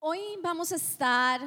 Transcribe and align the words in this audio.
Hoy 0.00 0.20
vamos 0.44 0.70
a 0.70 0.76
estar 0.76 1.40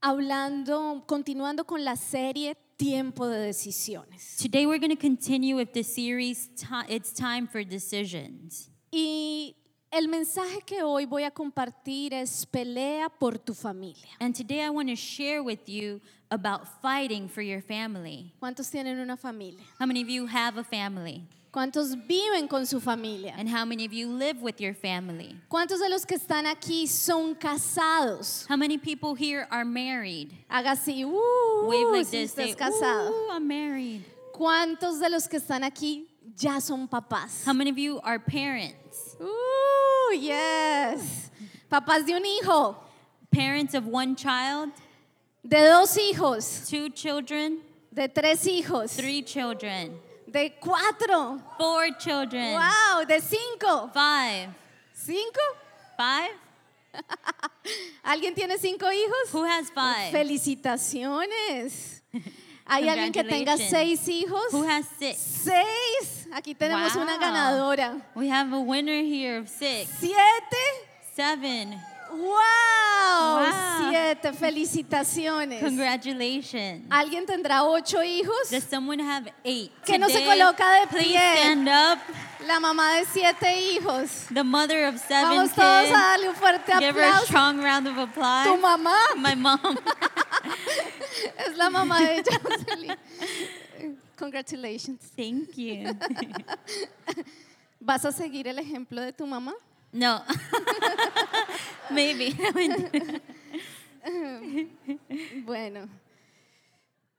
hablando, 0.00 1.02
continuando 1.04 1.64
con 1.64 1.84
la 1.84 1.96
serie 1.96 2.56
Tiempo 2.76 3.26
de 3.26 3.38
Decisiones. 3.38 4.36
Today 4.36 4.66
we're 4.66 4.78
going 4.78 4.96
to 4.96 5.00
continue 5.00 5.56
with 5.56 5.72
the 5.72 5.82
series 5.82 6.48
It's 6.88 7.12
Time 7.12 7.48
for 7.48 7.64
Decisions. 7.64 8.70
Y 8.92 9.56
el 9.90 10.06
mensaje 10.06 10.60
que 10.64 10.84
hoy 10.84 11.06
voy 11.06 11.24
a 11.24 11.32
compartir 11.32 12.14
es 12.14 12.46
pelea 12.46 13.08
por 13.08 13.38
tu 13.38 13.52
familia. 13.52 14.10
And 14.20 14.32
today 14.32 14.62
I 14.62 14.70
want 14.70 14.88
to 14.88 14.94
share 14.94 15.42
with 15.42 15.68
you 15.68 16.00
about 16.30 16.68
fighting 16.80 17.28
for 17.28 17.42
your 17.42 17.62
family. 17.62 18.32
¿Cuántos 18.40 18.70
tienen 18.70 19.00
una 19.00 19.16
familia? 19.16 19.64
How 19.80 19.86
many 19.86 20.02
of 20.02 20.08
you 20.08 20.26
have 20.26 20.56
a 20.56 20.64
family? 20.64 21.26
¿Cuántos 21.52 21.96
viven 22.06 22.48
con 22.48 22.64
su 22.64 22.78
familia? 22.78 23.34
And 23.36 23.48
how 23.48 23.64
many 23.64 23.84
of 23.84 23.92
you 23.92 24.06
live 24.08 24.40
with 24.40 24.60
your 24.60 24.72
family? 24.72 25.36
¿Cuántos 25.50 25.80
de 25.80 25.88
los 25.88 26.04
que 26.04 26.16
están 26.16 26.46
aquí 26.46 26.86
son 26.86 27.34
casados? 27.34 28.46
How 28.48 28.56
many 28.56 28.78
people 28.78 29.14
here 29.16 29.48
are 29.50 29.64
married? 29.64 30.32
Haga 30.48 30.70
así, 30.76 31.04
uh, 31.04 31.66
Wave 31.66 31.90
like 31.92 32.06
si 32.06 32.18
this. 32.18 32.30
usted 32.30 32.44
Say, 32.44 32.50
es 32.50 32.56
casado. 32.56 33.10
Ooh, 33.10 33.30
I'm 33.32 33.48
married. 33.48 34.02
¿Cuántos 34.32 35.00
de 35.00 35.08
los 35.08 35.26
que 35.26 35.38
están 35.40 35.64
aquí 35.64 36.04
ya 36.36 36.60
son 36.60 36.86
papás? 36.86 37.44
How 37.44 37.52
many 37.52 37.70
of 37.70 37.78
you 37.78 38.00
are 38.04 38.20
parents? 38.20 39.16
Uh, 39.20 40.12
yes. 40.14 41.30
Papás 41.68 42.06
de 42.06 42.14
un 42.14 42.24
hijo, 42.24 42.76
Parents 43.32 43.74
of 43.74 43.86
one 43.86 44.14
child, 44.16 44.70
de 45.46 45.56
dos 45.68 45.96
hijos, 45.96 46.68
two 46.68 46.90
children, 46.90 47.58
de 47.92 48.08
tres 48.08 48.44
hijos, 48.46 48.94
three 48.96 49.22
children, 49.22 49.96
de 50.30 50.50
cuatro. 50.60 51.40
four 51.58 51.90
children, 51.98 52.52
Wow, 52.54 53.04
de 53.06 53.20
cinco. 53.20 53.90
five. 53.92 54.48
¿Cinco? 54.94 55.40
Five? 55.96 56.30
¿Alguien 58.04 58.34
tiene 58.34 58.58
cinco 58.58 58.90
hijos? 58.90 59.32
Who 59.32 59.44
has 59.44 59.70
five? 59.70 60.10
Felicitaciones. 60.12 62.02
¿Hay 62.66 62.88
alguien 62.88 63.12
que 63.12 63.24
tenga 63.24 63.56
seis 63.56 64.06
hijos? 64.08 64.52
Who 64.52 64.62
has 64.62 64.86
six? 64.98 65.18
Seis. 65.18 66.26
Aquí 66.32 66.54
tenemos 66.54 66.94
una 66.94 67.18
ganadora. 67.18 68.00
We 68.14 68.28
have 68.28 68.52
a 68.52 68.60
winner 68.60 69.02
here 69.04 69.38
of 69.38 69.48
six. 69.48 69.90
Siete. 69.98 70.16
Seven. 71.14 71.80
Wow. 72.10 73.38
Wow. 73.40 73.90
Siete. 73.90 74.32
Felicitaciones. 74.38 75.62
Congratulations. 75.62 76.84
¿Alguien 76.90 77.24
tendrá 77.26 77.62
ocho 77.64 78.02
hijos? 78.02 78.50
Does 78.50 78.64
someone 78.64 79.00
have 79.02 79.32
eight? 79.44 79.72
Que 79.84 79.98
no 79.98 80.08
se 80.08 80.20
Today, 80.20 80.26
coloca 80.38 80.80
de 80.80 80.86
pie. 80.88 81.18
stand 81.36 81.68
up. 81.68 81.98
La 82.46 82.58
mamá 82.58 82.94
de 82.94 83.04
siete 83.06 83.60
hijos. 83.60 84.26
The 84.32 84.42
mother 84.42 84.86
of 84.86 84.98
seven 84.98 85.28
Vamos 85.36 85.52
todos 85.52 85.84
kids. 85.86 85.94
a 85.96 86.00
darle 86.00 86.28
un 86.30 86.34
fuerte 86.34 86.72
Give 86.78 86.94
her 86.96 87.04
a 87.04 87.08
aplauso. 87.18 87.26
strong 87.26 87.60
round 87.62 87.86
of 87.86 87.98
applause. 87.98 88.48
Tu 88.48 88.56
mamá 88.56 88.96
My 89.16 89.34
mom. 89.36 89.60
es 91.46 91.56
la 91.56 91.70
mamá 91.70 92.00
de 92.00 92.22
Jocelyn. 92.42 92.96
Congratulations. 94.18 95.00
Thank 95.16 95.56
you. 95.56 95.94
¿Vas 97.80 98.04
a 98.04 98.12
seguir 98.12 98.48
el 98.48 98.58
ejemplo 98.58 99.00
de 99.00 99.12
tu 99.12 99.26
mamá? 99.26 99.54
No. 99.92 100.22
Maybe. 101.92 102.34
Bueno, 105.44 105.88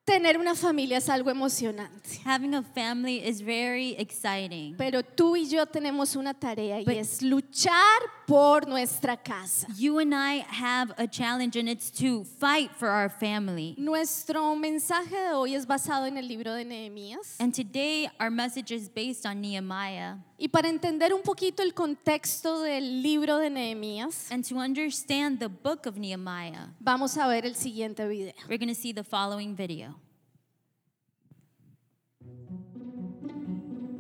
tener 0.04 0.38
una 0.38 0.56
familia 0.56 0.98
es 0.98 1.10
algo 1.10 1.30
emocionante. 1.30 2.20
Having 2.26 2.56
a 2.56 2.64
family 2.64 3.18
is 3.24 3.40
very 3.42 3.96
exciting. 4.00 4.76
Pero 4.78 5.04
tú 5.04 5.36
y 5.36 5.46
yo 5.48 5.66
tenemos 5.68 6.16
una 6.16 6.34
tarea 6.34 6.80
y 6.82 6.86
But- 6.86 6.96
es 6.96 7.22
luchar 7.22 8.00
por 8.28 8.68
nuestra 8.68 9.16
casa. 9.16 9.68
You 9.78 10.00
and 10.00 10.14
I 10.14 10.44
have 10.50 10.94
a 10.98 11.08
challenge, 11.08 11.56
and 11.58 11.70
it's 11.70 11.92
to 12.00 12.24
fight 12.24 12.72
for 12.76 12.90
our 12.90 13.10
family. 13.10 13.76
Nuestro 13.78 14.56
mensaje 14.56 15.12
de 15.16 15.34
hoy 15.34 15.54
es 15.54 15.66
basado 15.68 16.08
en 16.08 16.18
el 16.18 16.28
libro 16.28 16.54
de 16.54 16.66
Nehemías. 16.66 17.36
And 17.40 17.54
today, 17.54 18.10
our 18.20 18.32
message 18.32 18.72
is 18.72 18.90
based 18.90 19.26
on 19.26 19.40
Nehemiah. 19.40 20.16
Y 20.42 20.48
para 20.48 20.70
entender 20.70 21.14
un 21.14 21.22
poquito 21.22 21.62
el 21.62 21.76
contexto 21.76 22.64
del 22.64 23.04
libro 23.04 23.38
de 23.38 23.52
Nehemías, 23.52 24.32
And 24.32 24.44
to 24.50 24.58
understand 24.58 25.38
the 25.38 25.50
book 25.50 25.86
of 25.86 26.00
Nehemiah, 26.00 26.70
vamos 26.80 27.16
a 27.16 27.28
ver 27.28 27.46
el 27.46 27.54
siguiente 27.54 28.08
video. 28.08 28.34
we're 28.50 28.58
going 28.58 28.68
to 28.68 28.74
see 28.74 28.92
the 28.92 29.04
following 29.04 29.56
video. 29.56 30.00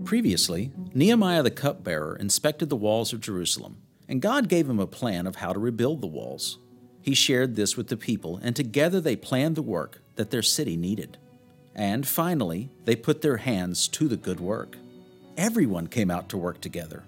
Previously, 0.04 0.72
Nehemiah 0.96 1.44
the 1.44 1.52
cupbearer 1.52 2.16
inspected 2.20 2.70
the 2.70 2.76
walls 2.76 3.14
of 3.14 3.22
Jerusalem, 3.22 3.78
and 4.10 4.20
God 4.20 4.50
gave 4.50 4.68
him 4.68 4.80
a 4.80 4.88
plan 4.88 5.28
of 5.28 5.36
how 5.36 5.54
to 5.54 5.60
rebuild 5.60 6.02
the 6.02 6.08
walls. 6.08 6.58
He 7.04 7.14
shared 7.14 7.56
this 7.56 7.78
with 7.78 7.90
the 7.90 7.98
people, 7.98 8.40
and 8.42 8.56
together 8.56 9.00
they 9.00 9.16
planned 9.16 9.56
the 9.56 9.62
work 9.62 10.02
that 10.16 10.32
their 10.32 10.42
city 10.42 10.76
needed. 10.76 11.20
And 11.76 12.08
finally, 12.08 12.72
they 12.86 12.96
put 12.96 13.22
their 13.22 13.38
hands 13.38 13.88
to 13.90 14.08
the 14.08 14.18
good 14.18 14.40
work. 14.40 14.78
Everyone 15.38 15.88
came 15.88 16.12
out 16.12 16.30
to 16.30 16.38
work 16.38 16.62
together 16.62 17.04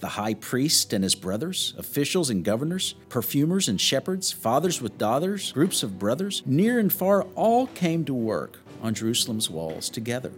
the 0.00 0.08
high 0.08 0.34
priest 0.34 0.92
and 0.92 1.02
his 1.02 1.16
brothers, 1.16 1.74
officials 1.76 2.30
and 2.30 2.44
governors, 2.44 2.94
perfumers 3.08 3.68
and 3.68 3.80
shepherds, 3.80 4.30
fathers 4.30 4.80
with 4.80 4.96
daughters, 4.96 5.50
groups 5.50 5.82
of 5.82 5.98
brothers, 5.98 6.42
near 6.46 6.78
and 6.78 6.92
far, 6.92 7.22
all 7.34 7.66
came 7.68 8.04
to 8.04 8.14
work 8.14 8.58
on 8.80 8.94
Jerusalem's 8.94 9.50
walls 9.50 9.88
together. 9.90 10.30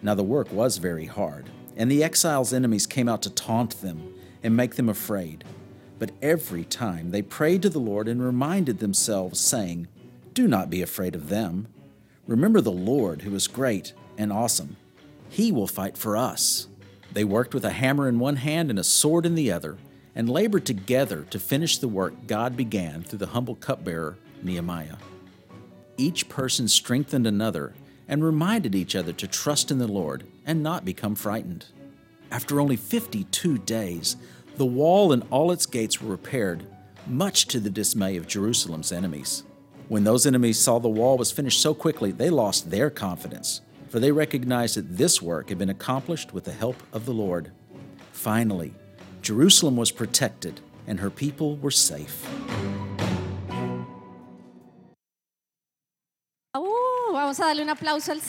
Now 0.00 0.14
the 0.14 0.22
work 0.22 0.52
was 0.52 0.76
very 0.76 1.06
hard, 1.06 1.46
and 1.76 1.90
the 1.90 2.04
exiles' 2.04 2.52
enemies 2.52 2.86
came 2.86 3.08
out 3.08 3.22
to 3.22 3.30
taunt 3.30 3.80
them 3.80 4.14
and 4.44 4.56
make 4.56 4.76
them 4.76 4.88
afraid. 4.88 5.42
But 5.98 6.12
every 6.22 6.64
time 6.64 7.10
they 7.10 7.22
prayed 7.22 7.62
to 7.62 7.70
the 7.70 7.80
Lord 7.80 8.06
and 8.06 8.22
reminded 8.22 8.78
themselves, 8.78 9.40
saying, 9.40 9.88
Do 10.34 10.46
not 10.46 10.70
be 10.70 10.82
afraid 10.82 11.16
of 11.16 11.30
them. 11.30 11.66
Remember 12.28 12.60
the 12.60 12.70
Lord, 12.70 13.22
who 13.22 13.34
is 13.34 13.48
great 13.48 13.92
and 14.16 14.32
awesome. 14.32 14.76
He 15.28 15.52
will 15.52 15.66
fight 15.66 15.96
for 15.96 16.16
us. 16.16 16.68
They 17.12 17.24
worked 17.24 17.54
with 17.54 17.64
a 17.64 17.70
hammer 17.70 18.08
in 18.08 18.18
one 18.18 18.36
hand 18.36 18.70
and 18.70 18.78
a 18.78 18.84
sword 18.84 19.26
in 19.26 19.34
the 19.34 19.50
other, 19.50 19.78
and 20.14 20.28
labored 20.28 20.66
together 20.66 21.22
to 21.30 21.38
finish 21.38 21.78
the 21.78 21.88
work 21.88 22.26
God 22.26 22.56
began 22.56 23.02
through 23.02 23.20
the 23.20 23.28
humble 23.28 23.54
cupbearer, 23.54 24.18
Nehemiah. 24.42 24.96
Each 25.96 26.28
person 26.28 26.68
strengthened 26.68 27.26
another 27.26 27.74
and 28.08 28.24
reminded 28.24 28.74
each 28.74 28.96
other 28.96 29.12
to 29.12 29.26
trust 29.26 29.70
in 29.70 29.78
the 29.78 29.86
Lord 29.86 30.24
and 30.46 30.62
not 30.62 30.84
become 30.84 31.14
frightened. 31.14 31.66
After 32.30 32.60
only 32.60 32.76
52 32.76 33.58
days, 33.58 34.16
the 34.56 34.66
wall 34.66 35.12
and 35.12 35.24
all 35.30 35.52
its 35.52 35.66
gates 35.66 36.00
were 36.00 36.10
repaired, 36.10 36.64
much 37.06 37.46
to 37.48 37.60
the 37.60 37.70
dismay 37.70 38.16
of 38.16 38.26
Jerusalem's 38.26 38.92
enemies. 38.92 39.44
When 39.88 40.04
those 40.04 40.26
enemies 40.26 40.58
saw 40.58 40.78
the 40.78 40.88
wall 40.88 41.16
was 41.16 41.32
finished 41.32 41.60
so 41.60 41.74
quickly, 41.74 42.10
they 42.12 42.28
lost 42.28 42.70
their 42.70 42.90
confidence, 42.90 43.60
for 43.88 43.98
they 44.00 44.12
recognized 44.12 44.76
that 44.76 44.96
this 44.96 45.20
work 45.22 45.48
had 45.48 45.58
been 45.58 45.70
accomplished 45.70 46.32
with 46.32 46.44
the 46.44 46.52
help 46.52 46.76
of 46.92 47.04
the 47.06 47.12
Lord. 47.12 47.52
Finally, 48.12 48.74
Jerusalem 49.22 49.76
was 49.76 49.90
protected 49.92 50.60
and 50.86 51.00
her 51.00 51.10
people 51.10 51.56
were 51.56 51.70
safe. 51.70 52.26
Uh, 56.54 56.60
vamos 57.12 57.38
a 57.40 57.44
darle 57.44 57.62
un 57.62 57.68
aplauso 57.68 58.12
al 58.12 58.20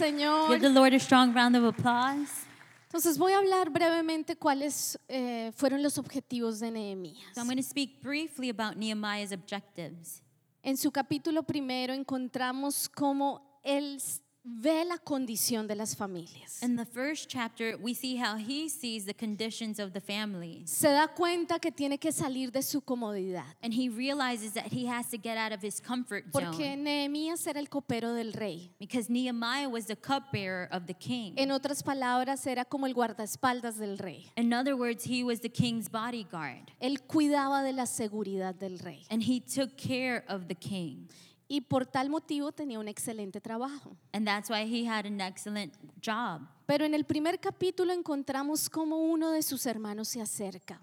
Give 0.50 0.59
the 0.62 0.69
Lord 0.69 0.94
a 0.94 1.00
strong 1.00 1.34
round 1.34 1.56
of 1.56 1.64
applause. 1.64 2.46
Entonces 2.92 3.18
voy 3.19 3.34
a 3.34 3.38
hablar 3.38 3.69
brevemente 3.69 4.36
cuáles 4.36 4.98
eh, 5.08 5.52
fueron 5.56 5.84
los 5.84 5.98
objetivos 6.00 6.59
de 6.59 6.72
Nehemías. 6.72 7.36
So 7.36 7.42
I'm 7.42 7.46
going 7.48 7.58
to 7.58 7.64
speak 7.64 8.02
briefly 8.02 8.50
about 8.50 8.78
Nehemiah's 8.78 9.31
objectives. 9.31 10.22
En 10.64 10.75
su 10.75 10.92
capítulo 10.92 11.44
primero 11.44 11.94
encontramos 11.94 12.90
cómo 12.90 13.42
él 13.64 13.98
s- 13.98 14.22
ve 14.62 14.84
la 14.86 14.98
condición 14.98 15.68
de 15.68 15.76
las 15.76 15.96
familias. 15.96 16.62
In 16.64 16.76
the 16.76 16.86
first 16.86 17.30
chapter, 17.30 17.78
we 17.78 17.94
see 17.94 18.18
how 18.18 18.38
he 18.38 18.70
sees 18.70 19.06
the 19.06 19.14
conditions 19.14 19.80
of 19.80 19.94
the 19.94 20.02
families. 20.02 20.70
Se 20.70 20.90
da 20.90 21.08
cuenta 21.08 21.60
que 21.60 21.72
tiene 21.72 21.98
que 21.98 22.12
salir 22.12 22.52
de 22.52 22.62
su 22.62 22.82
comodidad. 22.82 23.46
And 23.62 23.74
he 23.74 23.90
realizes 23.90 24.54
that 24.54 24.72
he 24.72 24.88
has 24.88 25.10
to 25.10 25.18
get 25.18 25.38
out 25.38 25.51
of 25.51 25.62
his 25.62 25.80
comfort 25.80 26.25
Porque 26.31 26.57
zone. 26.57 26.84
Nehemías 26.84 27.46
era 27.48 27.60
el 27.60 27.68
copero 27.68 28.13
del 28.13 28.34
rey. 28.34 28.72
Because 28.80 29.10
Nehemiah 29.10 29.69
was 29.69 29.86
the 29.86 29.96
cupbearer 29.96 30.68
of 30.72 30.88
the 30.88 30.94
king. 30.94 31.34
En 31.38 31.51
otras 31.51 31.84
palabras, 31.84 32.46
era 32.48 32.66
como 32.66 32.86
el 32.86 32.94
guardaespaldas 32.94 33.78
del 33.78 33.98
rey. 33.98 34.31
In 34.36 34.54
other 34.54 34.75
words, 34.75 35.06
he 35.06 35.24
was 35.24 35.42
the 35.42 35.50
king's 35.50 35.90
bodyguard. 35.90 36.72
Él 36.81 37.01
cuidaba 37.07 37.63
de 37.63 37.74
la 37.74 37.86
seguridad 37.86 38.56
del 38.56 38.80
rey. 38.80 39.06
And 39.10 39.24
he 39.24 39.40
took 39.40 39.78
care 39.78 40.24
of 40.28 40.48
the 40.48 40.56
king. 40.56 41.07
Y 41.51 41.62
por 41.62 41.86
tal 41.88 42.10
motivo 42.10 42.51
tenía 42.51 42.80
un 42.80 42.88
excelente 42.88 43.42
trabajo. 43.42 43.98
And 44.13 44.25
that's 44.25 44.50
why 44.50 44.66
he 44.66 44.86
had 44.88 45.06
an 45.07 45.19
excellent 45.19 45.74
job. 46.00 46.42
Pero 46.68 46.86
en 46.86 46.94
el 46.94 47.04
primer 47.06 47.40
capítulo 47.40 47.92
encontramos 47.92 48.69
cómo 48.69 48.98
uno 48.98 49.31
de 49.31 49.42
sus 49.42 49.66
hermanos 49.66 50.07
se 50.10 50.22
acerca 50.22 50.80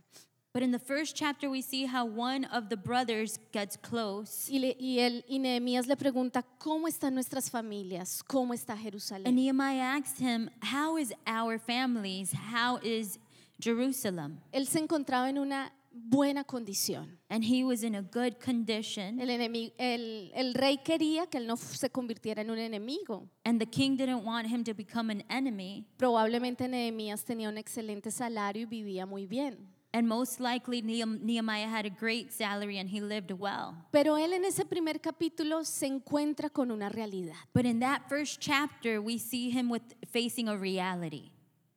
But 0.52 0.62
in 0.62 0.72
the 0.72 0.78
first 0.78 1.14
chapter, 1.14 1.50
we 1.50 1.60
see 1.60 1.84
how 1.86 2.04
one 2.06 2.46
of 2.46 2.70
the 2.70 2.76
brothers 2.78 3.38
gets 3.52 3.76
close. 3.76 4.48
y, 4.50 4.58
le- 4.58 4.74
y, 4.80 4.98
él, 5.00 5.22
y 5.28 5.38
Nehemías 5.38 5.86
le 5.86 5.96
pregunta, 5.96 6.42
¿cómo 6.58 6.88
están 6.88 7.12
nuestras 7.14 7.50
familias? 7.50 8.22
¿Cómo 8.24 8.54
está 8.54 8.72
And 8.72 8.82
Jerusalén? 8.82 9.34
Nehemiah 9.34 9.98
asked 9.98 10.18
him, 10.18 10.48
How 10.62 10.96
is 10.96 11.12
our 11.26 11.58
families? 11.60 12.32
How 12.32 12.78
is 12.82 13.18
Jerusalem? 13.60 14.40
Él 14.50 14.66
se 14.66 14.78
encontraba 14.78 15.28
en 15.28 15.38
una 15.38 15.72
buena 15.96 16.44
condición. 16.44 17.18
and 17.30 17.44
he 17.44 17.64
was 17.64 17.82
in 17.82 17.94
a 17.94 18.02
good 18.02 18.38
condition. 18.38 19.20
El, 19.20 19.28
enemi- 19.28 19.72
el, 19.78 20.30
el 20.34 20.54
rey 20.54 20.78
quería 20.84 21.26
que 21.26 21.38
él 21.38 21.46
no 21.46 21.56
se 21.56 21.88
convirtiera 21.90 22.42
en 22.42 22.50
un 22.50 22.58
enemigo. 22.58 23.28
And 23.44 23.58
the 23.60 23.66
king 23.66 23.96
didn't 23.96 24.24
want 24.24 24.46
him 24.48 24.62
to 24.64 24.74
become 24.74 25.10
an 25.10 25.22
enemy. 25.28 25.86
Probablemente 25.96 26.68
Nehemías 26.68 27.24
tenía 27.24 27.48
un 27.48 27.58
excelente 27.58 28.10
salario 28.10 28.62
y 28.62 28.66
vivía 28.66 29.06
muy 29.06 29.26
bien. 29.26 29.72
And 29.92 30.06
most 30.06 30.40
likely, 30.40 30.82
Nehem- 30.82 31.22
Nehemiah 31.22 31.68
had 31.68 31.86
a 31.86 31.90
great 31.90 32.30
salary 32.30 32.78
and 32.78 32.88
he 32.90 33.00
lived 33.00 33.30
well. 33.32 33.74
Pero 33.92 34.16
él 34.18 34.34
en 34.34 34.44
ese 34.44 34.66
primer 34.66 35.00
capítulo 35.00 35.64
se 35.64 35.86
encuentra 35.86 36.50
con 36.50 36.70
una 36.70 36.90
realidad. 36.90 37.36
But 37.54 37.64
in 37.64 37.80
that 37.80 38.02
first 38.08 38.38
chapter, 38.40 39.00
we 39.00 39.16
see 39.18 39.48
him 39.50 39.70
with 39.70 39.82
facing 40.12 40.48
a 40.48 40.56
reality. 40.56 41.30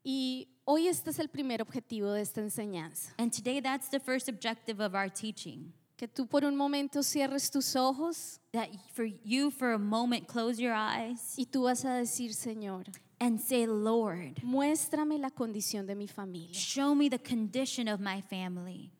Y 0.04 0.48
hoy 0.70 0.88
este 0.88 1.10
es 1.10 1.18
el 1.18 1.30
primer 1.30 1.62
objetivo 1.64 2.12
de 2.12 2.22
esta 2.22 2.42
enseñanza. 2.42 3.12
And 3.18 3.34
today, 3.34 3.60
that's 3.60 3.90
the 3.90 4.00
first 4.00 4.30
objective 4.30 4.80
of 4.80 4.94
our 4.94 5.10
teaching. 5.10 5.74
Que 5.98 6.08
tú 6.08 6.28
por 6.28 6.46
un 6.46 6.56
momento 6.56 7.02
cierres 7.02 7.50
tus 7.50 7.76
ojos 7.76 8.40
That 8.54 8.70
for 8.94 9.06
you, 9.06 9.50
for 9.50 9.74
a 9.74 9.80
moment, 9.80 10.28
close 10.28 10.62
your 10.62 10.74
eyes 10.74 11.34
y 11.38 11.46
tú 11.46 11.64
vas 11.64 11.84
a 11.86 11.96
decir, 11.96 12.34
Señor, 12.34 12.86
and 13.20 13.40
say, 13.40 13.66
Lord, 13.66 14.42
muéstrame 14.44 15.20
la 15.20 15.32
condición 15.32 15.88
de 15.88 15.96
mi 15.96 16.08
familia. 16.08 16.54
show 16.54 16.94
me 16.96 17.10
the 17.10 17.20
condition 17.20 17.88
of 17.88 18.00
my 18.00 18.22
family. 18.22 18.92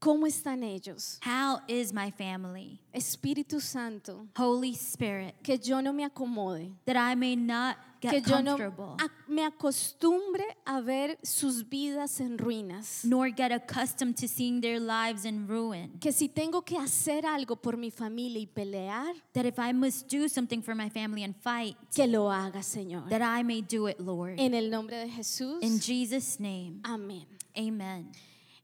¿Cómo 0.00 0.26
están 0.26 0.62
ellos? 0.62 1.18
How 1.24 1.60
is 1.66 1.92
my 1.92 2.10
family? 2.12 2.80
Espíritu 2.92 3.60
Santo, 3.60 4.28
Holy 4.36 4.72
Spirit, 4.74 5.34
que 5.42 5.58
yo 5.58 5.80
no 5.80 5.92
me 5.92 6.04
acomode, 6.04 6.70
that 6.86 6.96
I 6.96 7.16
may 7.16 7.34
not 7.34 7.76
que 8.00 8.10
get 8.12 8.26
yo 8.28 8.40
no 8.40 8.56
comfortable, 8.56 8.96
me 9.26 9.42
acostumbre 9.44 10.44
a 10.64 10.80
ver 10.80 11.18
sus 11.24 11.64
vidas 11.68 12.20
en 12.20 12.38
ruinas. 12.38 13.04
nor 13.04 13.28
get 13.30 13.50
accustomed 13.50 14.16
to 14.16 14.28
seeing 14.28 14.60
their 14.60 14.78
lives 14.78 15.24
in 15.24 15.48
ruin. 15.48 15.98
Que 16.00 16.12
si 16.12 16.28
tengo 16.28 16.62
que 16.64 16.78
hacer 16.78 17.26
algo 17.26 17.56
por 17.60 17.76
mi 17.76 17.90
familia 17.90 18.40
y 18.40 18.46
pelear, 18.46 19.12
That 19.32 19.46
if 19.46 19.58
I 19.58 19.72
must 19.72 20.08
do 20.08 20.28
something 20.28 20.62
for 20.62 20.76
my 20.76 20.88
family 20.88 21.24
and 21.24 21.34
fight, 21.34 21.76
que 21.92 22.06
lo 22.06 22.30
haga, 22.30 22.62
Señor. 22.62 23.08
that 23.08 23.20
I 23.22 23.42
may 23.42 23.62
do 23.62 23.88
it, 23.88 23.98
Lord. 23.98 24.38
En 24.38 24.54
el 24.54 24.70
nombre 24.70 24.96
de 24.96 25.08
Jesús. 25.08 25.60
In 25.60 25.80
Jesus' 25.80 26.38
name, 26.38 26.80
Amén. 26.84 27.26
amen. 27.56 28.12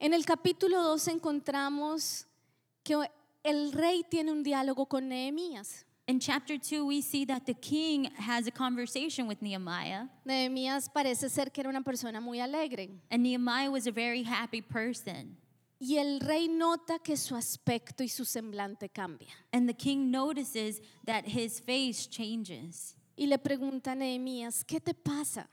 En 0.04 0.12
el 0.12 0.26
capítulo 0.26 0.82
2 0.82 1.08
encontramos 1.08 2.26
que 2.82 3.08
el 3.42 3.72
rey 3.72 4.04
tiene 4.06 4.32
un 4.32 4.42
diálogo 4.42 4.84
con 4.84 5.08
Nehemías. 5.08 5.86
In 6.06 6.20
chapter 6.20 6.58
2, 6.58 6.82
we 6.84 7.00
see 7.00 7.24
that 7.24 7.46
the 7.46 7.54
king 7.54 8.10
has 8.18 8.46
a 8.46 8.50
conversation 8.50 9.26
with 9.26 9.40
Nehemiah, 9.40 10.08
Nehemías 10.26 10.90
parece 10.90 11.30
ser 11.30 11.50
que 11.50 11.62
era 11.62 11.70
una 11.70 11.80
persona 11.80 12.20
muy 12.20 12.38
alegre. 12.38 12.90
and 13.10 13.22
Nehemiah 13.22 13.70
was 13.70 13.86
a 13.86 13.90
very 13.90 14.22
happy 14.22 14.60
person. 14.60 15.38
Y 15.80 15.96
el 15.96 16.20
rey 16.20 16.48
nota 16.48 16.98
que 16.98 17.16
su 17.16 17.34
aspecto 17.34 18.04
y 18.04 18.08
su 18.08 18.26
semblante 18.26 18.90
cambia. 18.90 19.32
And 19.54 19.66
the 19.66 19.72
king 19.72 20.10
notices 20.10 20.82
that 21.06 21.24
his 21.24 21.60
face 21.60 22.06
changes. 22.10 22.94
Y 23.16 23.24
le 23.24 23.38
pregunta 23.38 23.92
a 23.92 23.94
Nehemías, 23.94 24.66
¿qué 24.66 24.80
te 24.80 24.92
pasa? 24.92 25.48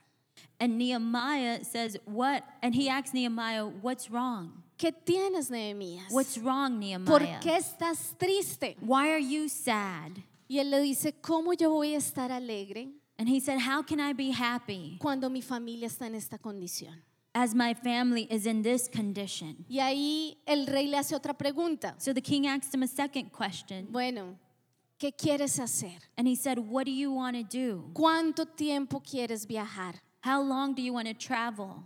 And 0.60 0.78
Nehemiah 0.78 1.64
says, 1.64 1.98
What? 2.04 2.44
And 2.62 2.74
he 2.74 2.88
asks 2.88 3.12
Nehemiah, 3.12 3.66
What's 3.66 4.10
wrong? 4.10 4.62
¿Qué 4.78 4.92
tienes, 4.92 5.50
Nehemías? 5.50 6.10
What's 6.10 6.38
wrong, 6.38 6.80
¿Por 7.04 7.20
Nehemiah? 7.20 7.40
qué 7.40 7.56
estás 7.56 8.16
triste? 8.18 8.76
Why 8.80 9.10
are 9.10 9.20
you 9.20 9.48
sad? 9.48 10.12
Y 10.48 10.58
él 10.58 10.70
le 10.70 10.80
dice, 10.80 11.12
¿cómo 11.20 11.52
yo 11.54 11.70
voy 11.70 11.94
a 11.94 11.98
estar 11.98 12.30
alegre 12.30 12.88
And 13.18 13.28
he 13.28 13.40
said, 13.40 13.60
How 13.60 13.82
can 13.82 14.00
I 14.00 14.12
be 14.12 14.30
happy 14.32 14.98
cuando 15.00 15.28
mi 15.30 15.40
familia 15.42 15.86
está 15.86 16.06
en 16.06 16.14
esta 16.14 16.38
condición? 16.38 17.02
as 17.34 17.54
my 17.54 17.72
family 17.74 18.26
is 18.30 18.46
in 18.46 18.62
this 18.62 18.88
condition? 18.88 19.64
Y 19.68 19.80
ahí 19.80 20.36
el 20.46 20.66
rey 20.66 20.86
le 20.86 20.98
hace 20.98 21.14
otra 21.14 21.34
pregunta. 21.34 21.94
So 21.98 22.12
the 22.12 22.20
king 22.20 22.46
asked 22.46 22.74
him 22.74 22.82
a 22.82 22.88
second 22.88 23.32
question. 23.32 23.86
Bueno, 23.90 24.38
¿qué 24.98 25.12
quieres 25.12 25.58
hacer? 25.58 25.98
And 26.16 26.26
he 26.28 26.34
said, 26.34 26.58
What 26.58 26.86
do 26.86 26.92
you 26.92 27.12
want 27.12 27.36
to 27.36 27.44
do? 27.44 27.90
¿Cuánto 27.94 28.46
tiempo 28.46 29.00
quieres 29.00 29.46
viajar? 29.46 29.94
How 30.24 30.40
long 30.42 30.74
do 30.74 30.82
you 30.82 30.92
want 30.92 31.08
to 31.08 31.14
travel? 31.14 31.82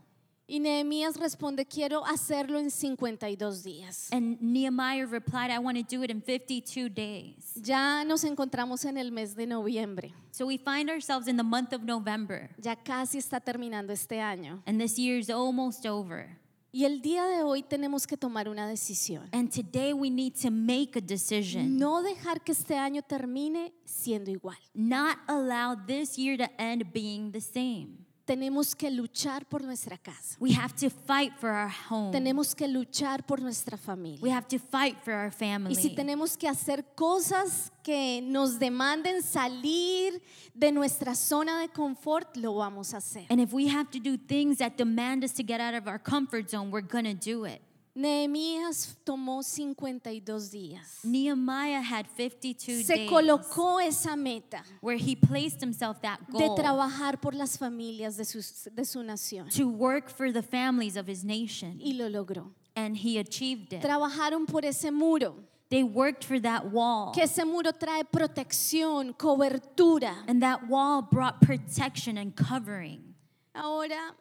Y 0.48 0.60
Nehemías 0.60 1.16
responde, 1.16 1.66
quiero 1.66 2.04
hacerlo 2.04 2.60
en 2.60 2.70
52 2.70 3.64
días. 3.64 4.08
And 4.12 4.40
Nehemiah 4.40 5.04
replied, 5.06 5.50
I 5.50 5.58
want 5.58 5.76
to 5.76 5.82
do 5.82 6.04
it 6.04 6.10
in 6.10 6.20
52 6.20 6.88
days. 6.88 7.52
Ya 7.60 8.04
nos 8.04 8.22
encontramos 8.22 8.84
en 8.84 8.96
el 8.96 9.10
mes 9.10 9.34
de 9.34 9.46
noviembre. 9.46 10.12
So 10.30 10.46
we 10.46 10.56
find 10.56 10.88
ourselves 10.88 11.26
in 11.26 11.36
the 11.36 11.42
month 11.42 11.72
of 11.72 11.82
November, 11.82 12.50
Ya 12.62 12.76
casi 12.76 13.18
está 13.18 13.40
terminando 13.40 13.92
este 13.92 14.20
año. 14.20 14.62
and 14.66 14.80
this 14.80 14.96
year 14.98 15.18
is 15.18 15.30
almost 15.30 15.84
over. 15.84 16.38
Y 16.72 16.84
el 16.84 17.00
día 17.00 17.24
de 17.26 17.42
hoy 17.42 17.62
tenemos 17.62 18.06
que 18.06 18.16
tomar 18.16 18.48
una 18.48 18.68
decisión. 18.68 19.28
And 19.32 19.50
today 19.50 19.92
we 19.94 20.10
need 20.10 20.34
to 20.42 20.50
make 20.52 20.94
a 20.94 21.00
decision. 21.00 21.76
No 21.78 22.02
dejar 22.02 22.44
que 22.44 22.52
este 22.52 22.76
año 22.76 23.02
termine 23.02 23.72
siendo 23.84 24.30
igual. 24.30 24.58
Not 24.74 25.16
allow 25.26 25.74
this 25.74 26.16
year 26.18 26.36
to 26.36 26.48
end 26.60 26.92
being 26.92 27.32
the 27.32 27.40
same. 27.40 28.05
Tenemos 28.26 28.74
que 28.74 28.90
luchar 28.90 29.46
por 29.48 29.62
nuestra 29.62 29.96
casa. 29.96 30.36
We 30.40 30.52
have 30.52 30.74
to 30.80 30.90
fight 30.90 31.32
for 31.38 31.48
our 31.50 31.70
home. 31.88 32.10
Tenemos 32.10 32.56
que 32.56 32.66
luchar 32.66 33.24
por 33.24 33.40
nuestra 33.40 33.76
We 33.76 33.82
familia. 33.84 34.34
have 34.34 34.48
to 34.48 34.58
fight 34.58 34.96
for 35.04 35.12
our 35.14 35.28
Y 35.28 35.30
family. 35.30 35.74
si 35.76 35.94
tenemos 35.94 36.36
que 36.36 36.48
hacer 36.48 36.84
cosas 36.96 37.70
que 37.84 38.20
nos 38.22 38.58
demanden 38.58 39.22
salir 39.22 40.20
de 40.54 40.72
nuestra 40.72 41.14
zona 41.14 41.60
de 41.60 41.68
confort, 41.68 42.36
lo 42.36 42.54
vamos 42.56 42.94
a 42.94 42.96
hacer. 42.96 43.26
and 43.30 43.40
if 43.40 43.52
we 43.52 43.68
have 43.68 43.88
to 43.92 44.00
do 44.00 44.16
things 44.18 44.58
that 44.58 44.76
demand 44.76 45.22
us 45.22 45.32
to 45.32 45.44
get 45.44 45.60
out 45.60 45.74
of 45.74 45.86
our 45.86 45.98
comfort 46.00 46.50
zone, 46.50 46.70
we're 46.72 46.80
going 46.82 47.04
to 47.04 47.14
do 47.14 47.44
it. 47.44 47.62
Nehemías 47.96 48.94
tomó 49.04 49.42
52 49.42 50.50
días. 50.50 51.00
Nehemiah 51.02 51.80
had 51.80 52.06
52 52.14 52.84
Se 52.84 52.94
days 52.94 53.08
colocó 53.10 53.80
esa 53.80 54.14
meta 54.14 54.62
where 54.82 54.98
he 54.98 55.16
placed 55.16 55.62
himself 55.62 55.98
that 56.02 56.20
de 56.26 56.46
goal 56.46 56.54
trabajar 56.56 57.18
por 57.18 57.32
las 57.32 57.56
familias 57.56 58.18
de 58.18 58.26
su, 58.26 58.42
de 58.70 58.84
su 58.84 59.02
nación. 59.02 59.48
to 59.48 59.66
work 59.66 60.10
for 60.10 60.30
the 60.30 60.42
families 60.42 60.94
of 60.94 61.06
his 61.08 61.24
nation. 61.24 61.80
Y 61.80 61.94
lo 61.94 62.10
logró. 62.10 62.52
And 62.76 62.98
he 62.98 63.18
achieved 63.18 63.72
it. 63.72 63.80
Trabajaron 63.80 64.46
por 64.46 64.66
ese 64.66 64.90
muro. 64.92 65.36
They 65.70 65.82
worked 65.82 66.22
for 66.22 66.38
that 66.40 66.70
wall. 66.70 67.12
Que 67.14 67.22
ese 67.22 67.46
muro 67.46 67.72
trae 67.72 68.04
protección, 68.04 69.16
cobertura. 69.16 70.14
And 70.28 70.42
that 70.42 70.68
wall 70.68 71.00
brought 71.00 71.40
protection 71.40 72.18
and 72.18 72.36
covering. 72.36 73.14
Ahora, 73.54 74.14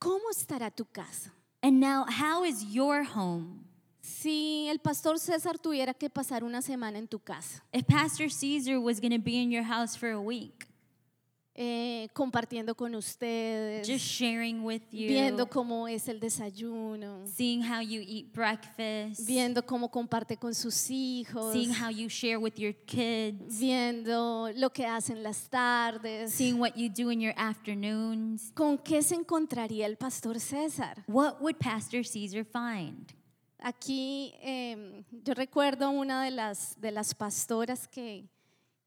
¿cómo 0.00 0.30
estará 0.30 0.74
tu 0.74 0.86
casa? 0.86 1.30
And 1.62 1.78
now, 1.78 2.04
how 2.08 2.44
is 2.44 2.64
your 2.64 3.04
home? 3.04 3.60
Si 4.00 4.68
el 4.68 4.78
pastor 4.78 5.14
César 5.18 5.58
tuviera 5.58 5.94
que 5.94 6.10
pasar 6.10 6.42
una 6.42 6.60
semana 6.60 6.98
en 6.98 7.06
tu 7.06 7.20
casa, 7.20 7.62
If 7.72 7.86
Pastor 7.86 8.28
Caesar 8.28 8.80
was 8.80 8.98
going 8.98 9.12
to 9.12 9.20
be 9.20 9.40
in 9.40 9.52
your 9.52 9.62
house 9.62 9.94
for 9.94 10.10
a 10.10 10.20
week, 10.20 10.66
eh, 11.54 12.08
compartiendo 12.14 12.74
con 12.74 12.94
ustedes, 12.94 13.86
just 13.86 14.06
sharing 14.06 14.64
with 14.64 14.82
you, 14.90 15.08
viendo 15.08 15.46
cómo 15.46 15.86
es 15.86 16.08
el 16.08 16.18
desayuno, 16.18 17.26
seeing 17.26 17.62
how 17.62 17.80
you 17.80 18.00
eat 18.00 18.32
breakfast, 18.32 19.26
viendo 19.26 19.62
cómo 19.64 19.90
comparte 19.90 20.36
con 20.36 20.54
sus 20.54 20.88
hijos, 20.90 21.52
seeing 21.52 21.70
how 21.70 21.90
you 21.90 22.08
share 22.08 22.38
with 22.38 22.54
your 22.56 22.74
kids, 22.86 23.58
viendo 23.58 24.50
lo 24.56 24.70
que 24.70 24.86
hacen 24.86 25.22
las 25.22 25.48
tardes. 25.50 26.32
seeing 26.32 26.58
what 26.58 26.74
you 26.74 26.88
do 26.88 27.10
in 27.10 27.20
your 27.20 27.34
afternoons. 27.36 28.50
¿Con 28.54 28.78
qué 28.78 29.02
se 29.02 29.14
encontraría 29.14 29.86
el 29.86 29.96
pastor 29.96 30.40
César? 30.40 31.04
What 31.06 31.40
would 31.40 31.56
Pastor 31.58 32.02
Caesar 32.02 32.44
find? 32.44 33.12
Aquí 33.58 34.34
eh, 34.40 35.04
yo 35.22 35.34
recuerdo 35.34 35.90
una 35.90 36.24
de 36.24 36.32
las, 36.32 36.80
de 36.80 36.90
las 36.90 37.14
pastoras 37.14 37.86
que, 37.86 38.24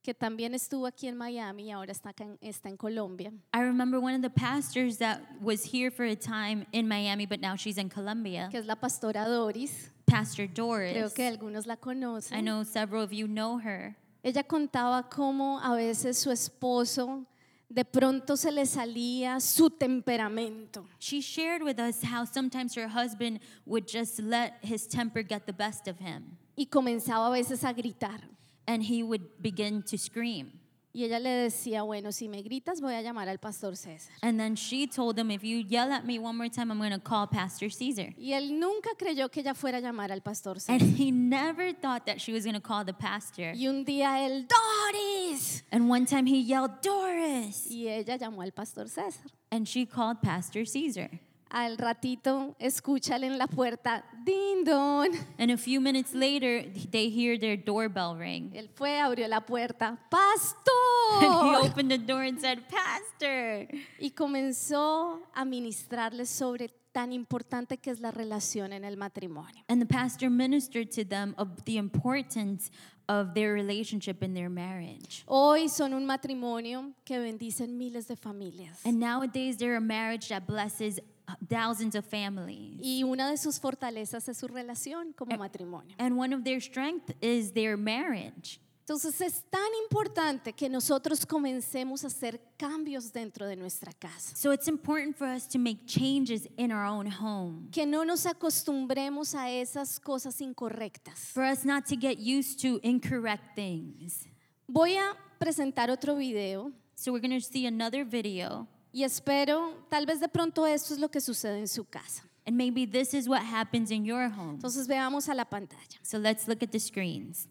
que 0.05 0.13
también 0.13 0.53
estuvo 0.53 0.85
aquí 0.85 1.07
en 1.07 1.17
Miami 1.17 1.63
y 1.63 1.71
ahora 1.71 1.91
está, 1.91 2.11
acá 2.11 2.23
en, 2.25 2.37
está 2.39 2.69
en 2.69 2.77
Colombia. 2.77 3.33
I 3.55 3.61
remember 3.61 3.99
one 3.99 4.13
of 4.13 4.21
the 4.21 4.29
pastors 4.29 4.99
that 4.99 5.19
was 5.41 5.63
here 5.63 5.89
for 5.89 6.05
a 6.05 6.15
time 6.15 6.67
in 6.71 6.87
Miami, 6.87 7.25
but 7.25 7.39
now 7.41 7.55
she's 7.55 7.79
in 7.79 7.89
Colombia, 7.89 8.47
que 8.51 8.59
es 8.59 8.67
la 8.67 8.75
pastora 8.75 9.27
Doris. 9.27 9.89
Pastor 10.05 10.45
Creo 10.45 10.67
Doris. 10.67 11.13
que 11.13 11.25
algunos 11.27 11.65
la 11.65 11.73
I 11.73 11.77
conocen. 11.77 12.43
know 12.45 12.61
several 12.63 13.01
of 13.01 13.11
you 13.11 13.27
know 13.27 13.57
her. 13.57 13.95
Ella 14.23 14.43
contaba 14.43 15.09
cómo 15.09 15.59
a 15.59 15.75
veces 15.75 16.19
su 16.19 16.29
esposo 16.29 17.25
de 17.67 17.83
pronto 17.83 18.37
se 18.37 18.51
le 18.51 18.67
salía 18.67 19.39
su 19.39 19.71
temperamento 19.71 20.85
She 20.99 21.19
shared 21.19 21.63
with 21.63 21.79
us 21.79 22.03
how 22.03 22.25
sometimes 22.25 22.75
her 22.75 22.87
husband 22.87 23.39
would 23.65 23.87
just 23.87 24.19
let 24.19 24.53
his 24.61 24.85
temper 24.87 25.23
get 25.23 25.47
the 25.47 25.53
best 25.53 25.87
of 25.87 25.97
him 25.97 26.37
y 26.55 26.67
comenzaba 26.67 27.27
a 27.27 27.31
veces 27.31 27.63
a 27.63 27.73
gritar. 27.73 28.21
And 28.67 28.83
he 28.83 29.03
would 29.03 29.41
begin 29.41 29.83
to 29.83 29.97
scream. 29.97 30.59
Y 30.95 31.03
ella 31.03 31.19
le 31.19 31.29
decía, 31.29 31.83
bueno, 31.83 32.13
si 32.13 32.29
me 32.29 32.41
gritas 32.41 32.79
voy 32.79 32.93
a 32.93 33.01
llamar 33.01 33.27
al 33.27 33.37
pastor 33.37 33.75
César. 33.75 34.13
And 34.21 34.39
then 34.39 34.55
she 34.55 34.87
told 34.87 35.19
him, 35.19 35.29
If 35.29 35.43
you 35.43 35.57
yell 35.57 35.91
at 35.91 36.05
me 36.05 36.17
one 36.17 36.37
more 36.37 36.47
time, 36.47 36.71
I'm 36.71 36.77
going 36.77 36.93
to 36.93 36.99
call 36.99 37.27
Pastor 37.27 37.69
Caesar. 37.69 38.13
Y 38.17 38.31
él 38.31 38.57
nunca 38.57 38.91
creyó 38.97 39.29
que 39.29 39.41
ella 39.41 39.53
fuera 39.53 39.79
a 39.79 39.81
llamar 39.81 40.13
al 40.13 40.21
pastor 40.21 40.55
And 40.69 40.81
he 40.81 41.11
never 41.11 41.73
thought 41.73 42.05
that 42.05 42.21
she 42.21 42.31
was 42.31 42.45
going 42.45 42.53
to 42.53 42.61
call 42.61 42.85
the 42.85 42.93
pastor. 42.93 43.51
Y 43.53 43.67
un 43.67 43.83
día 43.83 44.25
él, 44.25 44.47
Doris. 44.47 45.63
And 45.69 45.89
one 45.89 46.05
time 46.05 46.27
he 46.27 46.39
yelled, 46.39 46.81
Doris. 46.81 47.67
Y 47.69 47.89
ella 47.89 48.17
llamó 48.17 48.41
al 48.41 48.51
pastor 48.51 48.85
César. 48.85 49.29
And 49.51 49.67
she 49.67 49.85
called 49.85 50.21
Pastor 50.21 50.63
Caesar. 50.63 51.09
Al 51.55 51.77
ratito 51.77 52.53
escuchan 52.59 53.23
en 53.23 53.37
la 53.37 53.47
puerta, 53.47 54.03
ding 54.25 54.65
dong. 54.65 55.07
And 55.39 55.49
a 55.51 55.57
few 55.57 55.79
minutes 55.79 56.13
later, 56.13 56.65
they 56.91 57.09
hear 57.09 57.39
their 57.39 57.55
doorbell 57.55 58.17
ring. 58.17 58.51
Él 58.53 58.69
fue, 58.75 58.99
abrió 58.99 59.25
la 59.29 59.39
puerta, 59.39 59.87
And 59.87 59.97
he 61.21 61.27
pastor. 61.29 61.65
opened 61.65 61.89
the 61.89 61.97
door 61.97 62.23
and 62.23 62.41
said, 62.41 62.59
Pastor. 62.67 63.69
Y 64.01 64.09
comenzó 64.11 65.21
a 65.33 65.45
ministrarles 65.45 66.27
sobre 66.29 66.73
tan 66.91 67.13
importante 67.13 67.77
que 67.77 67.89
es 67.91 68.01
la 68.01 68.11
relación 68.11 68.73
en 68.73 68.83
el 68.83 68.97
matrimonio. 68.97 69.63
And 69.69 69.81
the 69.81 69.85
pastor 69.87 70.29
ministered 70.29 70.91
to 70.91 71.05
them 71.05 71.35
of 71.37 71.63
the 71.63 71.77
importance 71.77 72.69
of 73.07 73.33
their 73.33 73.53
relationship 73.53 74.21
in 74.23 74.33
their 74.33 74.49
marriage. 74.49 75.23
Hoy 75.25 75.69
son 75.69 75.93
un 75.93 76.05
matrimonio 76.05 76.91
que 77.05 77.17
bendicen 77.17 77.77
miles 77.77 78.07
de 78.07 78.17
familias. 78.17 78.81
And 78.83 78.99
nowadays, 78.99 79.55
they're 79.55 79.77
a 79.77 79.81
marriage 79.81 80.27
that 80.29 80.45
blesses 80.47 80.99
thousands 81.47 81.95
of 81.95 82.05
families. 82.05 82.79
Y 82.81 83.03
una 83.03 83.29
de 83.29 83.37
sus 83.37 83.59
fortalezas 83.59 84.27
es 84.27 84.37
su 84.37 84.47
relación 84.47 85.13
como 85.13 85.37
matrimonio. 85.37 85.95
And 85.99 86.17
one 86.17 86.33
of 86.33 86.43
their 86.43 86.61
strength 86.61 87.11
is 87.21 87.53
their 87.53 87.77
marriage. 87.77 88.59
Entonces 88.87 89.19
es 89.19 89.43
tan 89.49 89.67
importante 89.83 90.53
que 90.53 90.69
nosotros 90.69 91.25
comencemos 91.25 92.03
a 92.03 92.07
hacer 92.07 92.39
cambios 92.55 93.11
dentro 93.11 93.47
de 93.47 93.55
nuestra 93.55 93.91
casa. 93.93 94.35
So 94.35 94.51
it's 94.51 94.67
important 94.67 95.17
for 95.17 95.25
us 95.27 95.47
to 95.47 95.57
make 95.57 95.87
changes 95.87 96.47
in 96.57 96.71
our 96.71 96.85
own 96.85 97.07
home. 97.07 97.69
Que 97.71 97.87
no 97.87 98.03
nos 98.05 98.27
acostumbremos 98.27 99.33
a 99.33 99.49
esas 99.49 99.99
cosas 99.99 100.39
incorrectas. 100.39 101.31
For 101.33 101.43
us 101.43 101.65
not 101.65 101.85
to 101.87 101.95
get 101.95 102.19
used 102.19 102.61
to 102.61 102.79
incorrect 102.83 103.55
things. 103.55 104.27
Voy 104.67 104.97
a 104.97 105.15
presentar 105.39 105.89
otro 105.89 106.15
video 106.15 106.71
So 106.97 107.11
we're 107.11 107.19
going 107.19 107.37
to 107.37 107.41
see 107.41 107.65
another 107.65 108.05
video. 108.05 108.67
Y 108.95 109.03
espero, 109.03 109.85
tal 109.89 110.05
vez 110.05 110.21
de 110.21 110.29
pronto 110.29 110.65
esto 110.65 110.93
es 110.93 111.01
lo 111.01 111.11
que 111.11 111.19
sucede 111.19 111.59
en 111.59 111.67
su 111.67 111.83
casa. 111.83 112.23
And 112.47 112.55
maybe 112.55 112.87
this 112.87 113.13
is 113.13 113.27
what 113.27 113.41
happens 113.41 113.91
in 113.91 114.05
your 114.05 114.31
home. 114.31 114.53
Entonces 114.53 114.87
veamos 114.87 115.27
a 115.27 115.33
la 115.33 115.43
pantalla. 115.43 115.99
So 116.01 116.17
let's 116.17 116.47
look 116.47 116.63
at 116.63 116.69
the 116.71 116.79
screens. 116.79 117.49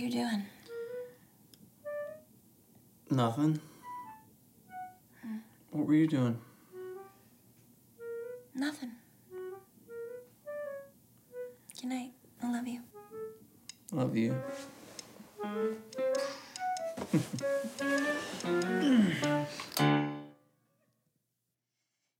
You 0.00 0.10
doing? 0.10 0.42
Nothing. 3.10 3.60
Hmm. 5.22 5.36
What 5.72 5.86
were 5.86 5.94
you 5.94 6.06
doing? 6.06 6.38
Nothing. 8.54 8.92
Good 11.80 11.88
night. 11.88 12.12
I 12.42 12.50
love 12.50 12.66
you. 12.66 12.80
Love 13.92 14.16
you. 14.16 14.34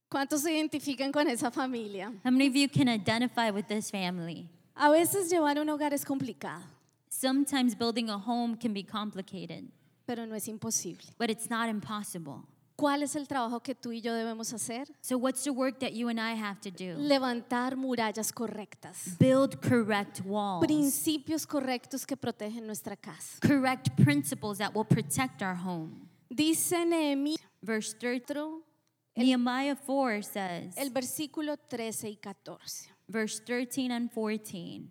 ¿Cuántos 0.09 0.41
se 0.41 0.51
identifican 0.51 1.11
con 1.11 1.27
esa 1.27 1.49
familia? 1.49 2.11
How 2.23 2.29
many 2.31 2.47
of 2.47 2.55
you 2.55 2.67
can 2.67 2.87
identify 2.87 3.49
with 3.49 3.67
this 3.67 3.89
family? 3.89 4.47
A 4.75 4.89
veces 4.89 5.31
llevar 5.31 5.59
un 5.59 5.69
hogar 5.69 5.93
es 5.93 6.05
complicado, 6.05 6.63
Sometimes 7.21 7.75
building 7.75 8.09
a 8.09 8.17
home 8.17 8.55
can 8.57 8.73
be 8.73 8.81
complicated, 8.81 9.69
pero 10.07 10.25
no 10.25 10.33
es 10.33 10.47
imposible. 10.47 11.05
but 11.19 11.29
it's 11.29 11.51
not 11.51 11.69
impossible. 11.69 12.47
¿Cuál 12.75 13.03
es 13.03 13.15
el 13.15 13.27
trabajo 13.27 13.61
que 13.61 13.75
tú 13.75 13.91
y 13.91 14.01
yo 14.01 14.11
debemos 14.15 14.51
hacer? 14.53 14.87
So, 15.01 15.15
what's 15.19 15.43
the 15.43 15.51
work 15.53 15.79
that 15.81 15.93
you 15.93 16.09
and 16.09 16.19
I 16.19 16.33
have 16.33 16.59
to 16.61 16.71
do? 16.71 16.97
Levantar 16.97 17.75
murallas 17.75 18.31
correctas, 18.33 19.19
Build 19.19 19.61
correct 19.61 20.21
walls, 20.25 20.65
principios 20.65 21.45
correctos 21.45 22.07
que 22.07 22.17
protegen 22.17 22.65
nuestra 22.65 22.95
casa. 22.95 23.39
correct 23.39 23.95
principles 24.03 24.57
that 24.57 24.73
will 24.73 24.83
protect 24.83 25.43
our 25.43 25.53
home. 25.53 26.09
Dice 26.27 26.83
Nehemías, 26.85 27.37
Verse 27.61 27.93
13, 27.93 28.63
Nehemiah 29.15 29.75
4 29.75 30.23
says, 30.23 30.75
el 30.75 30.89
versículo 30.89 31.57
13 31.69 32.09
y 32.09 32.15
14. 32.15 32.89
verse 33.07 33.39
13 33.45 33.91
and 33.91 34.09
14. 34.11 34.89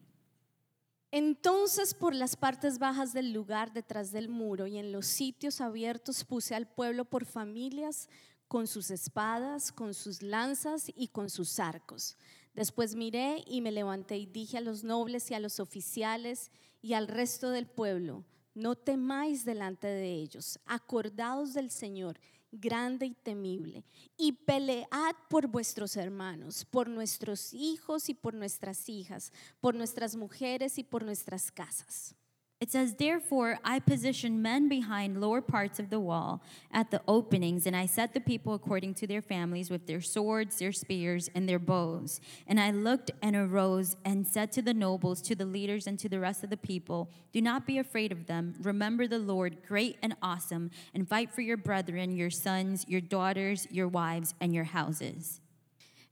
Entonces 1.13 1.93
por 1.95 2.15
las 2.15 2.37
partes 2.37 2.79
bajas 2.79 3.13
del 3.13 3.33
lugar 3.33 3.73
detrás 3.73 4.13
del 4.13 4.29
muro 4.29 4.67
y 4.67 4.79
en 4.79 4.93
los 4.93 5.07
sitios 5.07 5.61
abiertos 5.61 6.25
puse 6.25 6.55
al 6.55 6.69
pueblo 6.69 7.05
por 7.05 7.25
familias 7.25 8.09
con 8.47 8.67
sus 8.67 8.91
espadas, 8.91 9.73
con 9.73 9.93
sus 9.95 10.23
lanzas 10.23 10.91
y 10.95 11.09
con 11.09 11.29
sus 11.29 11.59
arcos. 11.59 12.17
Después 12.55 12.95
miré 12.95 13.43
y 13.47 13.61
me 13.61 13.73
levanté 13.73 14.19
y 14.19 14.27
dije 14.27 14.59
a 14.59 14.61
los 14.61 14.85
nobles 14.85 15.31
y 15.31 15.35
a 15.35 15.41
los 15.41 15.59
oficiales 15.61 16.51
y 16.81 16.95
al 16.95 17.09
resto 17.09 17.51
del 17.51 17.67
pueblo, 17.67 18.25
no 18.55 18.75
temáis 18.75 19.45
delante 19.45 19.87
de 19.87 20.15
ellos, 20.15 20.59
acordaos 20.67 21.55
del 21.55 21.71
Señor, 21.71 22.21
grande 22.53 23.07
y 23.07 23.15
temible, 23.15 23.85
y 24.17 24.33
pelead 24.33 25.15
por 25.29 25.47
vuestros 25.47 25.97
hermanos, 25.97 26.65
por 26.65 26.89
nuestros 26.89 27.53
hijos 27.55 28.09
y 28.09 28.15
por 28.15 28.35
nuestras 28.35 28.89
hijas, 28.89 29.33
por 29.61 29.75
nuestras 29.75 30.17
mujeres 30.17 30.79
y 30.79 30.85
por 30.85 31.05
nuestras 31.05 31.51
casas. 31.51 32.15
It 32.61 32.71
says, 32.71 32.97
Therefore, 32.97 33.59
I 33.65 33.79
positioned 33.79 34.43
men 34.43 34.69
behind 34.69 35.19
lower 35.19 35.41
parts 35.41 35.79
of 35.79 35.89
the 35.89 35.99
wall 35.99 36.43
at 36.71 36.91
the 36.91 37.01
openings, 37.09 37.67
and 37.67 37.75
I 37.75 37.87
set 37.87 38.13
the 38.13 38.21
people 38.21 38.53
according 38.53 38.95
to 38.97 39.07
their 39.07 39.23
families 39.23 39.71
with 39.71 39.87
their 39.87 40.03
swords, 40.03 40.59
their 40.59 40.71
spears, 40.71 41.31
and 41.35 41.49
their 41.49 41.59
bows. 41.59 42.21
And 42.47 42.61
I 42.61 42.71
looked 42.71 43.13
and 43.23 43.35
arose 43.35 43.97
and 44.05 44.27
said 44.27 44.53
to 44.53 44.63
the 44.63 44.75
nobles, 44.75 45.23
to 45.23 45.35
the 45.35 45.47
leaders, 45.47 45.87
and 45.87 45.99
to 46.01 46.09
the 46.11 46.21
rest 46.21 46.45
of 46.45 46.51
the 46.51 46.59
people, 46.59 47.09
Do 47.33 47.41
not 47.41 47.67
be 47.67 47.79
afraid 47.79 48.13
of 48.13 48.27
them. 48.27 48.55
Remember 48.61 49.09
the 49.09 49.19
Lord, 49.19 49.67
great 49.67 49.97
and 50.03 50.15
awesome, 50.21 50.71
and 50.93 51.09
fight 51.09 51.33
for 51.33 51.41
your 51.41 51.57
brethren, 51.57 52.15
your 52.15 52.29
sons, 52.29 52.85
your 52.87 53.01
daughters, 53.01 53.67
your 53.71 53.89
wives, 53.89 54.35
and 54.39 54.55
your 54.55 54.65
houses. 54.65 55.41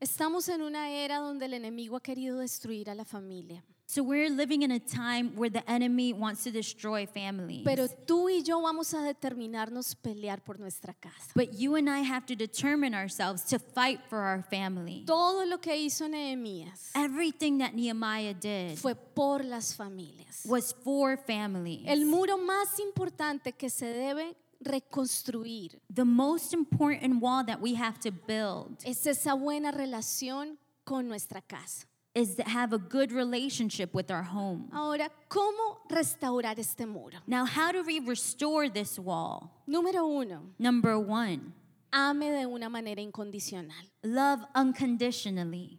Estamos 0.00 0.48
en 0.48 0.62
una 0.62 0.88
era 0.88 1.18
donde 1.18 1.44
el 1.44 1.52
enemigo 1.52 1.96
ha 1.96 2.00
querido 2.00 2.38
destruir 2.38 2.88
a 2.88 2.94
la 2.94 3.04
familia. 3.04 3.62
So 3.90 4.02
we're 4.02 4.28
living 4.28 4.60
in 4.60 4.70
a 4.70 4.78
time 4.78 5.34
where 5.34 5.48
the 5.48 5.62
enemy 5.66 6.12
wants 6.12 6.44
to 6.44 6.50
destroy 6.50 7.06
families. 7.06 7.64
Pero 7.64 7.88
tú 8.06 8.28
y 8.28 8.42
yo 8.42 8.60
vamos 8.60 8.92
a 8.92 8.98
determinarnos 8.98 9.94
pelear 9.94 10.44
por 10.44 10.58
nuestra 10.58 10.92
casa. 11.00 11.32
but 11.34 11.54
you 11.54 11.74
and 11.76 11.88
I 11.88 12.00
have 12.00 12.26
to 12.26 12.36
determine 12.36 12.94
ourselves 12.94 13.44
to 13.44 13.58
fight 13.58 14.00
for 14.10 14.18
our 14.18 14.42
family. 14.42 15.04
Todo 15.06 15.46
lo 15.46 15.56
que 15.56 15.74
hizo 15.74 16.06
Nehemías 16.06 16.90
Everything 16.94 17.56
that 17.60 17.74
Nehemiah 17.74 18.34
did 18.34 18.76
fue 18.76 18.94
por 18.94 19.42
las 19.42 19.72
familias. 19.74 20.44
was 20.44 20.74
for 20.84 21.16
families. 21.16 21.84
El 21.86 22.04
muro 22.04 22.36
más 22.36 22.78
importante 22.80 23.52
que 23.56 23.70
se 23.70 23.86
debe 23.86 24.36
reconstruir 24.60 25.80
the 25.88 26.04
most 26.04 26.52
important 26.52 27.22
wall 27.22 27.42
that 27.42 27.58
we 27.62 27.74
have 27.74 27.98
to 28.00 28.10
build 28.10 28.76
es 28.84 29.06
esa 29.06 29.32
buena 29.34 29.72
relación 29.72 30.58
con 30.84 31.08
nuestra 31.08 31.40
casa. 31.40 31.86
Is 32.18 32.34
to 32.34 32.42
have 32.42 32.72
a 32.72 32.78
good 32.78 33.12
relationship 33.12 33.94
with 33.94 34.10
our 34.10 34.22
home. 34.24 34.68
Ahora, 34.72 35.08
¿cómo 35.28 35.78
restaurar 35.90 36.58
este 36.58 36.86
muro? 36.86 37.18
Now, 37.26 37.44
how 37.44 37.70
do 37.72 37.82
we 37.84 38.00
restore 38.00 38.68
this 38.68 38.98
wall? 38.98 39.50
Número 39.68 40.04
uno, 40.06 40.42
Number 40.58 40.98
one, 40.98 41.52
ame 41.92 42.30
de 42.30 42.46
una 42.46 42.68
manera 42.68 43.00
incondicional. 43.00 43.84
love 44.02 44.40
unconditionally. 44.54 45.78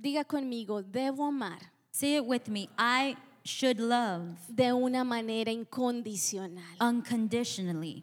Diga 0.00 0.24
conmigo, 0.24 0.82
debo 0.82 1.28
amar 1.28 1.58
Say 1.92 2.16
it 2.16 2.24
with 2.26 2.48
me. 2.48 2.68
I 2.78 3.16
should 3.44 3.78
love 3.78 4.38
de 4.52 4.72
una 4.72 5.04
manera 5.04 5.52
incondicional. 5.52 6.76
unconditionally. 6.80 8.02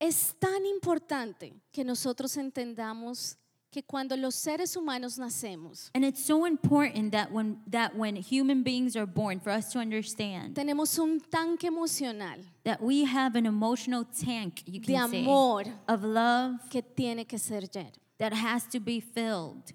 Es 0.00 0.34
tan 0.38 0.66
importante 0.66 1.54
que 1.72 1.84
nosotros 1.84 2.36
entendamos 2.36 3.36
que 3.74 3.82
cuando 3.82 4.16
los 4.16 4.36
seres 4.36 4.76
humanos 4.76 5.18
nacemos, 5.18 5.90
And 5.96 6.04
it's 6.04 6.24
so 6.24 6.44
important 6.46 7.10
that 7.10 7.32
when 7.32 7.58
that 7.68 7.96
when 7.96 8.14
human 8.14 8.62
beings 8.62 8.94
are 8.94 9.04
born 9.04 9.40
for 9.40 9.50
us 9.50 9.72
to 9.72 9.80
understand 9.80 10.54
tenemos 10.54 10.96
un 11.00 11.18
tanque 11.18 11.64
emocional 11.64 12.38
that 12.62 12.80
we 12.80 13.04
have 13.04 13.34
an 13.36 13.46
emotional 13.46 14.04
tank, 14.04 14.62
you 14.66 14.78
de 14.80 14.92
can 14.94 15.10
say, 15.10 15.22
amor 15.24 15.64
of 15.88 16.04
love 16.04 16.60
que 16.70 16.82
tiene 16.82 17.24
que 17.26 17.36
ser 17.36 17.62
lleno. 17.62 17.90
that 18.18 18.32
has 18.32 18.64
to 18.68 18.78
be 18.78 19.00
filled. 19.00 19.72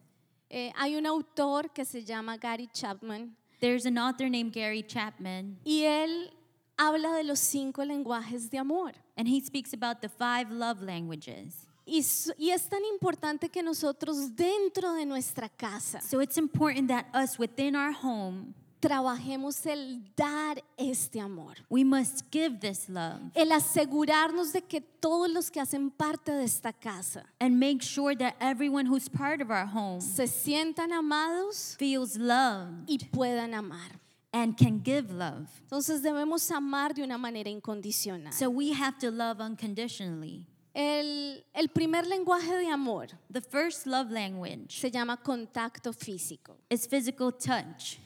Eh, 0.50 0.72
hay 0.78 0.96
un 0.96 1.06
autor 1.06 1.64
que 1.76 1.84
se 1.84 2.02
llama 2.02 2.38
Gary 2.38 2.70
Chapman 2.74 3.36
There's 3.60 3.86
an 3.86 3.98
author 3.98 4.30
named 4.30 4.54
Gary 4.54 4.82
Chapman, 4.82 5.58
y 5.66 5.84
él 5.84 6.30
habla 6.78 7.18
de 7.18 7.24
los 7.26 7.42
cinco 7.42 7.84
lenguajes 7.84 8.50
de 8.50 8.58
amor. 8.60 8.94
and 9.18 9.28
he 9.28 9.42
speaks 9.42 9.74
about 9.74 10.02
the 10.02 10.08
five 10.08 10.50
love 10.50 10.82
languages. 10.82 11.66
Y, 11.90 12.06
y 12.38 12.52
es 12.52 12.70
tan 12.70 12.86
importante 12.94 13.50
que 13.50 13.64
nosotros 13.64 14.36
dentro 14.36 14.94
de 14.94 15.06
nuestra 15.06 15.50
casa 15.50 16.00
So 16.02 16.22
it's 16.22 16.38
important 16.38 16.88
that 16.90 17.06
us 17.16 17.40
within 17.40 17.76
our 17.76 17.92
home, 17.92 18.54
trabajemos 18.80 19.66
el 19.66 20.02
dar 20.16 20.64
este 20.78 21.20
amor. 21.20 21.56
we 21.70 21.84
must 21.84 22.24
give 22.32 22.60
this 22.62 22.88
love 22.88 23.20
El 23.34 23.52
asegurarnos 23.52 24.54
de 24.54 24.62
que 24.62 24.80
todos 24.82 25.30
los 25.30 25.50
que 25.52 25.60
hacen 25.60 25.90
parte 25.92 26.32
de 26.32 26.44
esta 26.46 26.72
casa 26.72 27.26
and 27.40 27.58
make 27.60 27.82
sure 27.82 28.16
that 28.16 28.36
everyone 28.40 28.86
who's 28.88 29.10
part 29.10 29.42
of 29.42 29.50
our 29.50 29.66
home 29.66 30.00
se 30.00 30.28
sientan 30.28 30.94
amados 30.94 31.76
feels 31.78 32.16
loved 32.18 32.88
y 32.88 32.98
puedan 33.12 33.54
amar. 33.54 34.00
and 34.32 34.56
can 34.58 34.80
give 34.84 35.12
love. 35.12 35.48
Entonces 35.64 36.04
debemos 36.04 36.50
amar 36.52 36.94
de 36.94 37.02
una 37.04 37.18
manera 37.18 37.50
incondicional. 37.50 38.32
So 38.32 38.48
we 38.50 38.72
have 38.74 38.98
to 39.00 39.10
love 39.10 39.40
unconditionally. 39.42 40.46
El, 40.74 41.44
el 41.54 41.70
primer 41.70 42.06
lenguaje 42.06 42.56
de 42.56 42.68
amor 42.68 43.08
The 43.32 43.42
first 43.42 43.86
love 43.88 44.12
language 44.12 44.80
se 44.80 44.92
llama 44.92 45.18
contacto 45.18 45.94
físico. 45.94 46.58
is 46.70 46.88
physical 46.88 47.32
touch. 47.32 47.98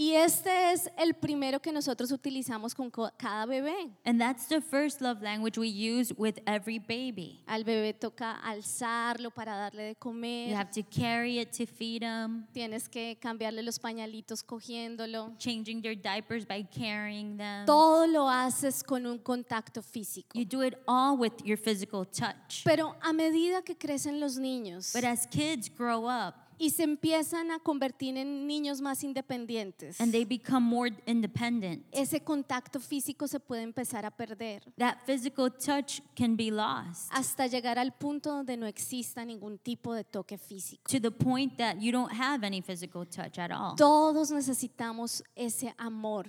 Y 0.00 0.12
este 0.14 0.70
es 0.70 0.88
el 0.96 1.14
primero 1.14 1.58
que 1.60 1.72
nosotros 1.72 2.12
utilizamos 2.12 2.72
con 2.72 2.88
co- 2.88 3.10
cada 3.18 3.46
bebé. 3.46 3.90
And 4.04 4.20
that's 4.20 4.46
the 4.46 4.60
first 4.60 5.00
love 5.00 5.20
language 5.22 5.58
we 5.58 5.66
use 5.66 6.14
with 6.16 6.38
every 6.46 6.78
baby. 6.78 7.42
Al 7.48 7.64
bebé 7.64 7.94
toca 7.94 8.36
alzarlo 8.44 9.32
para 9.32 9.56
darle 9.56 9.82
de 9.82 9.88
You 9.90 9.98
comer. 9.98 10.54
have 10.54 10.70
to 10.70 10.84
carry 10.88 11.40
it 11.40 11.50
to 11.58 11.66
feed 11.66 12.02
them, 12.02 12.46
Tienes 12.52 12.88
que 12.88 13.18
cambiarle 13.20 13.64
los 13.64 13.80
pañalitos 13.80 14.44
cogiéndolo. 14.44 15.34
changing 15.38 15.82
their 15.82 15.96
diapers 15.96 16.46
by 16.46 16.62
carrying 16.62 17.36
them. 17.36 17.66
Todo 17.66 18.06
lo 18.06 18.28
haces 18.30 18.84
con 18.84 19.04
un 19.04 19.18
contacto 19.18 19.82
físico. 19.82 20.38
You 20.38 20.44
do 20.44 20.62
it 20.62 20.74
all 20.86 21.16
with 21.18 21.32
your 21.44 21.58
physical 21.58 22.04
touch. 22.06 22.62
Pero 22.62 22.94
a 23.02 23.12
medida 23.12 23.62
que 23.62 23.74
crecen 23.76 24.20
los 24.20 24.38
niños 24.38 24.92
But 24.94 25.02
as 25.02 25.26
kids 25.26 25.68
grow 25.68 26.06
up 26.06 26.36
y 26.58 26.70
se 26.70 26.82
empiezan 26.82 27.50
a 27.50 27.58
convertir 27.58 28.16
en 28.16 28.46
niños 28.46 28.80
más 28.80 29.04
independientes, 29.04 30.00
and 30.00 30.12
they 30.12 30.24
become 30.24 30.60
more 30.66 30.92
independent, 31.06 31.84
ese 31.92 32.20
contacto 32.22 32.80
físico 32.80 33.26
se 33.28 33.38
puede 33.40 33.62
empezar 33.62 34.04
a 34.04 34.10
perder 34.10 34.62
that 34.76 34.96
physical 35.06 35.50
touch 35.50 36.00
can 36.14 36.36
be 36.36 36.50
lost 36.50 37.10
hasta 37.10 37.46
llegar 37.46 37.78
al 37.78 37.92
punto 37.92 38.30
donde 38.30 38.56
no 38.56 38.66
exista 38.66 39.24
ningún 39.24 39.58
tipo 39.58 39.94
de 39.94 40.04
toque 40.04 40.38
físico. 40.38 40.82
to 40.90 41.00
the 41.00 41.10
point 41.10 41.56
that 41.56 41.76
you 41.80 41.92
don't 41.92 42.12
have 42.12 42.44
any 42.44 42.60
physical 42.60 43.06
touch 43.06 43.38
at 43.38 43.50
all. 43.50 43.76
Todos 43.76 44.30
necesitamos 44.30 45.22
ese 45.34 45.74
amor 45.78 46.26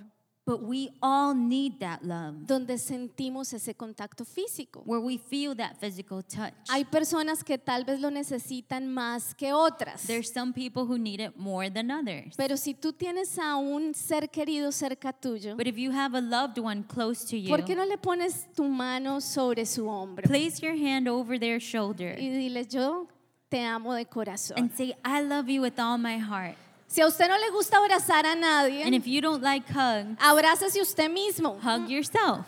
But 0.50 0.64
we 0.64 0.90
all 1.00 1.36
need 1.36 1.80
that 1.80 2.02
love 2.04 2.48
donde 2.48 2.76
sentimos 2.80 3.54
ese 3.54 3.76
contacto 3.76 4.26
físico. 4.26 4.82
where 4.86 5.00
we 5.00 5.20
feel 5.20 5.56
that 5.56 5.78
physical 5.80 6.24
touch. 6.24 6.54
Hay 6.70 6.86
personas 6.86 7.44
que 7.44 7.60
tal 7.60 7.86
vez 7.86 8.00
lo 8.00 8.10
necesitan 8.10 8.88
más 8.88 9.36
que 9.36 9.54
otras. 9.54 10.08
There's 10.08 10.32
some 10.34 10.52
people 10.52 10.86
who 10.86 10.98
need 10.98 11.20
it 11.20 11.38
more 11.38 11.70
than 11.70 11.92
others. 11.92 12.36
Pero 12.36 12.58
si 12.58 12.74
tú 12.74 12.94
tienes 12.94 13.38
a 13.38 13.58
un 13.58 13.94
ser 13.94 14.30
querido 14.32 14.72
cerca 14.72 15.14
tuyo, 15.14 15.56
But 15.56 15.68
if 15.68 15.78
you 15.78 15.92
have 15.92 16.16
a 16.16 16.22
loved 16.22 16.58
one 16.58 16.84
close 16.84 17.24
to 17.26 17.38
you, 17.38 17.50
¿por 17.50 17.64
qué 17.64 17.76
no 17.76 17.86
le 17.86 17.98
pones 17.98 18.48
tu 18.56 18.64
mano 18.64 19.20
sobre 19.22 19.66
su 19.68 19.88
hombro 19.88 20.24
place 20.28 20.60
your 20.62 20.74
hand 20.76 21.08
over 21.08 21.40
their 21.40 21.60
shoulder 21.60 22.18
y 22.20 22.30
dile 22.30 22.66
yo 22.68 23.08
te 23.50 23.64
amo 23.64 23.94
de 23.94 24.06
corazón? 24.06 24.58
and 24.58 24.72
say, 24.76 24.96
I 25.06 25.22
love 25.22 25.48
you 25.48 25.62
with 25.62 25.80
all 25.80 26.00
my 26.00 26.18
heart. 26.18 26.56
Si 26.92 27.02
a 27.02 27.06
usted 27.08 27.28
no 27.30 27.38
le 27.38 27.52
gusta 27.52 27.78
abrazar 27.78 28.26
a 28.26 28.32
And 28.32 28.42
nadie, 28.42 28.96
if 28.96 29.06
you 29.06 29.22
don't 29.22 29.44
like 29.44 29.64
abrácese 29.72 30.82
usted 30.82 31.10
mismo. 31.12 31.60
hug 31.62 31.88
yourself. 31.88 32.46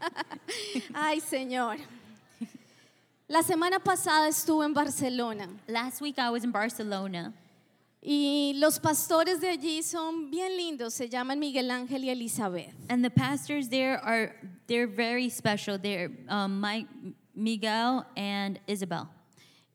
Ay, 0.94 1.18
Señor. 1.20 1.76
La 3.28 3.42
semana 3.42 3.78
pasada 3.80 4.28
estuve 4.28 4.64
en 4.64 4.72
Barcelona 4.74 5.48
Last 5.68 6.00
week 6.00 6.18
I 6.18 6.30
was 6.30 6.42
in 6.44 6.50
Barcelona, 6.52 7.32
y 8.02 8.54
los 8.56 8.78
pastores 8.78 9.40
de 9.40 9.48
allí 9.50 9.82
son 9.82 10.30
bien 10.30 10.56
lindos, 10.56 10.94
se 10.94 11.08
llaman 11.08 11.38
Miguel 11.38 11.70
Ángel 11.70 12.04
y 12.04 12.10
Elizabeth. 12.10 12.72
and 12.88 13.04
the 13.04 13.10
pastors 13.10 13.68
there 13.68 13.98
are 14.04 14.34
they're 14.68 14.86
very 14.86 15.28
special. 15.28 15.78
They're 15.78 16.10
um, 16.28 16.60
Mike, 16.60 16.86
Miguel, 17.34 18.06
and 18.16 18.58
Isabel. 18.68 19.08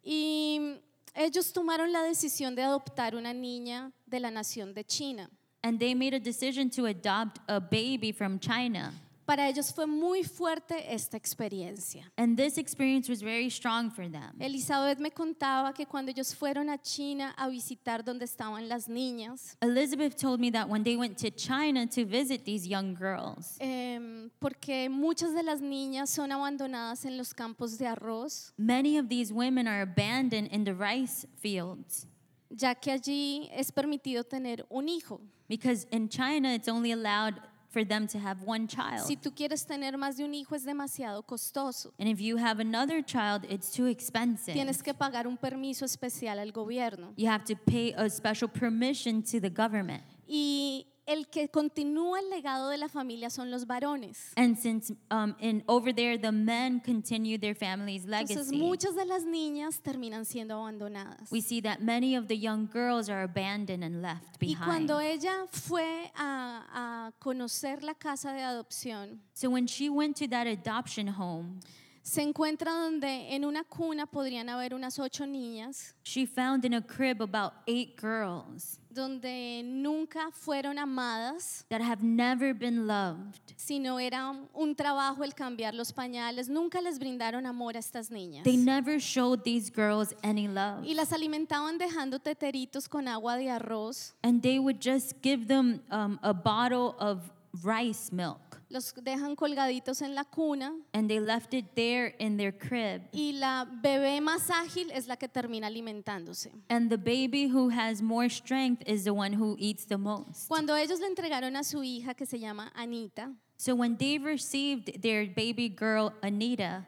Y 0.03 0.79
ellos 1.15 1.51
tomaron 1.53 1.91
la 1.93 2.01
decisión 2.03 2.55
de 2.55 2.63
adoptar 2.63 3.13
una 3.15 3.33
niña 3.33 3.91
de 4.15 4.19
la 4.21 4.31
nación 4.31 4.73
de 4.73 4.83
China. 4.83 5.29
And 5.63 5.79
they 5.79 5.93
made 5.93 6.13
a 6.13 6.19
decision 6.19 6.69
to 6.71 6.85
adopt 6.85 7.39
a 7.47 7.59
baby 7.59 8.11
from 8.11 8.39
China. 8.39 8.93
Para 9.25 9.49
ellos 9.49 9.73
fue 9.73 9.87
muy 9.87 10.23
fuerte 10.23 10.93
esta 10.93 11.17
experiencia. 11.17 12.03
And 12.15 12.37
this 12.37 12.59
experience 12.59 13.09
was 13.09 13.23
very 13.23 13.49
strong 13.49 13.89
for 13.89 14.07
them. 14.07 14.35
Elizabeth 14.39 14.99
me 14.99 15.09
contaba 15.09 15.73
que 15.73 15.87
cuando 15.87 16.11
ellos 16.11 16.35
fueron 16.35 16.69
a 16.69 16.77
China 16.77 17.33
a 17.35 17.49
visitar 17.49 18.03
donde 18.03 18.25
estaban 18.25 18.69
las 18.69 18.87
niñas, 18.87 19.57
Elizabeth 19.63 20.15
told 20.15 20.39
me 20.39 20.51
that 20.51 20.69
when 20.69 20.83
they 20.83 20.95
went 20.95 21.17
to 21.17 21.31
China 21.31 21.87
to 21.87 22.05
visit 22.05 22.45
these 22.45 22.67
young 22.67 22.93
girls, 22.95 23.57
em, 23.59 24.29
porque 24.39 24.87
muchas 24.91 25.33
de 25.33 25.41
las 25.41 25.59
niñas 25.59 26.09
son 26.09 26.31
abandonadas 26.31 27.05
en 27.05 27.17
los 27.17 27.33
campos 27.33 27.79
de 27.79 27.87
arroz, 27.87 28.53
many 28.59 28.99
of 28.99 29.09
these 29.09 29.33
women 29.33 29.67
are 29.67 29.81
abandoned 29.81 30.47
in 30.51 30.63
the 30.65 30.75
rice 30.75 31.25
fields 31.41 32.05
ya 32.49 32.75
que 32.75 32.91
allí 32.91 33.49
es 33.53 33.71
permitido 33.71 34.23
tener 34.23 34.65
un 34.69 34.87
hijo. 34.87 35.19
because 35.47 35.85
in 35.91 36.09
China 36.09 36.53
it's 36.53 36.67
only 36.67 36.91
allowed 36.91 37.35
for 37.69 37.83
them 37.83 38.07
to 38.07 38.17
have 38.17 38.41
one 38.43 38.67
child. 38.67 39.05
Si 39.05 39.17
tú 39.17 39.31
quieres 39.35 39.65
tener 39.65 39.97
más 39.97 40.15
de 40.15 40.23
un 40.23 40.33
hijo 40.33 40.55
es 40.55 40.63
demasiado 40.63 41.23
costoso. 41.25 41.91
And 41.99 42.07
if 42.07 42.21
you 42.21 42.37
have 42.37 42.61
another 42.61 43.01
child, 43.01 43.45
it's 43.49 43.69
too 43.69 43.87
expensive. 43.87 44.53
Tienes 44.53 44.81
que 44.81 44.93
pagar 44.93 45.27
un 45.27 45.35
permiso 45.37 45.83
especial 45.83 46.39
al 46.39 46.51
gobierno. 46.51 47.13
You 47.17 47.27
have 47.29 47.43
to 47.45 47.55
pay 47.55 47.93
a 47.97 48.09
special 48.09 48.47
permission 48.47 49.21
to 49.23 49.41
the 49.41 49.49
government. 49.49 50.03
Y 50.25 50.85
el 51.07 51.27
que 51.27 51.49
continúa 51.49 52.19
el 52.19 52.29
legado 52.31 52.69
de 52.69 52.77
la 52.77 52.89
familia 52.89 53.29
son 53.29 53.51
los 53.51 53.65
varones. 53.67 54.33
And 54.37 54.57
since 54.57 54.91
um, 55.11 55.35
in 55.39 55.63
over 55.67 55.93
there 55.93 56.17
the 56.17 56.31
men 56.31 56.79
continue 56.79 57.37
their 57.37 57.53
family's 57.55 58.05
Entonces 58.05 58.47
legacy, 58.49 58.57
muchas 58.57 58.95
de 58.95 59.05
las 59.05 59.23
niñas 59.23 59.81
terminan 59.81 60.25
siendo 60.25 60.55
abandonadas. 60.55 61.31
we 61.31 61.41
see 61.41 61.61
that 61.61 61.79
many 61.81 62.15
of 62.15 62.27
the 62.27 62.35
young 62.35 62.67
girls 62.67 63.07
are 63.09 63.23
abandoned 63.23 63.83
and 63.83 64.01
left 64.01 64.37
Y 64.41 64.47
behind. 64.55 64.65
cuando 64.65 64.99
ella 64.99 65.45
fue 65.51 66.11
a, 66.15 66.65
a 66.73 67.11
conocer 67.19 67.83
la 67.83 67.93
casa 67.93 68.33
de 68.33 68.41
adopción, 68.41 69.19
So 69.33 69.49
when 69.49 69.67
she 69.67 69.89
went 69.89 70.15
to 70.17 70.27
that 70.29 70.47
adoption 70.47 71.07
home, 71.07 71.59
Se 72.05 72.21
encuentra 72.21 72.71
donde 72.71 73.33
en 73.33 73.45
una 73.45 73.63
cuna 73.63 74.05
podrían 74.05 74.47
haber 74.47 74.75
unas 74.75 74.99
ocho 74.99 75.25
niñas, 75.25 75.95
She 76.03 76.27
found 76.27 76.63
in 76.63 76.75
a 76.75 76.81
crib 76.81 77.19
about 77.19 77.53
eight 77.65 77.99
girls 77.99 78.79
donde 78.91 79.63
nunca 79.65 80.29
fueron 80.31 80.77
amadas, 80.77 81.65
that 81.69 81.81
have 81.81 82.03
never 82.03 82.53
been 82.53 82.85
loved. 82.85 83.39
sino 83.55 83.99
era 83.99 84.33
un 84.53 84.75
trabajo 84.75 85.23
el 85.23 85.33
cambiar 85.33 85.73
los 85.73 85.91
pañales. 85.91 86.47
Nunca 86.47 86.79
les 86.79 86.99
brindaron 86.99 87.47
amor 87.47 87.75
a 87.75 87.79
estas 87.79 88.11
niñas. 88.11 88.43
They 88.43 88.55
never 88.55 88.99
showed 88.99 89.41
these 89.43 89.71
girls 89.71 90.13
any 90.21 90.47
love. 90.47 90.85
Y 90.85 90.93
las 90.93 91.11
alimentaban 91.11 91.79
dejando 91.79 92.19
teteritos 92.19 92.87
con 92.87 93.07
agua 93.07 93.35
de 93.35 93.49
arroz. 93.49 94.13
And 94.21 94.43
they 94.43 94.59
would 94.59 94.79
just 94.79 95.23
give 95.23 95.47
them 95.47 95.81
um, 95.89 96.19
a 96.21 96.33
bottle 96.33 96.95
of 96.99 97.31
rice 97.63 98.11
milk. 98.11 98.54
Los 98.69 98.93
dejan 98.93 99.35
colgaditos 99.35 100.01
en 100.01 100.15
la 100.15 100.23
cuna. 100.23 100.73
And 100.93 101.07
they 101.07 101.19
left 101.19 101.53
it 101.53 101.75
there 101.75 102.15
in 102.19 102.37
their 102.37 102.51
crib. 102.51 103.03
Y 103.11 103.33
la 103.33 103.65
bebé 103.65 104.19
más 104.21 104.49
ágil 104.49 104.91
es 104.91 105.07
la 105.07 105.15
que 105.17 105.27
termina 105.27 105.67
alimentándose. 105.67 106.51
And 106.69 106.89
the 106.89 106.97
baby 106.97 107.47
who 107.47 107.69
has 107.69 108.01
more 108.01 108.29
strength 108.29 108.83
is 108.87 109.03
the 109.03 109.13
one 109.13 109.33
who 109.33 109.55
eats 109.59 109.85
the 109.85 109.97
most. 109.97 110.47
Cuando 110.47 110.75
ellos 110.75 110.99
le 110.99 111.07
entregaron 111.07 111.55
a 111.55 111.63
su 111.63 111.83
hija, 111.83 112.15
que 112.15 112.25
se 112.25 112.39
llama 112.39 112.71
Anita, 112.75 113.31
So 113.57 113.73
when 113.73 113.95
they 113.97 114.17
received 114.17 115.01
their 115.01 115.25
baby 115.25 115.69
girl, 115.69 116.13
Anita, 116.21 116.85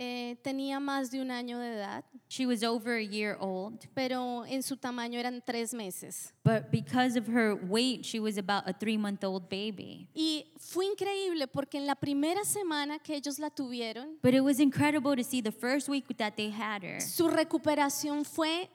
eh, 0.00 0.36
tenía 0.42 0.78
más 0.78 1.10
de 1.10 1.20
un 1.20 1.30
año 1.32 1.58
de 1.58 1.74
edad, 1.74 2.04
she 2.28 2.46
was 2.46 2.62
over 2.62 2.94
a 2.96 3.02
year 3.02 3.36
old. 3.40 3.86
pero 3.94 4.44
en 4.46 4.62
su 4.62 4.76
tamaño 4.76 5.18
eran 5.18 5.42
tres 5.44 5.74
meses. 5.74 6.32
But 6.44 6.70
because 6.70 7.16
of 7.18 7.26
her 7.26 7.54
weight, 7.54 8.04
she 8.04 8.20
was 8.20 8.38
about 8.38 8.62
a 8.68 8.72
three 8.72 8.96
month 8.96 9.24
old 9.24 9.48
baby. 9.48 10.08
Y 10.14 10.46
fue 10.58 10.86
increíble 10.86 11.48
porque 11.48 11.78
en 11.78 11.86
la 11.86 11.96
primera 11.96 12.44
semana 12.44 12.98
que 13.00 13.16
ellos 13.16 13.38
la 13.40 13.50
tuvieron, 13.50 14.18
But 14.22 14.34
it 14.34 14.42
was 14.42 14.60
incredible 14.60 15.16
to 15.16 15.24
see 15.24 15.40
the 15.42 15.50
first 15.52 15.88
week 15.88 16.06
that 16.18 16.36
they 16.36 16.50
had 16.50 16.82
her. 16.84 17.00
su 17.00 17.28
recuperación 17.28 18.24
fue 18.24 18.70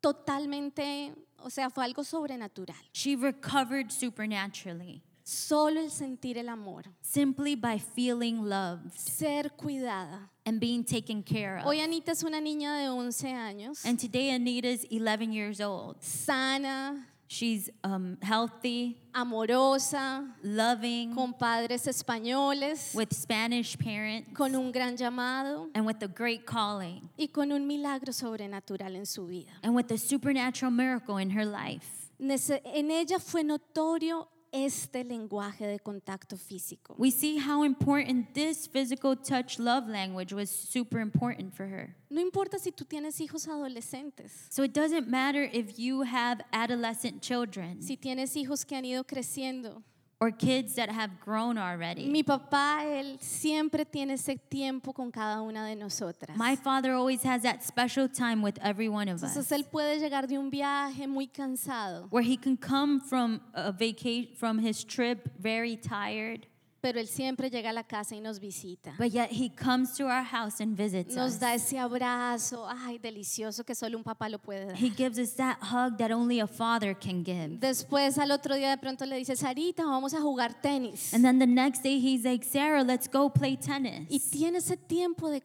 totalmente, 0.00 1.12
o 1.38 1.50
sea, 1.50 1.70
fue 1.70 1.84
algo 1.84 2.04
sobrenatural. 2.04 2.76
She 2.92 3.16
recovered 3.16 3.90
supernaturally 3.90 5.02
Solo 5.30 5.80
el 5.80 5.90
sentir 5.90 6.38
el 6.38 6.48
amor, 6.48 6.84
simply 7.02 7.54
by 7.54 7.78
feeling 7.78 8.44
loved 8.48 8.94
ser 8.94 9.50
cuidada. 9.58 10.30
and 10.46 10.58
being 10.58 10.82
taken 10.82 11.22
care 11.22 11.58
of. 11.58 11.66
Hoy 11.66 11.80
Anita 11.80 12.12
es 12.12 12.22
una 12.22 12.40
niña 12.40 12.78
de 12.78 12.88
11 12.88 13.28
años, 13.34 13.84
And 13.84 13.98
today, 14.00 14.30
Anita's 14.30 14.86
11 14.90 15.30
years 15.34 15.60
old. 15.60 15.96
sana, 16.02 17.06
She's 17.26 17.68
um, 17.84 18.16
healthy, 18.22 18.96
amorosa, 19.14 20.24
loving, 20.42 21.14
con 21.14 21.34
padres 21.34 21.86
españoles, 21.86 22.94
with 22.94 23.12
Spanish 23.12 23.76
parents, 23.76 24.30
con 24.32 24.54
un 24.56 24.72
gran 24.72 24.96
llamado 24.96 25.68
and 25.74 25.84
with 25.84 26.02
a 26.02 26.08
great 26.08 26.46
calling, 26.46 27.06
y 27.18 27.26
con 27.26 27.52
un 27.52 27.66
milagro 27.66 28.14
sobrenatural 28.14 28.96
en 28.96 29.04
su 29.04 29.26
vida. 29.26 29.50
and 29.62 29.74
with 29.74 29.90
a 29.92 29.98
supernatural 29.98 30.70
miracle 30.70 31.18
in 31.18 31.28
her 31.28 31.44
life. 31.44 32.08
En 32.18 32.90
ella 32.90 33.18
fue 33.18 33.42
notorio 33.44 34.26
este 34.52 35.04
lenguaje 35.04 35.66
de 35.66 35.78
contacto 35.78 36.36
físico. 36.36 36.94
We 36.98 37.10
see 37.10 37.38
how 37.38 37.64
important 37.64 38.34
this 38.34 38.66
physical 38.66 39.16
touch 39.16 39.58
love 39.58 39.88
language 39.88 40.32
was 40.32 40.50
super 40.50 41.00
important 41.00 41.54
for 41.54 41.66
her. 41.66 41.94
No 42.10 42.20
importa 42.20 42.58
si 42.58 42.72
tú 42.72 42.84
tienes 42.84 43.20
hijos 43.20 43.46
adolescentes, 43.48 44.46
So 44.50 44.62
it 44.62 44.72
doesn't 44.72 45.08
matter 45.08 45.48
if 45.52 45.78
you 45.78 46.02
have 46.02 46.40
adolescent 46.52 47.22
children 47.22 47.82
si 47.82 47.96
tienes 47.96 48.36
hijos 48.36 48.64
que 48.66 48.76
han 48.76 48.84
ido 48.84 49.04
creciendo. 49.04 49.82
Or 50.20 50.32
kids 50.32 50.74
that 50.74 50.90
have 50.90 51.20
grown 51.24 51.56
already. 51.56 52.06
Mi 52.06 52.22
papá, 52.22 52.84
él 52.84 53.18
siempre 53.20 53.84
tiene 53.84 54.14
ese 54.14 54.36
tiempo 54.50 54.92
con 54.92 55.12
cada 55.12 55.42
una 55.42 55.64
de 55.64 55.76
nosotras. 55.76 56.36
My 56.36 56.56
father 56.56 56.92
always 56.92 57.22
has 57.22 57.42
that 57.42 57.62
special 57.62 58.08
time 58.08 58.42
with 58.42 58.58
every 58.60 58.88
one 58.88 59.08
of 59.08 59.20
Entonces 59.20 59.52
us 59.52 59.52
él 59.52 59.64
puede 59.70 60.00
llegar 60.00 60.26
de 60.26 60.36
un 60.36 60.50
viaje 60.50 61.06
muy 61.06 61.28
cansado, 61.28 62.08
where 62.10 62.24
he 62.24 62.36
can 62.36 62.56
come 62.56 63.00
from 63.00 63.40
a 63.54 63.70
vacation 63.70 64.34
from 64.34 64.58
his 64.58 64.84
trip 64.84 65.30
very 65.38 65.76
tired, 65.76 66.46
pero 66.88 67.00
él 67.00 67.06
siempre 67.08 67.50
llega 67.50 67.68
a 67.70 67.72
la 67.74 67.84
casa 67.84 68.14
y 68.16 68.20
nos 68.20 68.38
visita. 68.40 68.94
but 68.98 69.12
yet 69.12 69.30
he 69.30 69.50
comes 69.50 69.94
to 69.94 70.04
our 70.06 70.24
house 70.24 70.60
and 70.60 70.74
visits 70.76 71.14
Nos 71.14 71.34
us. 71.34 71.38
da 71.40 71.54
ese 71.54 71.78
abrazo, 71.78 72.66
ay, 72.66 72.98
delicioso 72.98 73.64
que 73.64 73.74
solo 73.74 73.98
un 73.98 74.02
papá 74.04 74.28
lo 74.30 74.38
puede 74.38 74.66
dar. 74.66 74.76
He 74.76 74.88
gives 74.90 75.18
us 75.18 75.34
that 75.36 75.58
hug 75.60 75.98
that 75.98 76.10
only 76.10 76.40
a 76.40 76.46
father 76.46 76.94
can 76.94 77.22
give. 77.22 77.58
Después 77.60 78.16
al 78.18 78.30
otro 78.30 78.54
día 78.56 78.70
de 78.70 78.78
pronto 78.78 79.04
le 79.04 79.16
dice, 79.16 79.36
Sarita, 79.36 79.84
vamos 79.84 80.14
a 80.14 80.20
jugar 80.20 80.54
tenis. 80.62 81.12
And 81.12 81.22
then 81.22 81.38
the 81.38 81.46
next 81.46 81.82
day 81.82 81.98
he's 82.00 82.24
like, 82.24 82.44
Sarah, 82.44 82.82
let's 82.82 83.06
go 83.08 83.28
play 83.28 83.52
Y 83.52 83.56
tennis. 83.58 84.30
tiene 84.30 84.58
ese 84.58 84.76
tiempo 84.76 85.28
de, 85.28 85.42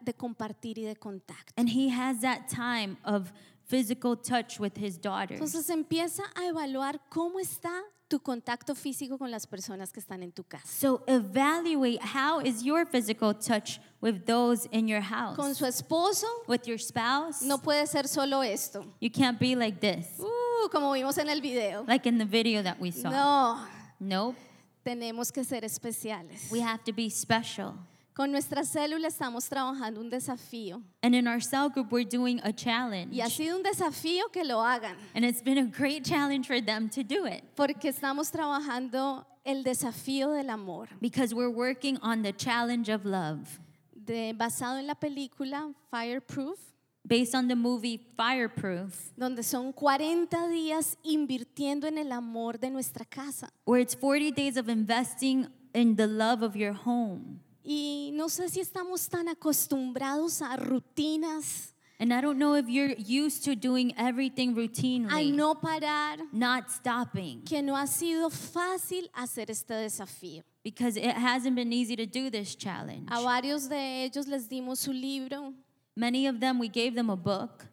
de 0.00 0.14
compartir 0.14 0.78
y 0.78 0.82
de 0.84 0.94
contacto. 0.96 1.52
And 1.56 1.68
he 1.68 1.88
has 1.90 2.20
that 2.20 2.48
time 2.48 2.96
of 3.04 3.32
physical 3.66 4.16
touch 4.16 4.60
with 4.60 4.76
his 4.76 4.98
daughters. 5.00 5.40
Entonces 5.40 5.68
empieza 5.70 6.22
a 6.36 6.46
evaluar 6.46 7.00
cómo 7.08 7.40
está 7.40 7.72
tu 8.08 8.20
contacto 8.20 8.74
físico 8.74 9.18
con 9.18 9.30
las 9.30 9.46
personas 9.46 9.92
que 9.92 9.98
están 10.00 10.22
en 10.22 10.30
tu 10.32 10.44
casa. 10.44 10.66
So 10.66 11.02
evaluate 11.06 11.98
how 12.02 12.40
is 12.40 12.62
your 12.62 12.86
physical 12.86 13.34
touch 13.34 13.80
with 14.00 14.24
those 14.26 14.68
in 14.72 14.86
your 14.88 15.00
house. 15.02 15.36
Con 15.36 15.54
su 15.54 15.64
esposo 15.66 16.26
with 16.46 16.62
your 16.66 16.78
spouse. 16.78 17.42
no 17.42 17.58
puede 17.58 17.86
ser 17.86 18.06
solo 18.06 18.42
esto, 18.42 18.84
You 19.00 19.10
can't 19.10 19.38
be 19.38 19.56
like 19.56 19.80
this, 19.80 20.06
Uh, 20.20 20.68
como 20.70 20.92
vimos 20.92 21.16
en 21.18 21.28
el 21.28 21.40
video. 21.40 21.84
like 21.88 22.06
in 22.08 22.18
the 22.18 22.24
video 22.26 22.62
that 22.62 22.78
we 22.80 22.90
saw. 22.90 23.10
No, 23.10 23.66
Nope. 23.98 24.36
tenemos 24.84 25.32
que 25.32 25.42
ser 25.44 25.64
especiales. 25.64 26.50
We 26.50 26.60
have 26.60 26.84
to 26.84 26.92
be 26.92 27.08
special. 27.10 27.74
Con 28.14 28.30
nuestra 28.30 28.62
célula 28.64 29.08
estamos 29.08 29.48
trabajando 29.48 30.00
un 30.00 30.08
desafío 30.08 30.80
And 31.02 31.14
in 31.16 31.26
our 31.26 31.40
cell 31.42 31.68
group, 31.68 31.90
we're 31.90 32.08
doing 32.08 32.40
a 32.44 32.52
challenge. 32.52 33.12
y 33.12 33.20
ha 33.20 33.28
sido 33.28 33.56
un 33.56 33.62
desafío 33.64 34.30
que 34.32 34.44
lo 34.44 34.60
hagan 34.62 34.96
And 35.16 35.24
it's 35.24 35.42
been 35.42 35.58
a 35.58 35.64
great 35.66 36.04
challenge 36.04 36.46
for 36.46 36.60
them 36.60 36.88
to 36.90 37.02
do 37.02 37.26
it 37.26 37.42
porque 37.56 37.88
estamos 37.88 38.30
trabajando 38.30 39.26
el 39.44 39.64
desafío 39.64 40.30
del 40.32 40.48
amor. 40.50 40.88
because 41.00 41.34
we're 41.34 41.50
working 41.50 41.98
on 42.02 42.22
the 42.22 42.32
challenge 42.32 42.88
of 42.88 43.04
love 43.04 43.58
de- 43.96 44.32
basado 44.32 44.78
en 44.78 44.86
la 44.86 44.94
película 44.94 45.72
Fireproof, 45.90 46.58
based 47.04 47.34
on 47.34 47.48
the 47.48 47.56
movie 47.56 47.98
Fireproof, 48.16 49.10
donde 49.18 49.42
son 49.42 49.72
40 49.72 50.46
días 50.48 50.96
invirtiendo 51.02 51.88
en 51.88 51.98
el 51.98 52.12
amor 52.12 52.58
de 52.60 52.70
nuestra 52.70 53.04
casa. 53.04 53.50
where 53.64 53.80
it's 53.82 53.96
40 53.96 54.30
days 54.30 54.56
of 54.56 54.68
investing 54.68 55.48
in 55.74 55.96
the 55.96 56.06
love 56.06 56.42
of 56.44 56.54
your 56.54 56.74
home. 56.74 57.40
Y 57.64 58.10
no 58.12 58.28
sé 58.28 58.48
si 58.50 58.60
estamos 58.60 59.08
tan 59.08 59.28
acostumbrados 59.28 60.42
a 60.42 60.56
rutinas, 60.56 61.70
And 62.00 62.12
I 62.12 62.20
don't 62.20 62.38
know 62.38 62.54
if 62.54 62.68
you're 62.68 62.94
used 62.98 63.44
to 63.44 63.54
doing 63.54 63.94
everything 63.96 64.50
a 64.50 64.54
routinely, 64.56 65.32
no 65.32 65.54
parar, 65.54 66.18
not 66.32 66.68
stopping, 66.70 67.42
que 67.44 67.62
no 67.62 67.74
ha 67.76 67.86
sido 67.86 68.30
fácil 68.30 69.08
hacer 69.14 69.48
este 69.48 69.72
desafío. 69.74 70.42
because 70.64 70.96
it 70.96 71.14
hasn't 71.14 71.54
been 71.54 71.72
easy 71.72 71.94
to 71.94 72.04
do 72.04 72.30
this 72.30 72.54
challenge. 72.56 73.08
A 73.10 73.22
varios 73.22 73.68
de 73.68 74.04
ellos 74.04 74.26
les 74.26 74.48
dimos 74.48 74.78
su 74.78 74.92
libro. 74.92 75.54
Many 75.96 76.26
of 76.26 76.40
them, 76.40 76.58
we 76.58 76.68
gave 76.68 76.94
them 76.94 77.08
a 77.10 77.16
book 77.16 77.66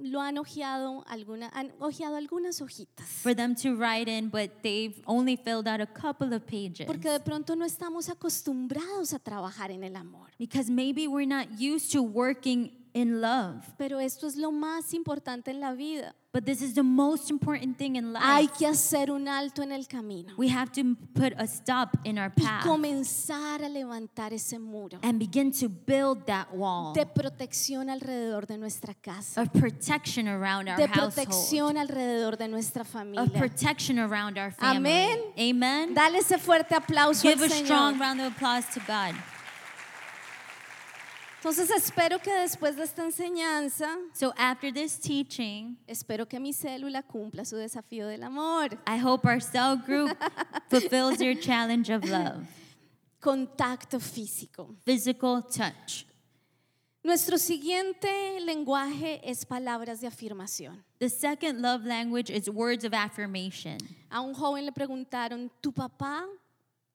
lo 0.00 0.20
han 0.20 0.38
hojeado, 0.38 1.04
alguna, 1.08 1.50
han 1.52 1.72
hojeado 1.80 2.16
algunas 2.16 2.60
hojitas. 2.60 3.06
for 3.06 3.34
them 3.34 3.54
to 3.54 3.74
write 3.76 4.08
in, 4.08 4.28
but 4.28 4.50
they've 4.62 5.00
only 5.06 5.36
filled 5.36 5.66
out 5.66 5.80
a 5.80 5.86
couple 5.86 6.32
of 6.34 6.46
pages. 6.46 6.86
Porque 6.86 7.10
de 7.10 7.20
pronto 7.20 7.56
no 7.56 7.64
estamos 7.64 8.08
acostumbrados 8.08 9.12
a 9.12 9.18
trabajar 9.18 9.70
en 9.70 9.84
el 9.84 9.96
amor. 9.96 10.30
Because 10.38 10.70
maybe 10.70 11.06
we're 11.06 11.26
not 11.26 11.48
used 11.58 11.92
to 11.92 12.02
working 12.02 12.72
in 12.92 13.20
love. 13.20 13.62
Pero 13.76 14.00
esto 14.00 14.26
es 14.26 14.36
lo 14.36 14.50
más 14.50 14.94
importante 14.94 15.50
en 15.50 15.60
la 15.60 15.72
vida. 15.72 16.14
But 16.30 16.44
this 16.44 16.60
is 16.60 16.74
the 16.74 16.82
most 16.82 17.30
important 17.30 17.78
thing 17.78 17.96
in 17.96 18.14
Hay 18.14 18.42
life. 18.44 18.58
que 18.58 18.66
hacer 18.66 19.10
un 19.10 19.28
alto 19.28 19.62
en 19.62 19.72
el 19.72 19.86
camino 19.86 20.34
We 20.36 20.48
have 20.50 20.70
to 20.72 20.94
put 21.14 21.32
a 21.38 21.46
stop 21.46 21.96
in 22.04 22.18
our 22.18 22.30
y 22.36 22.44
path 22.44 22.64
comenzar 22.64 23.62
a 23.62 23.68
levantar 23.68 24.34
ese 24.34 24.58
muro 24.58 24.98
and 25.02 25.18
begin 25.18 25.50
to 25.50 25.70
build 25.70 26.26
that 26.26 26.52
wall 26.52 26.92
de 26.92 27.06
protección 27.06 27.88
alrededor 27.88 28.46
de 28.46 28.58
nuestra 28.58 28.92
casa, 28.94 29.40
of 29.40 29.48
protection 29.52 30.28
around 30.28 30.68
our 30.68 30.76
de 30.76 30.86
household, 30.86 31.14
protección 31.14 31.78
alrededor 31.78 32.36
de 32.36 32.48
nuestra 32.48 32.82
of 33.16 33.32
protection 33.32 33.98
around 33.98 34.38
our 34.38 34.52
family. 34.52 34.76
Amén. 34.76 35.18
Amen. 35.38 35.94
Dale 35.94 36.18
ese 36.18 36.38
fuerte 36.38 36.74
aplauso 36.74 37.22
Give 37.22 37.42
al 37.42 37.50
a 37.50 37.64
strong 37.64 37.98
round 37.98 38.20
of 38.20 38.32
applause 38.32 38.66
to 38.74 38.80
God. 38.86 39.14
Entonces 41.48 41.70
espero 41.70 42.18
que 42.18 42.30
después 42.30 42.76
de 42.76 42.82
esta 42.82 43.02
enseñanza, 43.02 43.96
So 44.12 44.34
after 44.36 44.70
this 44.70 45.00
teaching, 45.00 45.78
espero 45.86 46.26
que 46.28 46.38
mi 46.38 46.52
célula 46.52 47.02
cumpla 47.02 47.46
su 47.46 47.56
desafío 47.56 48.06
del 48.06 48.22
amor. 48.22 48.78
I 48.86 48.98
hope 49.02 49.26
our 49.26 49.40
cell 49.40 49.78
group 49.78 50.14
fulfills 50.68 51.16
their 51.16 51.34
challenge 51.34 51.88
of 51.88 52.04
love, 52.04 52.46
Contacto 53.18 53.98
físico. 53.98 54.76
physical 54.84 55.42
touch. 55.42 56.04
Nuestro 57.02 57.38
siguiente 57.38 58.40
lenguaje 58.40 59.22
es 59.24 59.46
palabras 59.46 60.02
de 60.02 60.06
afirmación. 60.06 60.84
The 60.98 61.08
second 61.08 61.62
love 61.62 61.82
language 61.86 62.28
is 62.28 62.50
words 62.50 62.84
of 62.84 62.92
affirmation. 62.92 63.78
A 64.10 64.20
un 64.20 64.34
joven 64.34 64.66
le 64.66 64.72
preguntaron, 64.72 65.50
¿tu 65.62 65.72
papá 65.72 66.26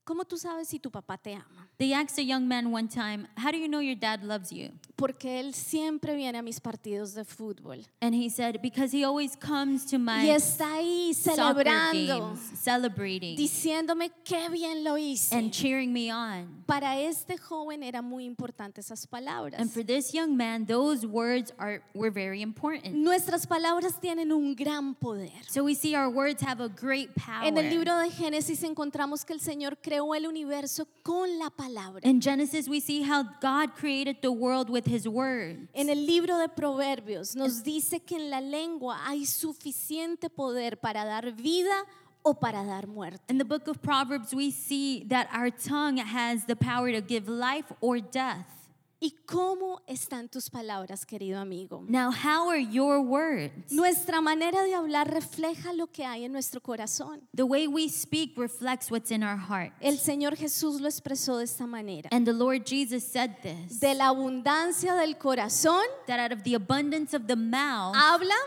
¿cómo 0.04 0.26
tú 0.26 0.38
sabes 0.38 0.68
si 0.68 0.78
tu 0.78 0.92
papá 0.92 1.18
te 1.18 1.34
ama? 1.34 1.63
They 1.80 1.92
asked 1.94 2.18
a 2.20 2.24
young 2.24 2.48
man 2.48 2.72
one 2.72 2.88
time, 2.88 3.28
How 3.36 3.52
do 3.52 3.58
you 3.58 3.68
know 3.68 3.80
your 3.80 3.96
dad 3.96 4.24
loves 4.24 4.52
you? 4.52 4.70
Porque 4.96 5.40
él 5.40 5.54
siempre 5.56 6.16
viene 6.16 6.38
a 6.38 6.44
mis 6.44 6.60
partidos 6.60 7.16
de 7.16 7.26
fútbol. 7.26 7.84
And 8.00 8.14
he 8.14 8.30
said, 8.30 8.62
Because 8.62 8.92
he 8.92 9.04
always 9.04 9.36
comes 9.36 9.84
to 9.88 9.98
my 9.98 10.24
Y 10.24 10.30
está 10.30 10.76
ahí 10.76 11.14
celebrando, 11.16 12.20
games, 12.20 12.40
celebrating, 12.60 13.36
diciéndome 13.36 14.12
qué 14.24 14.50
bien 14.50 14.84
lo 14.84 14.98
hice. 14.98 15.34
and 15.36 15.52
cheering 15.52 15.92
me 15.92 16.12
on. 16.12 16.64
Para 16.68 17.00
este 17.00 17.38
joven 17.38 17.82
era 17.82 18.02
muy 18.04 18.26
importante 18.26 18.80
esas 18.82 19.08
palabras. 19.08 19.60
And 19.60 19.70
for 19.70 19.84
this 19.84 20.14
young 20.14 20.38
man, 20.38 20.66
those 20.66 21.06
words 21.08 21.52
are 21.58 21.82
were 21.96 22.12
very 22.12 22.42
important. 22.42 22.94
Nuestras 22.96 23.48
palabras 23.48 24.00
tienen 24.00 24.32
un 24.32 24.56
gran 24.56 24.94
poder. 24.94 25.32
So 25.50 25.64
we 25.64 25.74
see 25.74 25.96
our 25.96 26.10
words 26.10 26.42
have 26.44 26.62
a 26.62 26.70
great 26.70 27.10
power. 27.16 27.48
En 27.48 27.58
el 27.58 27.70
libro 27.70 27.98
de 27.98 28.12
Génesis 28.12 28.64
encontramos 28.64 29.26
que 29.26 29.34
el 29.34 29.42
Señor 29.42 29.80
creó 29.82 30.14
el 30.14 30.28
universo 30.28 30.88
con 31.02 31.40
la 31.40 31.50
palabra. 31.50 31.73
In 32.04 32.20
Genesis, 32.20 32.68
we 32.68 32.80
see 32.80 33.04
how 33.04 33.24
God 33.42 33.76
created 33.76 34.18
the 34.22 34.32
world 34.32 34.70
with 34.70 34.86
his 34.86 35.08
word. 35.08 35.68
En 35.74 35.90
el 35.90 36.06
libro 36.06 36.38
de 36.38 36.50
Proverbios 36.50 37.36
nos 37.36 37.64
dice 37.64 38.00
que 38.06 38.18
en 38.18 38.30
la 38.30 38.42
lengua 38.42 38.98
hay 39.06 39.26
suficiente 39.26 40.30
poder 40.30 40.78
para 40.78 41.06
dar 41.06 41.32
vida 41.32 41.86
o 42.24 42.34
para 42.34 42.64
dar 42.64 42.88
muerte. 42.88 43.22
In 43.30 43.38
the 43.38 43.46
book 43.46 43.68
of 43.68 43.82
Proverbs, 43.82 44.34
we 44.34 44.52
see 44.52 45.04
that 45.10 45.28
our 45.34 45.50
tongue 45.50 45.98
has 45.98 46.46
the 46.46 46.56
power 46.56 46.92
to 46.92 47.02
give 47.02 47.28
life 47.28 47.72
or 47.82 48.00
death. 48.00 48.63
¿Y 49.04 49.12
cómo 49.26 49.82
están 49.86 50.30
tus 50.30 50.50
palabras, 50.50 51.06
querido 51.06 51.38
amigo? 51.38 51.84
Now, 51.90 52.10
how 52.10 52.48
are 52.50 52.66
your 52.66 53.02
words? 53.02 53.70
Nuestra 53.70 54.22
manera 54.22 54.64
de 54.64 54.74
hablar 54.74 55.12
refleja 55.12 55.74
lo 55.74 55.88
que 55.88 56.06
hay 56.06 56.24
en 56.24 56.32
nuestro 56.32 56.62
corazón. 56.62 57.20
The 57.36 57.44
way 57.44 57.68
we 57.68 57.90
speak 57.90 58.38
reflects 58.38 58.90
what's 58.90 59.12
in 59.12 59.22
our 59.22 59.36
heart. 59.38 59.74
El 59.82 59.98
Señor 60.00 60.38
Jesús 60.38 60.80
lo 60.80 60.88
expresó 60.88 61.38
de 61.40 61.44
esta 61.44 61.68
manera. 61.68 62.08
And 62.14 62.26
the 62.26 62.32
Lord 62.32 62.66
Jesus 62.66 63.04
said 63.04 63.32
this 63.42 63.82
De 63.82 63.94
la 63.94 64.08
abundancia 64.08 64.96
del 64.96 65.18
corazón 65.18 65.84
that 66.08 66.22
out 66.22 66.32
of 66.32 66.44
the 66.46 66.56
abundance 66.56 67.14
of 67.14 67.28
the 67.28 67.36
mouth, 67.36 67.94
habla 67.98 68.38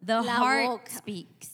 the 0.00 0.22
la 0.22 0.36
heart 0.36 0.66
boca. 0.68 0.90
speaks. 0.98 1.53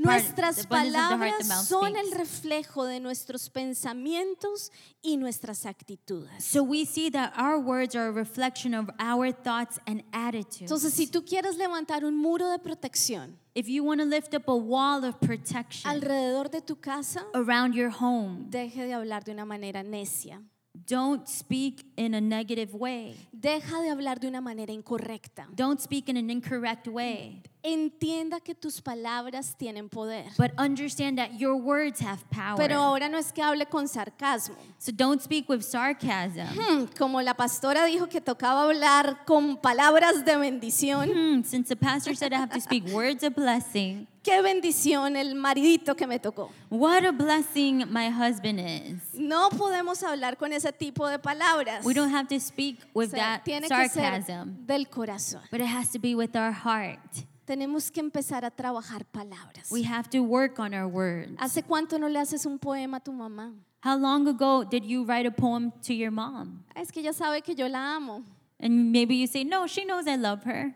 Nuestras 0.00 0.66
palabras 0.66 1.66
son 1.66 1.96
el 1.96 2.10
reflejo 2.12 2.84
de 2.86 3.00
nuestros 3.00 3.50
pensamientos 3.50 4.72
y 5.02 5.16
nuestras 5.16 5.66
actitudes. 5.66 6.42
So 6.42 6.62
we 6.62 6.86
see 6.86 7.10
that 7.10 7.32
our 7.36 7.58
words 7.58 7.94
are 7.94 8.08
a 8.08 8.12
reflection 8.12 8.74
of 8.74 8.88
our 8.98 9.30
thoughts 9.30 9.78
and 9.86 10.02
attitudes. 10.12 10.70
Entonces, 10.70 10.94
si 10.94 11.06
tú 11.06 11.24
quieres 11.24 11.56
levantar 11.56 12.04
un 12.04 12.16
muro 12.16 12.50
de 12.50 12.58
protección 12.58 13.38
If 13.54 13.68
you 13.68 13.84
want 13.84 14.00
to 14.00 14.06
lift 14.06 14.34
up 14.34 14.48
a 14.48 14.56
wall 14.56 15.04
of 15.04 15.20
protection 15.20 15.90
alrededor 15.90 16.50
de 16.50 16.60
tu 16.62 16.76
casa, 16.76 17.26
around 17.34 17.74
your 17.74 17.90
home, 17.90 18.46
deje 18.48 18.86
de 18.86 18.94
hablar 18.94 19.24
de 19.24 19.32
una 19.32 19.44
manera 19.44 19.82
necia. 19.82 20.40
don't 20.86 21.28
speak 21.28 21.84
in 21.96 22.14
a 22.14 22.20
negative 22.20 22.74
way. 22.74 23.16
Deja 23.32 23.80
de 23.82 23.90
hablar 23.90 24.20
de 24.20 24.28
una 24.28 24.40
manera 24.40 24.72
incorrecta. 24.72 25.46
Don't 25.54 25.80
speak 25.80 26.08
in 26.08 26.16
an 26.16 26.30
incorrect 26.30 26.86
way. 26.88 27.42
Entienda 27.62 28.40
que 28.40 28.54
tus 28.54 28.80
palabras 28.80 29.54
tienen 29.58 29.88
poder. 29.90 30.24
But 30.38 30.52
understand 30.58 31.18
that 31.18 31.32
your 31.38 31.54
words 31.56 32.00
have 32.00 32.18
power. 32.30 32.56
Pero 32.56 32.80
ahora 32.80 33.08
no 33.08 33.18
es 33.18 33.32
que 33.32 33.42
hable 33.42 33.66
con 33.66 33.86
sarcasmo. 33.86 34.56
so 34.78 34.90
don't 34.92 35.20
speak 35.20 35.46
with 35.48 35.60
sarcasm. 35.62 36.46
Hmm, 36.56 36.86
como 36.98 37.20
la 37.20 37.34
pastora 37.34 37.84
dijo 37.84 38.08
que 38.08 38.20
tocaba 38.22 38.62
hablar 38.64 39.24
con 39.26 39.58
palabras 39.58 40.24
de 40.24 40.36
bendición. 40.36 41.10
Hmm, 41.10 41.42
since 41.44 41.68
the 41.68 41.76
pastor 41.76 42.16
said 42.16 42.32
I 42.32 42.36
have 42.36 42.50
to 42.54 42.60
speak 42.60 42.84
words 42.92 43.22
of 43.22 43.34
blessing, 43.34 44.06
Qué 44.22 44.40
bendición 44.42 45.16
el 45.16 45.34
maridito 45.34 45.94
que 45.96 46.06
me 46.06 46.18
tocó. 46.18 46.50
what 46.70 47.04
a 47.04 47.12
blessing 47.12 47.84
my 47.90 48.08
husband 48.10 48.58
is. 48.60 49.02
No 49.14 49.50
podemos 49.50 50.02
hablar 50.02 50.36
con 50.38 50.52
ese 50.54 50.72
tipo 50.72 51.06
de 51.08 51.18
palabras. 51.18 51.84
We 51.84 51.92
don't 51.92 52.14
have 52.14 52.28
to 52.28 52.40
speak 52.40 52.78
O 52.94 53.00
with 53.00 53.10
sea, 53.10 53.18
that 53.36 53.44
tiene 53.44 53.68
que 53.68 53.88
ser 53.88 53.90
sarcasm, 53.90 54.66
del 54.66 54.86
corazón. 54.88 55.42
but 55.50 55.60
it 55.60 55.66
has 55.66 55.90
to 55.92 55.98
be 55.98 56.14
with 56.14 56.34
our 56.36 56.52
heart. 56.52 56.98
Tenemos 57.46 57.90
que 57.90 58.00
empezar 58.00 58.44
a 58.44 58.50
trabajar 58.50 59.04
palabras. 59.06 59.70
We 59.70 59.82
have 59.84 60.08
to 60.10 60.20
work 60.22 60.58
on 60.58 60.72
our 60.74 60.86
words. 60.86 61.32
¿Hace 61.38 61.62
cuánto 61.62 61.98
no 61.98 62.08
le 62.08 62.18
haces 62.20 62.46
un 62.46 62.58
poema 62.58 62.98
a 62.98 63.00
tu 63.00 63.12
mamá? 63.12 63.52
How 63.82 63.96
long 63.96 64.28
ago 64.28 64.62
did 64.64 64.84
you 64.84 65.04
write 65.04 65.26
a 65.26 65.30
poem 65.32 65.72
to 65.86 65.92
your 65.94 66.10
mom? 66.10 66.64
"Ah, 66.76 66.80
Es 66.82 66.90
que 66.90 67.00
ella 67.00 67.12
sabe 67.12 67.42
que 67.42 67.54
yo 67.54 67.66
la 67.66 67.96
amo. 67.96 68.22
And 68.60 68.92
maybe 68.92 69.16
you 69.16 69.26
say, 69.26 69.42
No, 69.42 69.66
she 69.66 69.84
knows 69.84 70.06
I 70.06 70.16
love 70.16 70.44
her. 70.44 70.74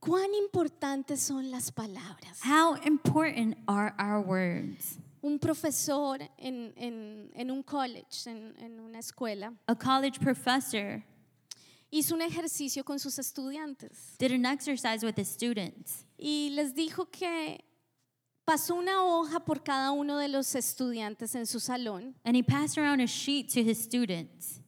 ¿Cuán 0.00 0.34
importantes 0.34 1.20
son 1.20 1.50
las 1.50 1.70
palabras? 1.70 2.40
How 2.44 2.74
important 2.84 3.56
are 3.66 3.94
our 3.98 4.20
words? 4.20 4.98
Un 5.22 5.38
profesor 5.38 6.18
en, 6.38 6.72
en- 6.76 7.30
en 7.34 7.50
un 7.50 7.62
college, 7.62 8.26
en, 8.26 8.54
en 8.58 8.80
una 8.80 8.98
escuela, 8.98 9.54
A 9.68 9.74
college 9.76 10.18
professor 10.20 11.02
hizo 11.92 12.14
un 12.14 12.22
ejercicio 12.22 12.82
con 12.84 12.98
sus 12.98 13.18
estudiantes 13.18 14.16
did 14.18 14.32
an 14.32 14.46
exercise 14.46 15.04
with 15.04 15.14
his 15.16 15.28
students. 15.28 16.04
y 16.18 16.50
les 16.54 16.74
dijo 16.74 17.06
que 17.10 17.64
pasó 18.44 18.74
una 18.74 19.04
hoja 19.04 19.40
por 19.44 19.62
cada 19.62 19.92
uno 19.92 20.16
de 20.18 20.26
los 20.28 20.54
estudiantes 20.54 21.34
en 21.34 21.46
su 21.46 21.60
salón 21.60 22.14
And 22.24 22.34
he 22.36 22.42
passed 22.42 22.76
around 22.78 23.00
a 23.00 23.06
sheet 23.06 23.48
to 23.54 23.60
his 23.60 23.78
students. 23.78 24.60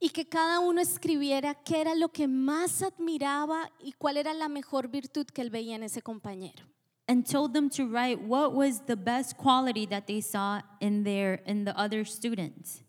y 0.00 0.08
que 0.10 0.24
cada 0.28 0.60
uno 0.60 0.80
escribiera 0.80 1.54
qué 1.54 1.80
era 1.80 1.94
lo 1.94 2.08
que 2.08 2.26
más 2.26 2.82
admiraba 2.82 3.70
y 3.80 3.92
cuál 3.92 4.16
era 4.16 4.34
la 4.34 4.48
mejor 4.48 4.88
virtud 4.88 5.26
que 5.26 5.42
él 5.42 5.50
veía 5.50 5.76
en 5.76 5.82
ese 5.84 6.02
compañero. 6.02 6.64
and 7.08 7.24
told 7.24 7.52
them 7.52 7.68
to 7.70 7.86
write 7.86 8.18
what 8.20 8.52
was 8.52 8.80
the 8.86 8.96
best 8.96 9.36
quality 9.36 9.86
that 9.86 10.06
they 10.06 10.20
saw 10.20 10.60
in 10.80 11.04
their 11.04 11.40
in 11.46 11.64
the 11.64 11.72
other 11.78 12.04
students. 12.04 12.82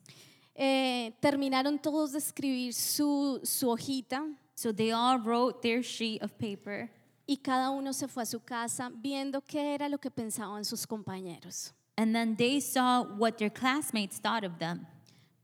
Eh, 0.60 1.12
terminaron 1.22 1.78
todos 1.80 2.14
de 2.14 2.18
escribir 2.18 2.74
su, 2.74 3.40
su 3.44 3.70
hojita 3.70 4.26
So 4.56 4.74
they 4.74 4.92
all 4.92 5.20
wrote 5.20 5.62
their 5.62 5.84
sheet 5.84 6.24
of 6.24 6.32
paper 6.40 6.90
y 7.28 7.38
cada 7.38 7.70
uno 7.70 7.92
se 7.94 8.08
fue 8.08 8.24
a 8.24 8.26
su 8.26 8.40
casa 8.40 8.90
viendo 8.92 9.40
qué 9.42 9.76
era 9.76 9.88
lo 9.88 10.00
que 10.00 10.10
pensaban 10.10 10.66
sus 10.66 10.88
compañeros. 10.88 11.74
and 11.96 12.16
then 12.16 12.36
they 12.38 12.60
saw 12.60 13.04
what 13.04 13.38
their 13.38 13.52
classmates 13.52 14.18
thought 14.20 14.44
of 14.44 14.58
them. 14.58 14.88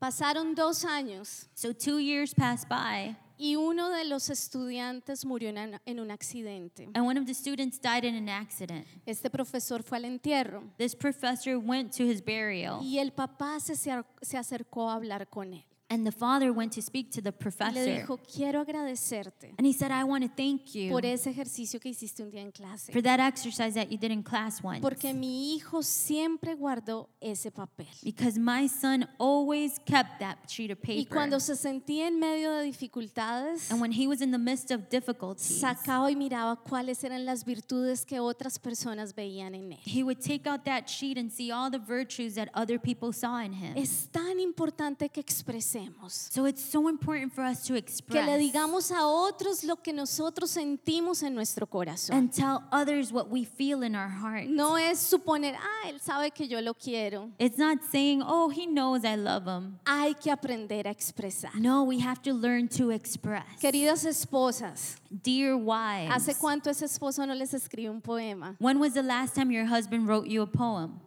Pasaron 0.02 0.56
dos 0.56 0.84
años 0.84 1.46
So 1.54 1.72
2 1.74 2.00
years 2.00 2.34
passed 2.34 2.68
by 2.68 3.16
y 3.46 3.58
uno 3.58 3.90
de 3.90 4.06
los 4.06 4.30
estudiantes 4.30 5.26
murió 5.26 5.50
en, 5.50 5.58
un- 5.58 5.80
en 5.86 6.00
un 6.00 6.12
accidente. 6.12 6.86
and 6.94 7.06
one 7.06 7.20
of 7.20 7.26
the 7.26 7.34
students 7.34 7.78
died 7.80 8.06
in 8.06 8.16
an 8.16 8.30
accident. 8.30 8.86
Este 9.06 9.30
profesor 9.30 9.84
fue 9.84 9.98
al 9.98 10.06
entierro 10.06 10.64
This 10.78 10.96
professor 10.96 11.58
went 11.58 11.92
to 11.98 12.04
his 12.04 12.22
burial 12.24 12.80
y 12.82 13.00
el 13.00 13.12
papá 13.12 13.60
se, 13.60 13.76
se 13.76 14.38
acercó 14.38 14.90
a 14.90 14.94
hablar 14.96 15.28
con 15.30 15.54
él. 15.54 15.66
And 15.90 16.06
the 16.06 16.12
father 16.12 16.52
went 16.52 16.72
to 16.74 16.82
speak 16.82 17.12
to 17.12 17.22
the 17.22 17.30
Y 17.30 17.34
le 17.34 17.40
professor. 17.40 17.86
dijo, 17.86 18.20
quiero 18.24 18.62
agradecerte 18.62 19.54
And 19.58 19.68
he 19.68 19.74
said, 19.74 19.92
I 19.92 20.04
want 20.04 20.24
to 20.24 20.30
thank 20.36 20.74
you 20.74 20.90
por 20.90 21.06
ese 21.06 21.28
ejercicio 21.30 21.80
que 21.80 21.92
hiciste 21.92 22.24
un 22.24 22.32
día 22.32 22.42
en 22.42 22.52
clase. 22.52 22.92
for 22.92 23.02
that 23.04 23.20
exercise 23.20 23.74
that 23.76 23.92
you 23.92 23.98
did 23.98 24.12
in 24.12 24.24
class 24.24 24.64
once. 24.64 24.82
Porque 24.82 25.14
mi 25.14 25.54
hijo 25.56 25.82
siempre 25.84 26.56
guardó 26.56 27.10
ese 27.22 27.52
papel. 27.52 27.88
Because 28.04 28.40
my 28.40 28.68
son 28.68 29.08
always 29.20 29.78
kept 29.86 30.20
that 30.20 30.38
sheet 30.48 30.72
of 30.72 30.80
Y 30.84 31.04
paper. 31.04 31.10
cuando 31.14 31.40
se 31.40 31.56
sentía 31.56 32.08
en 32.08 32.20
medio 32.20 32.52
de 32.54 32.64
dificultades, 32.64 33.70
And 33.72 33.80
when 33.82 33.92
he 33.92 34.08
was 34.08 34.22
in 34.22 34.32
the 34.32 34.38
midst 34.38 34.72
of 34.72 34.90
difficulties, 34.90 35.60
sacaba 35.60 36.10
y 36.12 36.16
miraba 36.16 36.56
cuáles 36.56 37.04
eran 37.04 37.26
las 37.26 37.44
virtudes 37.46 38.06
que 38.06 38.20
otras 38.20 38.58
personas 38.60 39.14
veían 39.16 39.54
en 39.56 39.74
él. 39.74 39.80
he 39.86 40.04
would 40.04 40.20
take 40.20 40.48
out 40.48 40.64
that 40.66 40.88
sheet 40.88 41.18
and 41.18 41.32
see 41.32 41.52
all 41.52 41.70
the 41.70 41.80
virtues 41.80 42.36
that 42.36 42.50
other 42.54 42.80
people 42.80 43.12
saw 43.14 43.40
in 43.44 43.54
him. 43.54 43.74
Es 43.78 44.08
tan 44.12 44.40
importante 44.40 45.10
que 45.10 45.20
expresemos, 45.74 46.30
So 46.32 46.46
it's 46.46 46.64
so 46.64 46.88
important 46.88 47.34
for 47.34 47.44
us 47.44 47.64
to 47.68 47.74
que 47.74 47.80
express 47.80 48.26
le 48.26 48.38
digamos 48.38 48.92
a 48.92 49.06
otros 49.08 49.64
lo 49.64 49.76
que 49.78 49.94
nosotros 49.94 50.50
sentimos 50.52 51.24
en 51.24 51.34
nuestro 51.36 51.66
corazón. 51.68 52.16
and 52.16 52.32
tell 52.32 52.64
others 52.72 53.12
what 53.12 53.30
we 53.30 53.44
feel 53.44 53.84
in 53.84 53.96
our 53.96 54.10
heart. 54.10 54.48
No 54.48 54.76
es 54.76 55.00
suponer, 55.00 55.56
ah, 55.56 55.90
él 55.90 56.00
sabe 56.00 56.32
que 56.32 56.48
yo 56.48 56.60
lo 56.62 56.74
quiero. 56.74 57.30
It's 57.40 57.58
not 57.58 57.80
saying, 57.92 58.22
oh, 58.26 58.50
he 58.50 58.66
knows 58.68 59.04
I 59.04 59.16
love 59.16 59.46
him. 59.48 59.80
Hay 59.86 60.14
que 60.16 60.32
aprender 60.32 60.88
a 60.88 60.92
expresar. 60.92 61.54
No, 61.56 61.84
we 61.84 62.00
have 62.00 62.22
to 62.24 62.34
learn 62.34 62.68
to 62.70 62.92
express. 62.92 63.44
Queridas 63.62 64.06
esposas, 64.06 64.98
Dear 65.10 65.56
wives, 65.56 66.12
¿hace 66.12 66.36
cuánto 66.36 66.70
ese 66.70 66.86
esposo 66.86 67.26
no 67.26 67.34
les 67.34 67.54
escribe 67.54 67.90
un 67.90 68.02
poema? 68.02 68.56
when 68.60 68.80
was 68.80 68.94
the 68.94 69.04
last 69.04 69.36
time 69.36 69.52
your 69.52 69.66
husband 69.66 70.08
wrote 70.08 70.28
you 70.28 70.42
a 70.42 70.48
poem? 70.48 71.00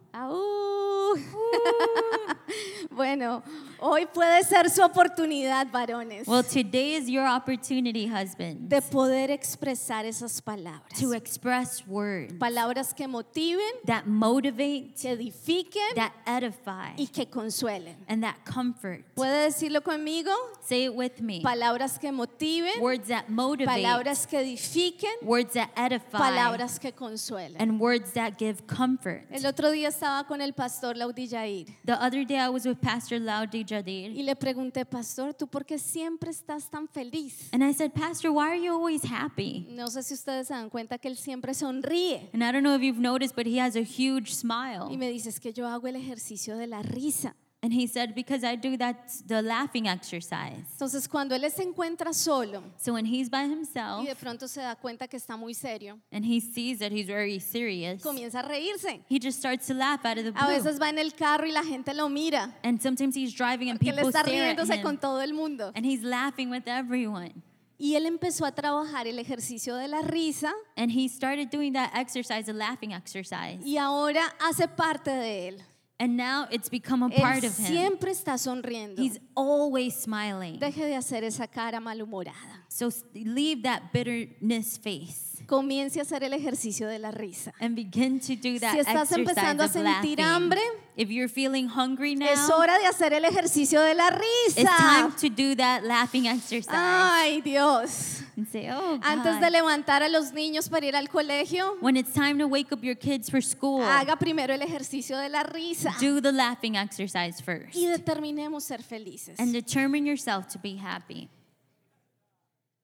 Bueno, 2.89 3.43
hoy 3.79 4.05
puede 4.07 4.43
ser 4.43 4.69
su 4.69 4.81
oportunidad, 4.81 5.67
varones, 5.71 6.27
Well, 6.27 6.43
today 6.43 6.95
is 6.95 7.07
your 7.07 7.27
opportunity, 7.27 8.07
husband, 8.07 8.69
de 8.69 8.81
poder 8.81 9.29
expresar 9.29 10.05
esas 10.05 10.41
palabras. 10.41 10.97
to 10.99 11.13
express 11.13 11.85
words 11.85 12.33
Palabras 12.39 12.93
que 12.93 13.07
motiven, 13.07 13.61
that 13.85 14.05
motivate, 14.05 14.93
que 14.99 15.11
edifiquen 15.11 15.93
that 15.95 16.11
edify, 16.25 16.93
y 16.97 17.07
que 17.07 17.25
consuelen. 17.29 17.95
and 18.07 18.23
that 18.23 18.37
comfort. 18.45 19.03
¿Puede 19.15 19.43
decirlo 19.45 19.81
conmigo? 19.83 20.31
Say 20.65 20.85
it 20.85 20.93
with 20.95 21.19
me. 21.21 21.41
Palabras 21.43 21.99
que 21.99 22.11
motiven, 22.11 22.79
Words 22.81 23.09
that 23.09 23.29
motivate, 23.29 23.83
palabras 23.83 24.25
que 24.25 24.39
edifiquen, 24.39 25.13
words 25.21 25.53
that 25.53 25.69
edify, 25.75 26.17
palabras 26.17 26.79
que 26.79 26.91
consuelen. 26.93 27.55
and 27.59 27.79
words 27.79 28.13
that 28.13 28.37
give 28.39 28.65
comfort. 28.65 29.23
El 29.31 29.45
otro 29.45 29.69
día 29.71 29.89
estaba 29.89 30.25
con 30.25 30.41
el 30.41 30.53
pastor 30.53 30.96
Laudi 30.97 31.27
Yair. 31.27 31.67
The 31.85 31.93
other 31.93 32.25
day 32.25 32.37
I 32.39 32.49
was 32.49 32.65
with 32.65 32.77
Pastor 32.81 33.19
Laudi 33.19 33.63
Jadir. 33.63 34.11
Y 34.15 34.23
le 34.23 34.35
pregunté, 34.35 34.85
pastor, 34.85 35.33
¿tú 35.33 35.47
por 35.47 35.63
qué 35.65 35.77
siempre 35.77 36.31
estás 36.31 36.69
tan 36.69 36.87
feliz? 36.87 37.49
And 37.53 37.63
I 37.63 37.73
said, 37.73 37.91
Pastor, 37.93 38.31
why 38.31 38.49
are 38.49 38.59
you 38.59 38.73
always 38.73 39.03
happy? 39.03 39.65
No 39.69 39.87
sé 39.89 40.03
si 40.03 40.13
ustedes 40.13 40.47
se 40.47 40.53
dan 40.53 40.69
cuenta 40.69 40.97
que 40.97 41.07
él 41.09 41.17
siempre 41.17 41.53
sonríe. 41.53 42.29
And 42.33 42.43
I 42.43 42.51
don't 42.51 42.63
know 42.63 42.75
if 42.75 42.81
you've 42.81 42.99
noticed, 43.01 43.35
but 43.35 43.45
he 43.45 43.59
has 43.59 43.75
a 43.75 43.83
huge 43.83 44.31
Y 44.31 44.33
smile. 44.33 44.97
me 44.97 45.09
dice, 45.09 45.29
es 45.29 45.39
que 45.39 45.53
yo 45.53 45.67
hago 45.67 45.87
el 45.87 45.95
ejercicio 45.95 46.57
de 46.57 46.67
la 46.67 46.81
risa. 46.81 47.35
And 47.67 47.73
he 47.73 47.85
said, 47.85 48.15
Because 48.15 48.45
I 48.45 48.55
do 48.55 48.77
that, 48.77 49.11
the 49.27 49.41
laughing 49.41 49.89
exercise. 49.89 50.63
Entonces, 50.79 51.05
cuando 51.05 51.35
él 51.35 51.51
se 51.51 51.63
encuentra 51.63 52.13
solo 52.13 52.63
So 52.77 52.93
when 52.93 53.05
he's 53.05 53.29
by 53.29 53.43
himself 53.43 54.03
y 54.03 54.05
de 54.05 54.15
pronto 54.15 54.47
se 54.47 54.61
da 54.61 54.75
cuenta 54.75 55.05
que 55.09 55.17
está 55.17 55.35
muy 55.37 55.53
serio, 55.53 55.99
and 56.13 56.23
he 56.23 56.39
sees 56.39 56.79
that 56.79 56.93
he's 56.93 57.07
very 57.07 57.39
serious, 57.41 58.01
comienza 58.01 58.39
a 58.39 58.43
reírse. 58.47 59.01
he 59.09 59.19
just 59.19 59.37
starts 59.39 59.67
to 59.67 59.73
laugh 59.73 60.05
out 60.05 60.17
of 60.17 60.23
the 60.23 60.29
A 60.39 60.45
blue. 60.45 60.63
veces 60.63 60.79
va 60.79 60.87
en 60.87 60.97
el 60.97 61.11
carro 61.11 61.45
y 61.45 61.51
la 61.51 61.63
gente 61.65 61.93
lo 61.93 62.07
mira, 62.07 62.55
And 62.63 62.81
sometimes 62.81 63.15
he's 63.17 63.33
driving 63.33 63.69
and 63.69 63.77
él 63.81 63.85
people 63.95 64.07
está 64.07 64.21
stare 64.21 64.51
at 64.51 64.57
riéndose 64.57 64.81
con 64.81 64.97
todo 64.97 65.19
el 65.19 65.33
mundo. 65.33 65.73
And 65.75 65.85
he's 65.85 66.03
laughing 66.03 66.49
with 66.49 66.67
everyone. 66.67 67.43
Y 67.77 67.95
él 67.95 68.05
empezó 68.05 68.45
a 68.45 68.53
trabajar 68.53 69.07
el 69.07 69.19
ejercicio 69.19 69.75
de 69.75 69.89
la 69.89 70.01
risa 70.03 70.53
And 70.77 70.89
he 70.89 71.09
started 71.09 71.49
doing 71.51 71.73
that 71.73 71.91
exercise, 71.93 72.45
the 72.45 72.53
laughing 72.53 72.93
exercise. 72.93 73.59
y 73.61 73.75
ahora 73.77 74.33
hace 74.39 74.69
parte 74.69 75.11
de 75.11 75.49
él. 75.49 75.61
And 75.99 76.15
now 76.15 76.47
it's 76.51 76.69
become 76.69 77.01
a 77.01 77.09
part 77.09 77.43
Él 77.43 77.47
of 77.47 77.57
him. 77.57 77.65
siempre 77.65 78.11
está 78.11 78.37
sonriendo. 78.37 78.99
He's 78.99 79.19
always 79.35 79.95
smiling. 79.95 80.59
Deje 80.59 80.85
de 80.85 80.95
hacer 80.95 81.23
esa 81.23 81.47
cara 81.47 81.79
malhumorada. 81.79 82.65
So 82.69 82.89
leave 83.15 83.63
that 83.63 83.91
bitterness 83.91 84.77
face 84.77 85.36
Comience 85.47 85.97
a 85.99 86.03
hacer 86.03 86.23
el 86.23 86.33
ejercicio 86.33 86.87
de 86.87 86.99
la 86.99 87.11
risa. 87.11 87.53
and 87.59 87.75
begin 87.75 88.19
to 88.19 88.35
do 88.35 88.59
that 88.59 88.73
Si 88.73 88.79
estás 88.79 89.11
empezando 89.13 89.63
a 89.63 89.67
sentir 89.67 90.19
hambre, 90.21 90.61
if 90.97 91.09
you're 91.09 91.29
feeling 91.29 91.67
hungry 91.69 92.15
now, 92.15 92.27
Es 92.27 92.49
hora 92.49 92.77
de 92.77 92.85
hacer 92.85 93.13
el 93.13 93.23
ejercicio 93.25 93.81
de 93.81 93.93
la 93.95 94.09
it's 94.47 94.55
time 94.55 95.07
risa. 95.09 95.15
to 95.21 95.29
do 95.29 95.55
that 95.55 95.83
laughing 95.83 96.27
exercise 96.27 96.67
Ay, 96.75 97.41
Dios. 97.41 98.23
say, 98.51 98.69
"Oh 98.69 98.99
Antes 99.01 99.35
God." 99.35 99.41
de 99.41 99.49
levantar 99.49 100.03
a 100.03 100.09
los 100.09 100.31
niños 100.33 100.69
para 100.69 100.85
ir 100.85 100.95
al 100.95 101.07
colegio, 101.07 101.75
when 101.81 101.95
it's 101.97 102.13
time 102.13 102.37
to 102.37 102.45
wake 102.47 102.71
up 102.73 102.83
your 102.83 102.95
kids 102.95 103.29
for 103.31 103.41
school, 103.41 103.81
haga 103.81 104.15
primero 104.17 104.53
el 104.53 104.61
ejercicio 104.61 105.17
de 105.17 105.29
la 105.29 105.43
risa 105.43 105.95
do 106.01 106.21
the 106.21 106.31
laughing 106.31 106.75
exercise 106.75 107.41
first 107.41 107.73
y 107.75 107.85
determinemos 107.87 108.63
ser 108.63 108.83
felices. 108.83 109.39
and 109.39 109.53
determine 109.53 110.05
yourself 110.05 110.45
to 110.47 110.59
be 110.59 110.75
happy. 110.77 111.29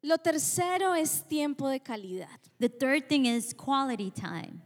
Lo 0.04 0.18
tercero 0.18 0.96
es 0.96 1.24
tiempo 1.30 1.70
de 1.70 1.80
calidad. 1.80 2.28
The 2.60 2.68
third 2.68 3.08
thing 3.08 3.26
is 3.26 3.54
quality 3.54 4.12
time. 4.12 4.62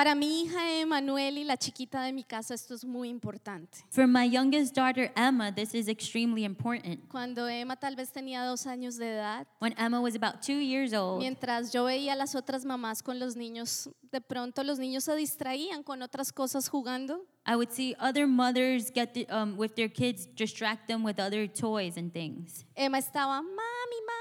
Para 0.00 0.14
mi 0.14 0.40
hija 0.40 0.80
Emanuel 0.80 1.36
y 1.36 1.44
la 1.44 1.58
chiquita 1.58 2.02
de 2.02 2.14
mi 2.14 2.24
casa 2.24 2.54
esto 2.54 2.72
es 2.72 2.86
muy 2.86 3.10
importante. 3.10 3.84
For 3.90 4.06
my 4.06 4.24
youngest 4.24 4.74
daughter, 4.74 5.12
Emma, 5.14 5.52
this 5.52 5.74
is 5.74 5.88
extremely 5.88 6.44
important. 6.44 7.06
Cuando 7.10 7.46
Emma 7.46 7.76
tal 7.76 7.96
vez 7.96 8.10
tenía 8.10 8.42
dos 8.46 8.66
años 8.66 8.96
de 8.96 9.10
edad, 9.10 9.46
When 9.58 9.74
Emma 9.76 10.00
was 10.00 10.14
about 10.14 10.40
two 10.40 10.58
years 10.58 10.94
old, 10.94 11.18
mientras 11.18 11.70
yo 11.70 11.84
veía 11.84 12.14
a 12.14 12.16
las 12.16 12.34
otras 12.34 12.64
mamás 12.64 13.02
con 13.02 13.18
los 13.18 13.36
niños, 13.36 13.90
de 14.10 14.22
pronto 14.22 14.64
los 14.64 14.78
niños 14.78 15.04
se 15.04 15.14
distraían 15.16 15.82
con 15.82 16.00
otras 16.00 16.32
cosas 16.32 16.70
jugando. 16.70 17.26
I 17.44 17.56
would 17.56 17.70
see 17.70 17.94
other 17.98 18.26
mothers 18.26 18.90
get 18.90 19.12
the, 19.12 19.26
um, 19.28 19.58
with 19.58 19.74
their 19.74 19.90
kids, 19.90 20.26
distract 20.34 20.88
them 20.88 21.04
with 21.04 21.20
other 21.20 21.46
toys 21.46 21.98
and 21.98 22.10
things. 22.10 22.64
Emma 22.74 22.96
estaba, 22.96 23.42
mami, 23.42 24.00
mami, 24.08 24.19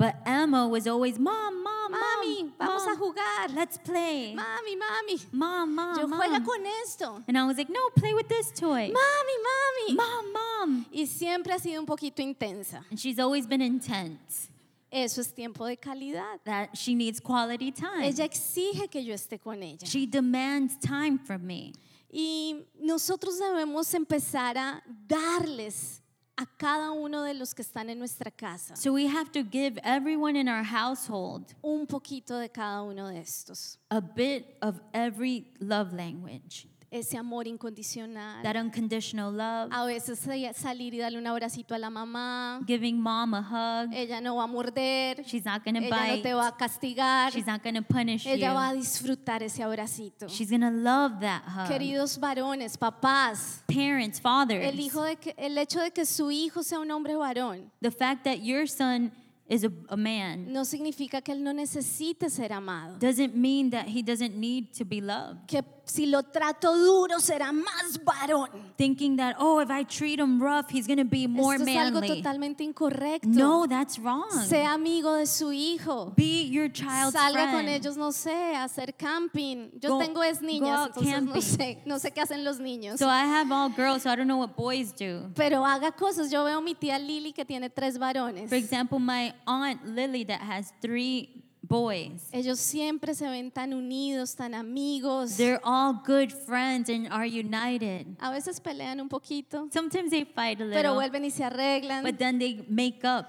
But 0.00 0.16
Emma 0.24 0.66
was 0.66 0.86
always, 0.86 1.18
Mom, 1.18 1.62
Mom, 1.62 1.92
mami, 1.92 2.44
Mom, 2.44 2.52
vamos 2.58 2.86
a 2.86 2.96
jugar. 2.96 3.54
let's 3.54 3.76
play. 3.76 4.34
Mami, 4.34 4.74
mami, 4.74 5.26
Mom, 5.30 5.74
Mom, 5.74 5.94
yo 5.98 6.06
juega 6.08 6.40
Mom. 6.40 6.44
con 6.46 6.64
esto. 6.82 7.22
And 7.28 7.36
I 7.36 7.44
was 7.46 7.58
like, 7.58 7.68
No, 7.68 7.90
play 7.94 8.14
with 8.14 8.26
this 8.26 8.50
toy. 8.50 8.90
Mami, 8.90 9.36
mami. 9.50 9.96
Mom, 9.96 10.32
Mom. 10.32 10.86
Y 10.90 11.04
siempre 11.04 11.52
ha 11.52 11.58
sido 11.58 11.80
un 11.80 11.84
poquito 11.84 12.22
intensa. 12.22 12.82
And 12.88 12.98
she's 12.98 13.18
always 13.18 13.46
been 13.46 13.60
intense. 13.60 14.48
Eso 14.90 15.20
es 15.20 15.32
tiempo 15.32 15.66
de 15.66 15.76
calidad. 15.76 16.38
That 16.46 16.78
she 16.78 16.94
needs 16.94 17.20
quality 17.20 17.70
time. 17.70 18.02
Ella 18.02 18.24
exige 18.24 18.90
que 18.90 19.04
yo 19.04 19.12
esté 19.12 19.38
con 19.38 19.62
ella. 19.62 19.84
She 19.86 20.06
demands 20.06 20.78
time 20.80 21.18
from 21.18 21.46
me. 21.46 21.74
Y 22.10 22.64
nosotros 22.80 23.38
debemos 23.38 23.92
empezar 23.92 24.56
a 24.56 24.82
darles 25.06 25.99
a 26.36 26.46
cada 26.58 26.92
uno 26.92 27.22
de 27.22 27.34
los 27.34 27.54
que 27.54 27.62
están 27.62 27.90
en 27.90 27.98
nuestra 27.98 28.30
casa 28.30 28.74
So 28.76 28.92
we 28.92 29.06
have 29.06 29.30
to 29.32 29.42
give 29.42 29.78
everyone 29.84 30.36
in 30.38 30.48
our 30.48 30.64
household 30.64 31.54
un 31.62 31.86
poquito 31.86 32.38
de 32.38 32.48
cada 32.48 32.82
uno 32.82 33.08
de 33.08 33.18
estos. 33.20 33.78
a 33.90 34.00
bit 34.00 34.56
of 34.62 34.80
every 34.94 35.52
love 35.60 35.92
language. 35.92 36.66
Ese 36.90 37.16
amor 37.16 37.46
incondicional. 37.46 38.42
That 38.42 38.56
unconditional 38.56 39.32
love, 39.32 39.68
A 39.72 39.84
veces 39.84 40.18
salir 40.18 40.94
y 40.94 40.98
darle 40.98 41.18
un 41.18 41.26
abracito 41.26 41.74
a 41.74 41.78
la 41.78 41.88
mamá. 41.88 42.60
giving 42.66 43.00
mom 43.00 43.34
a 43.34 43.40
hug. 43.84 43.92
Ella 43.94 44.20
no 44.20 44.36
va 44.36 44.44
a 44.44 44.46
morder. 44.48 45.24
She's 45.24 45.44
not 45.44 45.62
to 45.62 45.70
Ella 45.70 45.80
no 45.80 45.88
bite. 45.88 46.22
te 46.22 46.34
va 46.34 46.48
a 46.48 46.56
castigar. 46.56 47.32
She's 47.32 47.46
not 47.46 47.62
to 47.62 47.82
punish 47.82 48.26
Ella 48.26 48.52
va 48.52 48.70
a 48.70 48.74
you. 48.74 48.80
disfrutar 48.80 49.42
ese 49.42 49.62
abracito. 49.62 50.28
She's 50.28 50.48
to 50.50 50.70
love 50.70 51.20
that 51.20 51.42
hug. 51.46 51.68
Queridos 51.68 52.18
varones, 52.18 52.76
papás, 52.76 53.62
Parents, 53.68 54.20
fathers, 54.20 54.64
el, 54.64 54.80
hijo 54.80 55.04
de 55.04 55.16
que, 55.16 55.34
el 55.38 55.56
hecho 55.58 55.80
de 55.80 55.92
que 55.92 56.04
su 56.04 56.30
hijo 56.30 56.62
sea 56.62 56.80
un 56.80 56.90
hombre 56.90 57.14
varón 57.14 57.70
the 57.80 57.90
fact 57.90 58.24
that 58.24 58.38
your 58.42 58.66
son 58.66 59.12
is 59.48 59.64
a, 59.64 59.70
a 59.88 59.96
man 59.96 60.52
no 60.52 60.64
significa 60.64 61.20
que 61.20 61.32
él 61.32 61.42
no 61.42 61.52
necesite 61.52 62.30
ser 62.30 62.52
amado. 62.52 62.98
doesn't 62.98 63.34
mean 63.34 63.70
that 63.70 63.86
he 63.86 64.02
doesn't 64.02 64.34
need 64.36 64.72
to 64.76 64.84
be 64.84 65.00
loved. 65.00 65.46
Que 65.46 65.62
si 65.90 66.06
lo 66.06 66.22
trato 66.22 66.76
duro 66.76 67.18
será 67.20 67.52
más 67.52 68.00
varón. 68.04 68.48
Thinking 68.76 69.16
that, 69.16 69.36
oh, 69.38 69.60
if 69.60 69.70
I 69.70 69.84
treat 69.84 70.18
him 70.20 70.40
rough, 70.42 70.70
he's 70.70 70.86
going 70.86 70.98
to 70.98 71.04
be 71.04 71.26
more 71.26 71.54
Esto 71.56 71.66
es 71.68 71.76
algo 71.76 72.00
manly. 72.00 72.08
totalmente 72.22 72.62
incorrecto. 72.64 73.26
No, 73.28 73.66
that's 73.66 73.98
wrong. 73.98 74.30
Sea 74.46 74.72
amigo 74.72 75.14
de 75.14 75.26
su 75.26 75.52
hijo. 75.52 76.12
Be 76.16 76.48
your 76.48 76.68
child's 76.70 77.14
Salga 77.14 77.50
con 77.50 77.62
friend. 77.64 77.68
ellos, 77.68 77.96
no 77.96 78.10
sé, 78.12 78.54
a 78.54 78.64
hacer 78.64 78.94
camping. 78.96 79.70
Yo 79.80 79.90
Go- 79.90 79.98
tengo 79.98 80.22
es 80.22 80.40
go 80.40 80.46
niñas, 80.46 80.78
out 80.78 80.88
entonces 80.96 81.22
no 81.22 81.32
camping. 81.32 81.42
sé, 81.42 81.82
no 81.86 81.98
sé 81.98 82.10
qué 82.12 82.20
hacen 82.22 82.44
los 82.44 82.58
niños. 82.60 82.98
So 82.98 83.06
I 83.08 83.24
have 83.24 83.50
all 83.52 83.68
girls, 83.70 84.02
so 84.02 84.10
I 84.10 84.16
don't 84.16 84.26
know 84.28 84.38
what 84.38 84.56
boys 84.56 84.92
do. 84.92 85.30
Pero 85.34 85.64
haga 85.64 85.92
cosas. 85.92 86.30
Yo 86.30 86.44
veo 86.44 86.58
a 86.58 86.62
mi 86.62 86.74
tía 86.74 86.98
Lili 86.98 87.32
que 87.32 87.44
tiene 87.44 87.68
tres 87.70 87.98
varones. 87.98 88.48
For 88.48 88.56
example, 88.56 88.98
my 88.98 89.34
aunt 89.46 89.84
Lily 89.86 90.24
that 90.24 90.40
has 90.40 90.72
three 90.80 91.28
boys. 91.70 92.28
Ellos 92.32 92.58
siempre 92.58 93.14
se 93.14 93.26
ven 93.28 93.50
tan 93.50 93.72
unidos, 93.72 94.34
tan 94.34 94.54
amigos. 94.54 95.36
They're 95.36 95.60
all 95.64 96.02
good 96.04 96.32
friends 96.32 96.90
and 96.90 97.06
are 97.10 97.24
united. 97.24 98.16
A 98.20 98.30
veces 98.30 98.60
pelean 98.60 99.00
un 99.00 99.08
poquito, 99.08 99.68
Sometimes 99.72 100.10
they 100.10 100.24
fight 100.24 100.60
a 100.60 100.64
pero 100.64 100.92
little, 100.92 100.94
vuelven 100.96 101.24
y 101.24 101.30
se 101.30 101.44
arreglan. 101.44 102.02
but 102.02 102.18
then 102.18 102.38
they 102.38 102.64
make 102.68 103.04
up. 103.04 103.26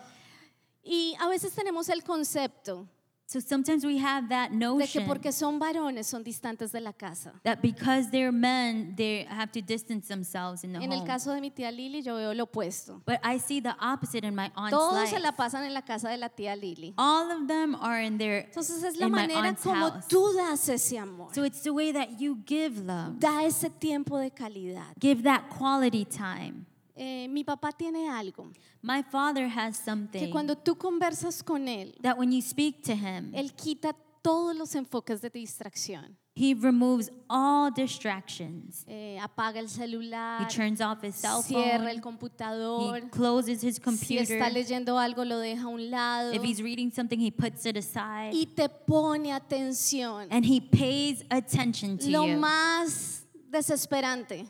Y 0.84 1.16
a 1.20 1.28
veces 1.30 1.54
tenemos 1.54 1.88
el 1.90 2.04
concepto 2.04 2.88
So 3.32 3.40
sometimes 3.40 3.86
we 3.86 3.98
have 3.98 4.28
that 4.28 4.50
de 4.50 4.58
que 4.58 4.60
notion 4.60 5.06
porque 5.08 5.32
son 5.32 5.58
varones 5.58 6.06
son 6.06 6.22
distantes 6.22 6.74
de 6.74 6.82
la 6.82 6.92
casa. 6.92 7.32
that 7.46 7.62
because 7.62 8.12
they're 8.12 8.30
men, 8.30 8.94
they 8.98 9.26
have 9.30 9.54
to 9.54 9.62
distance 9.62 10.10
themselves 10.10 10.66
in 10.66 10.74
the 10.74 10.80
En 10.80 10.92
el 10.92 11.00
home. 11.00 11.08
caso 11.08 11.32
de 11.34 11.40
mi 11.40 11.50
tía 11.50 11.72
Lili 11.72 12.02
yo 12.02 12.16
veo 12.18 12.34
lo 12.34 12.44
opuesto. 12.44 13.02
But 13.06 13.22
I 13.24 13.38
see 13.40 13.62
the 13.62 13.74
opposite 13.80 14.26
in 14.26 14.36
my 14.36 14.52
aunt's 14.54 14.72
Todos 14.72 14.96
life. 14.96 15.12
se 15.12 15.20
la 15.22 15.32
pasan 15.32 15.64
en 15.64 15.74
la 15.74 15.82
casa 15.82 16.10
de 16.10 16.18
la 16.18 16.28
tía 16.28 16.58
Lili. 16.58 16.94
All 16.98 17.32
of 17.32 17.48
them 17.48 17.74
are 17.76 18.02
in 18.04 18.18
their 18.18 18.48
Entonces 18.48 18.84
es 18.84 18.98
la 18.98 19.06
in 19.06 19.14
my 19.14 19.22
manera 19.22 19.48
aunt's 19.48 19.64
como 19.64 19.92
house. 19.92 20.08
tú 20.10 20.34
das 20.36 20.68
ese 20.68 21.00
amor. 21.00 21.34
So 21.34 21.46
it's 21.46 21.62
the 21.62 21.72
way 21.72 21.94
that 21.94 22.20
you 22.20 22.38
give 22.46 22.82
love. 22.86 23.18
Da 23.18 23.46
ese 23.46 23.70
tiempo 23.70 24.18
de 24.18 24.32
calidad. 24.32 24.94
Give 25.00 25.24
that 25.24 25.44
quality 25.58 26.04
time. 26.04 26.66
Eh, 27.04 27.28
mi 27.30 27.44
papá 27.44 27.72
tiene 27.72 28.08
algo 28.08 28.52
My 28.84 29.02
father 29.02 29.48
has 29.48 29.80
que 29.80 29.86
something 29.86 30.30
cuando 30.30 30.56
tú 30.56 30.76
conversas 30.78 31.42
con 31.44 31.68
él, 31.68 31.96
that 32.04 32.16
when 32.16 32.32
you 32.32 32.42
speak 32.42 32.84
to 32.84 32.94
him, 32.94 33.32
él 33.34 33.52
quita 33.56 33.96
todos 34.22 34.56
los 34.56 34.76
enfoques 34.76 35.20
de 35.20 35.32
distracción. 35.32 36.16
he 36.36 36.54
removes 36.54 37.10
all 37.28 37.72
distractions. 37.72 38.86
Eh, 38.88 39.18
apaga 39.20 39.60
el 39.60 39.66
He 39.66 39.70
celular, 39.70 40.48
turns 40.48 40.80
off 40.80 41.04
his 41.04 41.16
cell 41.16 41.42
cierra 41.42 41.90
el 41.90 41.96
phone. 41.98 42.02
computador. 42.02 42.98
He 42.98 43.10
closes 43.10 43.64
his 43.64 43.76
Si 43.78 43.82
computer. 43.82 44.38
está 44.38 44.50
leyendo 44.52 45.00
algo, 45.00 45.26
lo 45.26 45.40
deja 45.40 45.64
a 45.64 45.68
un 45.70 45.90
lado 45.90 46.32
If 46.34 46.44
he's 46.44 46.62
reading 46.62 46.92
something, 46.92 47.20
he 47.20 47.32
puts 47.32 47.66
it 47.66 47.78
aside. 47.78 48.32
y 48.34 48.46
te 48.46 48.70
pone 48.70 49.34
atención. 49.34 50.28
And 50.30 50.46
he 50.46 50.62
pays 50.62 51.24
attention 51.32 51.98
to 51.98 52.10
Lo 52.10 52.28
you. 52.28 52.38
más 52.38 53.26
desesperante 53.50 54.46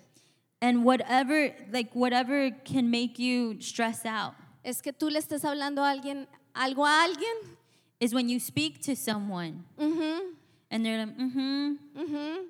And 0.61 0.85
whatever, 0.85 1.53
like 1.71 1.91
whatever 1.93 2.51
can 2.63 2.91
make 2.91 3.17
you 3.17 3.59
stress 3.59 4.05
out 4.05 4.35
es 4.63 4.81
que 4.81 4.93
tú 4.93 5.09
le 5.09 5.19
estés 5.19 5.43
hablando 5.43 5.83
a 5.83 5.89
alguien, 5.91 6.27
algo 6.53 6.85
a 6.85 7.03
alguien 7.03 7.57
is 7.99 8.13
when 8.13 8.29
you 8.29 8.39
speak 8.39 8.81
to 8.81 8.95
someone 8.95 9.63
ujú, 9.77 10.19
and 10.69 10.85
they're 10.85 11.05
like, 11.05 11.17
mm-hmm, 11.17 11.73
ujú, 11.97 12.45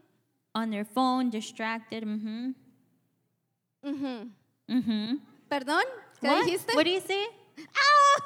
on 0.53 0.69
their 0.69 0.85
phone, 0.85 1.29
distracted, 1.29 2.03
mm-hmm, 2.03 2.51
mm-hmm. 4.69 5.15
¿Perdón? 5.49 5.83
¿Qué 6.21 6.27
What? 6.27 6.45
dijiste? 6.45 6.75
What 6.75 6.85
do 6.85 6.91
you 6.91 7.01
say? 7.01 7.27
¡Ah! 7.59 8.21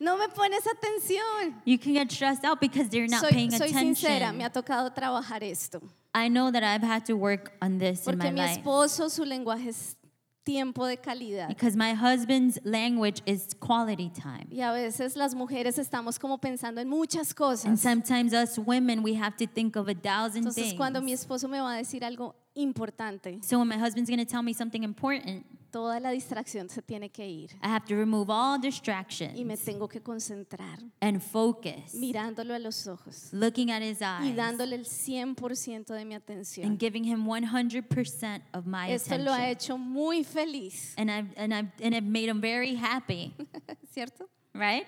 no 0.00 0.16
me 0.16 0.26
pones 0.28 0.64
atención. 0.66 1.54
You 1.64 1.78
can 1.78 1.94
get 1.94 2.10
stressed 2.10 2.44
out 2.44 2.60
because 2.60 2.88
they're 2.88 3.08
not 3.08 3.20
Soy, 3.20 3.30
paying 3.30 3.50
soy 3.50 3.68
soy 3.70 3.72
sincera, 3.72 4.32
me 4.32 4.44
ha 4.44 4.50
tocado 4.50 4.92
trabajar 4.92 5.42
esto. 5.42 5.80
I 6.12 6.28
know 6.28 6.50
that 6.50 6.62
I've 6.64 6.82
had 6.82 7.04
to 7.06 7.14
work 7.14 7.52
on 7.62 7.78
this 7.78 8.06
in 8.06 8.18
my 8.18 8.24
Porque 8.24 8.32
mi 8.34 8.40
life. 8.40 8.60
esposo, 8.60 9.08
su 9.08 9.24
lenguaje 9.24 9.68
es 9.68 9.96
tiempo 10.44 10.86
de 10.86 10.96
calidad. 10.96 11.48
Because 11.48 11.76
my 11.76 11.92
husband's 11.94 12.58
language 12.64 13.22
is 13.26 13.54
quality 13.60 14.10
time. 14.10 14.48
Y 14.50 14.60
a 14.62 14.72
veces 14.72 15.16
las 15.16 15.34
mujeres 15.34 15.78
estamos 15.78 16.18
como 16.18 16.38
pensando 16.38 16.80
en 16.80 16.88
muchas 16.88 17.32
And 17.64 17.78
sometimes 17.78 18.32
us 18.32 18.58
women, 18.58 19.02
we 19.02 19.14
have 19.14 19.36
to 19.36 19.46
think 19.46 19.76
of 19.76 19.88
a 19.88 19.94
thousand 19.94 20.46
Entonces 20.46 20.74
cuando 20.76 21.00
mi 21.00 21.12
things. 21.12 21.20
esposo 21.20 21.48
me 21.48 21.60
va 21.60 21.74
a 21.74 21.76
decir 21.76 22.04
algo 22.04 22.34
importante, 22.54 23.38
So 23.42 23.58
when 23.58 23.68
my 23.68 23.76
husband's 23.78 24.10
going 24.10 24.24
to 24.24 24.30
tell 24.30 24.42
me 24.42 24.52
something 24.52 24.82
important, 24.82 25.44
toda 25.70 26.00
la 26.00 26.10
distracción 26.10 26.68
se 26.68 26.82
tiene 26.82 27.10
que 27.10 27.24
ir 27.24 27.50
I 27.62 27.68
have 27.68 27.86
to 27.86 27.94
remove 27.94 28.28
all 28.28 28.56
y 28.56 28.58
me 28.60 28.66
distractions 28.66 29.64
tengo 29.64 29.88
que 29.88 30.00
concentrar 30.02 30.80
and 31.00 31.22
focus, 31.22 31.94
mirándolo 31.94 32.54
a 32.54 32.58
los 32.58 32.88
ojos 32.88 33.28
looking 33.32 33.70
at 33.70 33.80
his 33.80 34.00
y 34.00 34.04
eyes 34.04 34.36
dándole 34.36 34.74
el 34.74 34.84
100% 34.84 35.94
de 35.94 36.04
mi 36.04 36.14
atención. 36.16 36.66
and 36.66 36.78
giving 36.80 37.04
him 37.04 37.24
100% 37.24 38.42
of 38.52 38.66
my 38.66 38.90
Esto 38.92 39.16
lo 39.16 39.30
ha 39.32 39.36
attention. 39.36 39.50
hecho 39.52 39.78
muy 39.78 40.24
feliz, 40.24 40.94
And 40.98 41.08
I've, 41.10 41.32
and, 41.36 41.54
I've, 41.54 41.70
and 41.80 41.94
I've 41.94 42.02
made 42.04 42.28
him 42.28 42.40
very 42.40 42.74
happy, 42.74 43.32
¿cierto? 43.94 44.28
right? 44.54 44.86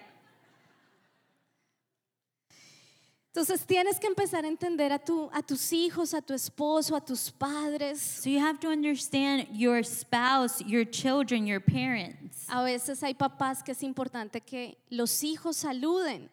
Entonces 3.35 3.65
tienes 3.65 3.99
que 3.99 4.07
empezar 4.07 4.45
a 4.45 4.49
entender 4.49 4.93
a, 4.93 4.99
tu, 4.99 5.31
a 5.33 5.43
tus 5.43 5.73
hijos, 5.73 6.13
a 6.13 6.21
tu 6.21 6.35
esposo, 6.35 6.95
a 6.95 7.01
tus 7.01 7.31
padres. 7.31 7.99
So 7.99 8.29
you 8.29 8.39
have 8.39 8.61
to 8.61 8.69
understand 8.69 9.47
your 9.51 9.83
spouse, 9.83 10.61
your 10.61 10.85
children, 10.85 11.47
your 11.47 11.63
parents. 11.63 12.47
A 12.51 12.63
veces 12.63 13.03
hay 13.03 13.15
papás 13.15 13.63
que 13.63 13.73
es 13.73 13.83
importante 13.83 14.43
que 14.43 14.77
los 14.91 15.25
hijos 15.25 15.57
saluden 15.57 16.31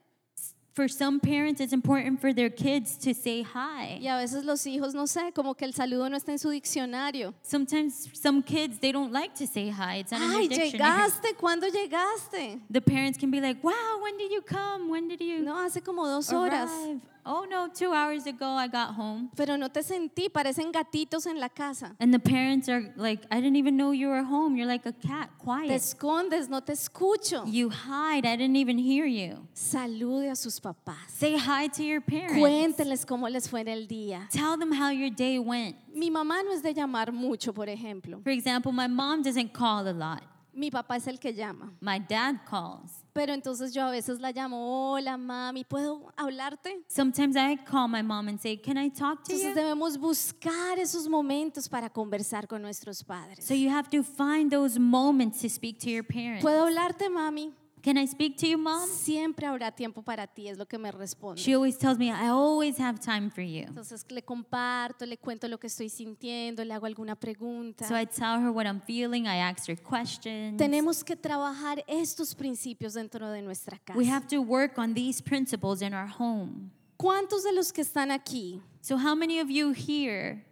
For 0.74 0.88
some 0.88 1.20
parents, 1.20 1.60
it's 1.60 1.74
important 1.74 2.22
for 2.22 2.32
their 2.32 2.50
kids 2.50 2.96
to 3.00 3.14
say 3.14 3.42
hi. 3.44 3.98
y 4.00 4.08
a 4.08 4.16
veces 4.18 4.46
los 4.46 4.66
hijos, 4.66 4.94
no 4.94 5.08
sé, 5.08 5.34
como 5.34 5.54
que 5.56 5.66
el 5.66 5.74
saludo 5.74 6.10
no 6.10 6.16
está 6.16 6.32
en 6.32 6.40
su 6.40 6.50
diccionario. 6.52 7.34
Sometimes 7.42 8.08
some 8.14 8.42
kids 8.42 8.80
they 8.80 8.92
don't 8.94 9.12
like 9.12 9.34
to 9.36 9.46
say 9.48 9.70
hi. 9.72 9.98
It's 9.98 10.12
not 10.12 10.22
in 10.22 10.30
Ay, 10.30 10.48
their 10.48 10.60
dictionary. 10.60 11.02
llegaste, 11.02 11.36
¿cuándo 11.36 11.68
llegaste? 11.68 12.62
The 12.72 12.82
parents 12.82 13.18
can 13.20 13.30
be 13.32 13.42
like, 13.42 13.62
"Wow, 13.64 14.00
when 14.02 14.18
did 14.18 14.32
you 14.32 14.42
come? 14.42 14.90
When 14.90 15.08
did 15.10 15.20
you 15.22 15.40
No, 15.44 15.56
hace 15.58 15.82
como 15.82 16.06
dos 16.08 16.32
horas. 16.32 16.70
arrive?" 16.72 17.02
Oh 17.32 17.46
no, 17.48 17.68
two 17.72 17.94
hours 17.94 18.26
ago 18.26 18.48
I 18.48 18.68
got 18.68 18.96
home. 18.96 19.30
Pero 19.36 19.56
no 19.56 19.70
te 19.70 19.84
sentí, 19.84 20.30
parecen 20.30 20.72
gatitos 20.72 21.28
en 21.28 21.40
la 21.40 21.50
casa. 21.50 21.96
And 22.00 22.12
the 22.12 22.18
parents 22.18 22.68
are 22.68 22.92
like, 22.98 23.24
"I 23.30 23.40
didn't 23.40 23.58
even 23.58 23.78
know 23.78 23.92
you 23.92 24.08
were 24.08 24.24
home. 24.24 24.56
You're 24.56 24.66
like 24.66 24.88
a 24.88 24.94
cat, 24.94 25.30
quiet. 25.38 25.68
Te 25.68 25.76
escondes, 25.76 26.50
no 26.50 26.60
te 26.62 26.74
escucho. 26.74 27.46
You 27.46 27.70
hide. 27.70 28.26
I 28.26 28.36
didn't 28.36 28.56
even 28.56 28.80
hear 28.80 29.06
you." 29.06 29.48
Salude 29.54 30.32
a 30.32 30.36
sus 30.36 30.60
papás. 30.60 31.08
Say 31.08 31.38
hi 31.38 31.68
to 31.68 31.84
your 31.84 32.02
parents. 32.02 32.34
Cuéntenles 32.34 33.06
cómo 33.06 33.30
les 33.30 33.48
fue 33.48 33.62
en 33.62 33.68
el 33.68 33.88
día. 33.88 34.28
Tell 34.32 34.58
them 34.58 34.72
how 34.72 34.90
your 34.90 35.12
day 35.12 35.38
went. 35.38 35.76
Mi 35.94 36.10
mamá 36.10 36.44
no 36.44 36.52
es 36.52 36.64
de 36.64 36.74
llamar 36.74 37.14
mucho, 37.14 37.54
por 37.54 37.68
ejemplo. 37.68 38.24
For 38.24 38.32
example, 38.32 38.72
my 38.72 38.88
mom 38.88 39.22
doesn't 39.22 39.54
call 39.54 39.88
a 39.88 39.94
lot. 39.94 40.24
Mi 40.54 40.72
papá 40.72 40.98
es 40.98 41.08
el 41.08 41.20
que 41.20 41.34
llama. 41.34 41.74
My 41.80 42.00
dad 42.00 42.36
calls. 42.50 43.04
Pero 43.14 43.34
entonces 43.34 43.74
yo 43.74 43.84
a 43.84 43.92
veces 43.92 44.20
la 44.20 44.32
llamo, 44.32 44.92
hola 44.94 45.18
mami, 45.18 45.64
¿puedo 45.64 46.12
hablarte? 46.16 46.84
Sometimes 46.88 47.36
I 47.36 47.58
call 47.58 47.88
my 47.88 48.02
mom 48.02 48.28
and 48.28 48.40
say, 48.40 48.58
"Can 48.58 48.78
I 48.78 48.90
talk 48.90 49.24
to 49.24 49.32
Entonces 49.32 49.50
you?" 49.50 49.56
debemos 49.56 49.98
buscar 49.98 50.80
esos 50.80 51.08
momentos 51.08 51.68
para 51.68 51.90
conversar 51.90 52.48
con 52.48 52.62
nuestros 52.62 53.04
padres. 53.04 53.46
So 53.46 53.54
you 53.54 53.70
have 53.70 53.90
to 53.90 54.04
find 54.04 54.52
those 54.52 54.80
moments 54.80 55.42
to 55.42 55.50
speak 55.50 55.80
to 55.80 55.90
your 55.90 56.04
parents. 56.06 56.42
¿Puedo 56.42 56.66
hablarte 56.66 57.10
mami? 57.10 57.54
Can 57.82 57.98
I 57.98 58.06
speak 58.06 58.38
to 58.38 58.48
you, 58.48 58.58
mom? 58.58 58.88
Siempre 58.90 59.48
habrá 59.48 59.72
tiempo 59.72 60.02
para 60.02 60.28
ti, 60.28 60.50
es 60.50 60.58
lo 60.58 60.66
que 60.66 60.78
me 60.78 60.92
responde. 60.92 61.42
She 61.42 61.54
always 61.54 61.78
tells 61.78 61.98
me, 61.98 62.12
I 62.12 62.28
always 62.28 62.78
have 62.78 63.00
time 63.00 63.30
for 63.30 63.42
you. 63.42 63.66
Entonces 63.68 64.06
le 64.10 64.22
comparto, 64.22 65.06
le 65.06 65.18
cuento 65.18 65.48
lo 65.48 65.58
que 65.58 65.68
estoy 65.68 65.90
sintiendo, 65.90 66.64
le 66.66 66.74
hago 66.74 66.86
alguna 66.86 67.16
pregunta. 67.16 67.88
So 67.88 67.96
I 67.96 68.06
tell 68.06 68.40
her 68.42 68.52
what 68.52 68.66
I'm 68.66 68.82
feeling, 68.82 69.28
I 69.28 69.38
ask 69.38 69.68
her 69.70 69.78
questions. 69.78 70.58
Tenemos 70.58 71.04
que 71.04 71.16
trabajar 71.16 71.84
estos 71.88 72.36
principios 72.36 72.94
dentro 72.96 73.30
de 73.30 73.42
nuestra 73.42 73.78
casa. 73.78 73.98
We 73.98 74.10
have 74.10 74.28
to 74.28 74.42
work 74.42 74.78
on 74.78 74.94
these 74.94 75.22
principles 75.22 75.82
in 75.82 75.94
our 75.94 76.08
home. 76.08 76.72
¿Cuántos 76.98 77.44
de 77.44 77.54
los 77.54 77.72
que 77.72 77.82
están 77.82 78.12
aquí 78.12 78.62
So, 78.82 78.98
how 78.98 79.16
many 79.16 79.40
of 79.40 79.50
you 79.50 79.72
here 79.72 80.46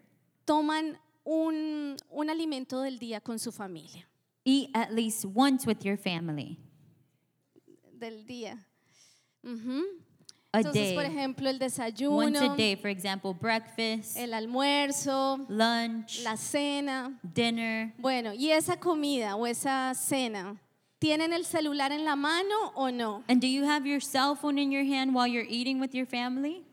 toman 0.45 0.97
un, 1.25 1.97
un 2.09 2.29
alimento 2.29 2.81
del 2.81 2.99
día 2.99 3.19
con 3.19 3.37
su 3.37 3.51
familia? 3.51 4.05
eat 4.45 4.69
at 4.73 4.93
least 4.93 5.25
once 5.25 5.65
with 5.65 5.83
your 5.83 5.97
family? 5.97 6.57
Del 7.99 8.25
día. 8.25 8.57
Ujú. 9.43 9.83
A 10.51 10.59
Entonces, 10.59 10.93
por 10.93 11.03
day. 11.03 11.11
ejemplo, 11.11 11.49
el 11.49 11.59
desayuno, 11.59 12.17
Once 12.17 12.39
a 12.39 12.55
day, 12.55 12.75
for 12.75 12.89
example, 12.89 13.33
breakfast, 13.33 14.15
el 14.17 14.33
almuerzo, 14.33 15.37
lunch, 15.49 16.21
la 16.23 16.37
cena. 16.37 17.19
dinner. 17.21 17.93
Bueno, 17.97 18.33
¿y 18.33 18.51
esa 18.51 18.79
comida 18.79 19.35
o 19.35 19.45
esa 19.45 19.93
cena? 19.93 20.55
¿Tienen 20.99 21.31
el 21.33 21.45
celular 21.45 21.91
en 21.91 22.05
la 22.05 22.15
mano 22.15 22.71
o 22.75 22.89
no? 22.89 23.23
And 23.27 23.39
do 23.41 23.47
you 23.47 23.65
have 23.65 23.85
your 23.87 24.01
cell 24.01 24.35
phone 24.35 24.57
in 24.57 24.71
your 24.71 24.83
hand 24.85 25.13
while 25.13 25.27
you're 25.27 25.47
eating 25.47 25.79
with 25.79 25.93
your 25.93 26.07
family? 26.07 26.63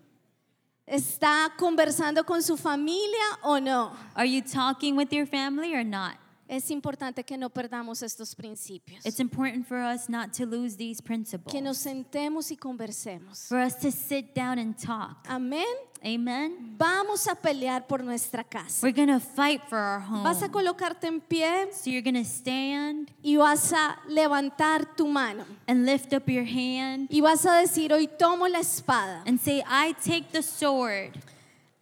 ¿Está 0.86 1.52
conversando 1.58 2.24
con 2.24 2.42
su 2.42 2.56
familia 2.56 3.38
o 3.42 3.58
no? 3.58 3.92
Are 4.14 4.26
you 4.26 4.40
talking 4.42 4.96
with 4.96 5.12
your 5.12 5.26
family 5.26 5.74
or 5.74 5.82
not? 5.84 6.16
Es 6.46 6.70
importante 6.70 7.24
que 7.24 7.38
no 7.38 7.48
perdamos 7.50 8.02
estos 8.02 8.34
principios. 8.34 9.04
It's 9.06 9.18
important 9.20 9.66
for 9.66 9.78
us 9.78 10.08
not 10.08 10.32
to 10.34 10.44
lose 10.44 10.76
these 10.76 11.00
principles. 11.02 11.50
Que 11.52 11.62
nos 11.62 11.78
sentemos 11.78 12.50
y 12.50 12.56
conversemos. 12.56 13.46
For 13.48 13.58
us 13.58 13.76
to 13.80 13.90
sit 13.90 14.34
down 14.34 14.58
and 14.58 14.76
talk. 14.76 15.16
Amén. 15.26 15.64
Amen. 16.04 16.76
Vamos 16.76 17.26
a 17.28 17.34
pelear 17.34 17.86
por 17.86 18.04
nuestra 18.04 18.44
casa. 18.44 18.86
We're 18.86 18.92
to 19.06 19.18
fight 19.20 19.62
for 19.70 19.78
our 19.78 20.00
home. 20.00 20.22
Vas 20.22 20.42
a 20.42 20.50
colocarte 20.50 21.06
en 21.06 21.20
pie 21.22 21.68
So 21.72 21.88
you're 21.88 22.02
going 22.02 22.22
to 22.22 22.28
stand 22.28 23.10
y 23.22 23.36
vas 23.36 23.72
a 23.72 23.96
levantar 24.06 24.94
tu 24.96 25.06
mano. 25.06 25.46
and 25.66 25.86
lift 25.86 26.12
up 26.12 26.28
your 26.28 26.44
hand 26.44 27.08
Y 27.10 27.22
vas 27.22 27.46
a 27.46 27.52
decir, 27.62 27.90
hoy 27.92 28.06
tomo 28.06 28.46
la 28.48 28.58
espada. 28.58 29.22
and 29.26 29.40
say, 29.40 29.62
I 29.66 29.94
take 30.04 30.30
the 30.32 30.42
sword. 30.42 31.12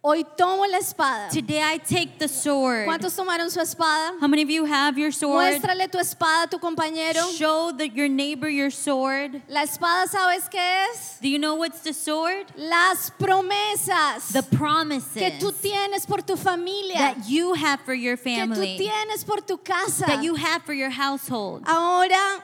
Hoy 0.05 0.25
tomo 0.35 0.65
la 0.67 0.79
espada. 0.79 1.29
Today 1.29 1.61
I 1.63 1.77
take 1.77 2.19
the 2.19 2.27
sword. 2.27 2.85
¿Cuántos 2.85 3.15
tomaron 3.15 3.49
su 3.49 3.61
espada? 3.61 4.19
How 4.19 4.27
many 4.27 4.41
of 4.41 4.49
you 4.49 4.65
have 4.65 4.97
your 4.97 5.13
sword? 5.13 5.61
Muéstrale 5.61 5.89
tu 5.89 5.97
espada 5.97 6.43
a 6.43 6.47
tu 6.49 6.59
compañero. 6.59 7.31
Show 7.37 7.71
the, 7.71 7.87
your 7.87 8.09
neighbor 8.09 8.49
your 8.49 8.69
sword. 8.69 9.41
La 9.47 9.61
espada, 9.61 10.05
¿sabes 10.09 10.49
qué 10.49 10.87
es? 10.89 11.19
Do 11.21 11.29
you 11.29 11.39
know 11.39 11.55
what's 11.55 11.79
the 11.83 11.93
sword? 11.93 12.47
Las 12.57 13.11
promesas 13.11 14.33
The 14.33 14.43
promises 14.43 15.13
que 15.13 15.39
tú 15.39 15.53
tienes 15.53 16.05
por 16.05 16.21
tu 16.21 16.35
familia, 16.35 16.97
that 16.97 17.29
you 17.29 17.53
have 17.53 17.79
for 17.85 17.93
your 17.93 18.17
que 18.17 18.25
tú 18.25 18.39
family, 18.39 18.77
tienes 18.77 19.25
por 19.25 19.37
tu 19.37 19.55
casa. 19.55 20.05
that 20.05 20.21
you 20.21 20.35
have 20.35 20.63
for 20.63 20.73
your 20.73 20.89
household. 20.89 21.63
Ahora 21.65 22.43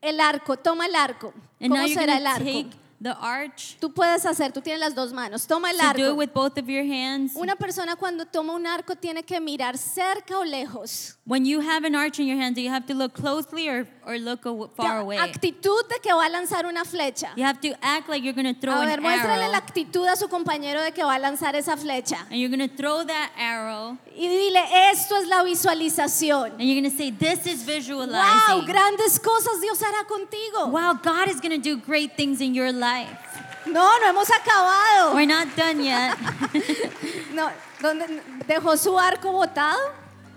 el 0.00 0.20
arco, 0.20 0.54
toma 0.54 0.86
el 0.86 0.94
arco. 0.94 1.32
And 1.60 1.72
¿Cómo 1.72 1.88
será 1.88 2.18
el 2.18 2.26
arco? 2.28 2.81
The 3.02 3.16
arch. 3.20 3.76
Tú 3.80 3.92
puedes 3.92 4.24
hacer, 4.24 4.52
tú 4.52 4.60
tienes 4.62 4.80
las 4.80 4.94
dos 4.94 5.12
manos. 5.12 5.46
Toma 5.46 5.70
el 5.70 5.76
So 5.76 5.82
do 5.82 5.88
it 5.88 6.02
arco. 6.08 6.14
with 6.14 6.32
both 6.32 6.56
of 6.58 6.68
your 6.68 6.84
hands. 6.84 7.32
Una 7.36 7.56
persona 7.56 7.96
cuando 7.96 8.24
toma 8.26 8.52
un 8.54 8.66
arco 8.66 8.94
tiene 8.94 9.22
que 9.24 9.40
mirar 9.40 9.76
cerca 9.76 10.38
o 10.38 10.44
lejos. 10.44 11.16
When 11.24 11.44
you 11.44 11.60
have 11.60 11.84
an 11.84 11.94
arch 11.94 12.18
in 12.18 12.26
your 12.26 12.36
hand, 12.36 12.56
do 12.56 12.60
you 12.62 12.70
have 12.70 12.86
to 12.86 12.94
look 12.94 13.14
closely 13.14 13.68
or, 13.68 13.86
or 14.06 14.18
look 14.18 14.42
far 14.76 14.98
away? 15.00 15.16
Actitud 15.18 15.88
de 15.88 15.98
que 16.02 16.12
va 16.12 16.26
a 16.26 16.28
lanzar 16.30 16.64
una 16.66 16.84
flecha. 16.84 17.30
You 17.36 17.44
have 17.44 17.60
to 17.60 17.74
act 17.82 18.08
like 18.08 18.22
you're 18.24 18.32
going 18.34 18.52
to 18.52 18.60
throw 18.60 18.74
A 18.74 18.82
an 18.82 18.88
ver, 18.88 19.00
muéstrale 19.00 19.42
arrow. 19.44 19.52
la 19.52 19.58
actitud 19.58 20.06
a 20.06 20.16
su 20.16 20.28
compañero 20.28 20.82
de 20.82 20.92
que 20.92 21.02
va 21.04 21.14
a 21.14 21.18
lanzar 21.18 21.54
esa 21.54 21.76
flecha. 21.76 22.18
And 22.30 22.38
you're 22.40 22.48
going 22.54 22.68
to 22.68 22.76
throw 22.76 23.04
that 23.04 23.30
arrow. 23.38 23.98
Y 24.16 24.26
dile, 24.28 24.60
esto 24.92 25.16
es 25.16 25.26
la 25.28 25.42
visualización. 25.44 26.52
And 26.58 26.62
you're 26.62 26.80
going 26.80 26.90
to 26.90 26.96
say, 26.96 27.10
This 27.10 27.46
is 27.46 27.60
Wow, 27.62 27.66
visualizing. 27.66 28.66
grandes 28.66 29.18
cosas 29.20 29.60
Dios 29.60 29.80
hará 29.80 30.04
contigo. 30.06 30.70
Wow, 30.70 30.94
God 31.02 31.28
is 31.28 31.40
going 31.40 31.52
to 31.52 31.58
do 31.62 31.76
great 31.76 32.16
things 32.16 32.40
in 32.40 32.54
your 32.54 32.72
life. 32.72 32.91
No, 33.66 33.98
no 34.00 34.06
hemos 34.12 34.28
acabado. 34.30 35.14
We're 35.14 35.26
not 35.26 35.54
done 35.56 35.82
yet. 35.84 36.16
No, 37.34 37.50
¿dónde 37.80 38.20
dejó 38.46 38.76
su 38.76 38.98
arco 38.98 39.32
botado? 39.32 39.78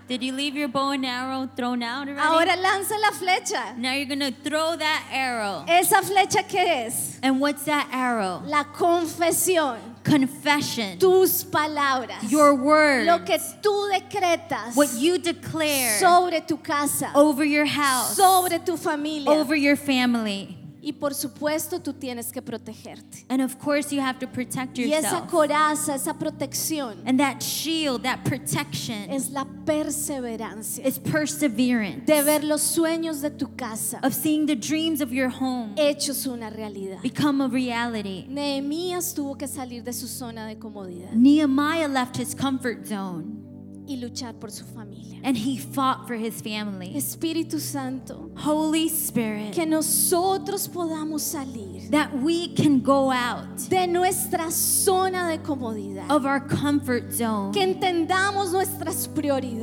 Did 0.08 0.22
you 0.22 0.32
leave 0.32 0.54
your 0.54 0.68
bow 0.68 0.90
and 0.92 1.04
arrow 1.04 1.48
thrown 1.56 1.82
out 1.82 2.08
already? 2.08 2.20
Ahora 2.20 2.56
lanza 2.56 2.94
la 2.98 3.10
flecha. 3.10 3.76
now 3.76 3.92
you're 3.92 4.06
going 4.06 4.20
to 4.20 4.30
throw 4.30 4.76
that 4.76 5.02
arrow. 5.12 5.64
¿Esa 5.68 5.96
flecha 6.00 6.48
qué 6.48 6.86
es? 6.86 7.18
And 7.22 7.40
what's 7.40 7.64
that 7.64 7.88
arrow? 7.92 8.40
La 8.46 8.64
confesión. 8.72 9.78
Confession. 10.04 10.98
Tus 11.00 11.42
palabras. 11.44 12.30
Your 12.30 12.54
words. 12.54 13.06
Lo 13.06 13.18
que 13.24 13.36
tú 13.60 13.90
decretas 13.90 14.76
What 14.76 14.94
you 14.94 15.18
declare 15.18 15.98
sobre 15.98 16.40
tu 16.46 16.56
casa. 16.58 17.10
over 17.16 17.44
your 17.44 17.66
house, 17.66 18.16
Sobre 18.16 18.60
tu 18.64 18.76
familia. 18.76 19.28
over 19.28 19.56
your 19.56 19.74
family. 19.76 20.56
Y 20.86 20.92
por 20.92 21.14
supuesto 21.14 21.80
tú 21.80 21.92
tienes 21.94 22.30
que 22.30 22.40
protegerte. 22.40 23.24
And 23.28 23.42
of 23.42 23.58
course, 23.58 23.92
you 23.92 24.00
have 24.00 24.20
to 24.20 24.28
protect 24.28 24.78
Y 24.78 24.84
esa 24.92 25.00
yourself. 25.10 25.30
coraza, 25.30 25.96
esa 25.96 26.14
protección 26.14 27.02
And 27.04 27.18
that 27.18 27.42
shield, 27.42 28.04
that 28.04 28.22
protection, 28.24 29.10
es 29.10 29.30
la 29.30 29.44
perseverancia 29.64 30.84
is 30.86 30.98
perseverance. 31.00 32.06
de 32.06 32.22
ver 32.22 32.44
los 32.44 32.62
sueños 32.62 33.20
de 33.20 33.30
tu 33.30 33.48
casa 33.56 33.98
Of 34.04 34.14
seeing 34.14 34.46
the 34.46 34.54
dreams 34.54 35.00
of 35.00 35.10
your 35.12 35.28
home 35.28 35.74
hechos 35.76 36.24
una 36.26 36.50
realidad. 36.50 37.02
become 37.02 37.40
a 37.40 37.48
reality. 37.48 38.26
Nehemías 38.28 39.12
tuvo 39.12 39.36
que 39.36 39.48
salir 39.48 39.82
de 39.82 39.92
su 39.92 40.06
zona 40.06 40.46
de 40.46 40.56
comodidad 40.56 41.10
Nehemiah 41.12 41.88
left 41.88 42.16
his 42.16 42.32
comfort 42.34 42.86
zone 42.86 43.42
y 43.86 43.96
luchar 43.96 44.34
por 44.38 44.50
su 44.50 44.64
familia. 44.64 45.20
and 45.22 45.36
he 45.36 45.58
fought 45.58 46.06
for 46.06 46.14
his 46.14 46.40
family. 46.40 46.92
Espíritu 46.94 47.58
Santo, 47.58 48.30
Holy 48.36 48.88
Spirit, 48.88 49.52
que 49.52 49.66
nosotros 49.66 50.68
podamos 50.68 51.22
salir 51.22 51.90
that 51.90 52.12
we 52.22 52.48
can 52.54 52.80
go 52.80 53.10
out 53.10 53.56
de 53.68 53.86
nuestra 53.86 54.50
zona 54.50 55.28
de 55.30 55.38
comodidad, 55.42 56.10
of 56.10 56.24
our 56.24 56.40
comfort 56.40 57.12
zone, 57.12 57.52
que 57.52 57.62
entendamos 57.62 58.52
nuestras 58.52 59.08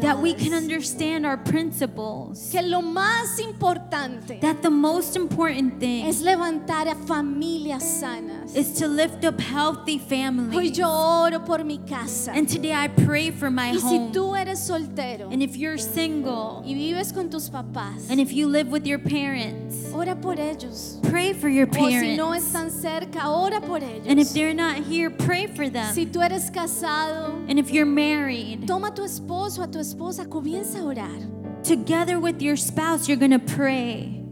that 0.01 0.19
we 0.21 0.33
can 0.33 0.53
understand 0.53 1.25
our 1.25 1.37
principles, 1.37 2.49
que 2.51 2.61
lo 2.61 2.81
más 2.81 3.39
importante 3.39 4.39
that 4.41 4.61
the 4.61 4.69
most 4.69 5.15
important 5.15 5.79
thing 5.79 6.05
es 6.05 6.21
levantar 6.21 6.87
a 6.87 6.95
familias 6.95 7.83
sanas. 7.83 8.55
is 8.55 8.73
to 8.73 8.87
lift 8.87 9.23
up 9.23 9.39
healthy 9.39 9.97
Hoy 9.97 10.09
families. 10.09 10.77
yo 10.77 10.87
oro 10.89 11.39
por 11.39 11.63
mi 11.63 11.77
casa. 11.77 12.31
And 12.31 12.49
today 12.49 12.73
I 12.73 12.87
pray 12.87 13.31
for 13.31 13.49
my 13.49 13.69
home. 13.69 14.11
Tú 14.13 14.35
eres 14.39 14.59
soltero 14.59 15.29
And 15.31 15.41
if 15.43 15.57
you're 15.57 15.77
single, 15.77 16.63
y 16.65 16.73
vives 16.73 17.11
con 17.11 17.29
tus 17.29 17.49
papás, 17.49 18.09
and 18.09 18.19
if 18.19 18.31
you 18.31 18.47
live 18.47 18.69
with 18.71 18.85
your 18.85 18.99
parents, 18.99 19.91
ora 19.93 20.15
por 20.15 20.35
ellos. 20.39 20.99
pray 21.03 21.33
for 21.33 21.49
your 21.49 21.67
O 21.67 21.89
si 21.89 22.15
no 22.15 22.29
parents. 22.29 22.45
están 22.47 22.69
cerca, 22.69 23.27
ora 23.27 23.59
por 23.59 23.79
And 23.83 24.19
if 24.19 24.31
they're 24.33 24.53
not 24.53 24.77
here, 24.77 25.09
pray 25.09 25.47
for 25.47 25.69
them. 25.69 25.93
Si 25.93 26.05
tú 26.05 26.21
eres 26.23 26.49
casado, 26.51 27.33
And 27.49 27.59
if 27.59 27.71
you're 27.71 27.85
married, 27.85 28.67
toma 28.67 28.87
a 28.87 28.91
tu 28.91 29.03
esposo, 29.03 29.63
a 29.63 29.67
tu 29.67 29.79
esposa, 29.79 30.25
comienza 30.25 30.79
a 30.79 30.83
orar. 30.83 31.63
together 31.63 32.19
with 32.19 32.41
your 32.41 32.55
spouse, 32.57 33.07
you're 33.07 33.17
going 33.17 33.31
to 33.31 33.39
pray. 33.55 34.22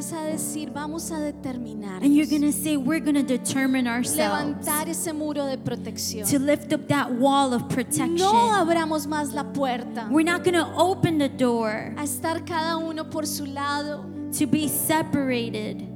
Vas 0.00 0.14
a 0.14 0.22
decir, 0.24 0.70
vamos 0.70 1.10
a 1.10 1.20
determinar. 1.20 2.02
And 2.02 2.16
you're 2.16 2.24
going 2.24 2.40
to 2.40 2.52
say, 2.52 2.78
We're 2.78 3.00
going 3.00 3.16
to 3.16 3.22
determine 3.22 3.86
ourselves 3.86 4.16
levantar 4.64 4.88
ese 4.88 5.12
muro 5.12 5.44
de 5.44 5.58
protección. 5.58 6.26
to 6.30 6.38
lift 6.38 6.72
up 6.72 6.88
that 6.88 7.12
wall 7.12 7.52
of 7.52 7.68
protection. 7.68 8.14
No 8.14 8.54
abramos 8.54 9.06
más 9.06 9.34
la 9.34 9.42
puerta. 9.52 10.08
We're 10.10 10.22
not 10.24 10.42
going 10.42 10.54
to 10.54 10.66
open 10.74 11.18
the 11.18 11.28
door 11.28 11.92
A 11.98 12.04
estar 12.04 12.46
cada 12.46 12.78
uno 12.78 13.10
por 13.10 13.26
su 13.26 13.44
lado. 13.44 14.06
to 14.38 14.46
be 14.46 14.68
separated, 14.68 15.86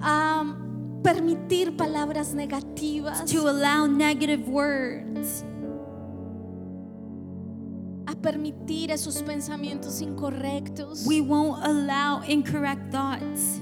A 0.00 0.42
permitir 1.02 1.76
palabras 1.76 2.32
negativas. 2.32 3.26
to 3.30 3.50
allow 3.50 3.86
negative 3.86 4.48
words, 4.48 5.44
permitir 8.22 8.90
esos 8.90 9.20
pensamientos 9.22 10.00
incorrectos. 10.00 11.04
we 11.06 11.20
won't 11.20 11.62
allow 11.64 12.22
incorrect 12.26 12.90
thoughts. 12.90 13.60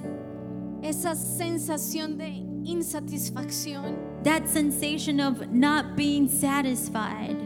Esa 0.83 1.15
sensación 1.15 2.17
de 2.17 2.29
insatisfacción. 2.65 3.97
That 4.23 4.47
sensation 4.47 5.21
of 5.21 5.49
not 5.51 5.97
being 5.97 6.29
satisfied. 6.29 7.37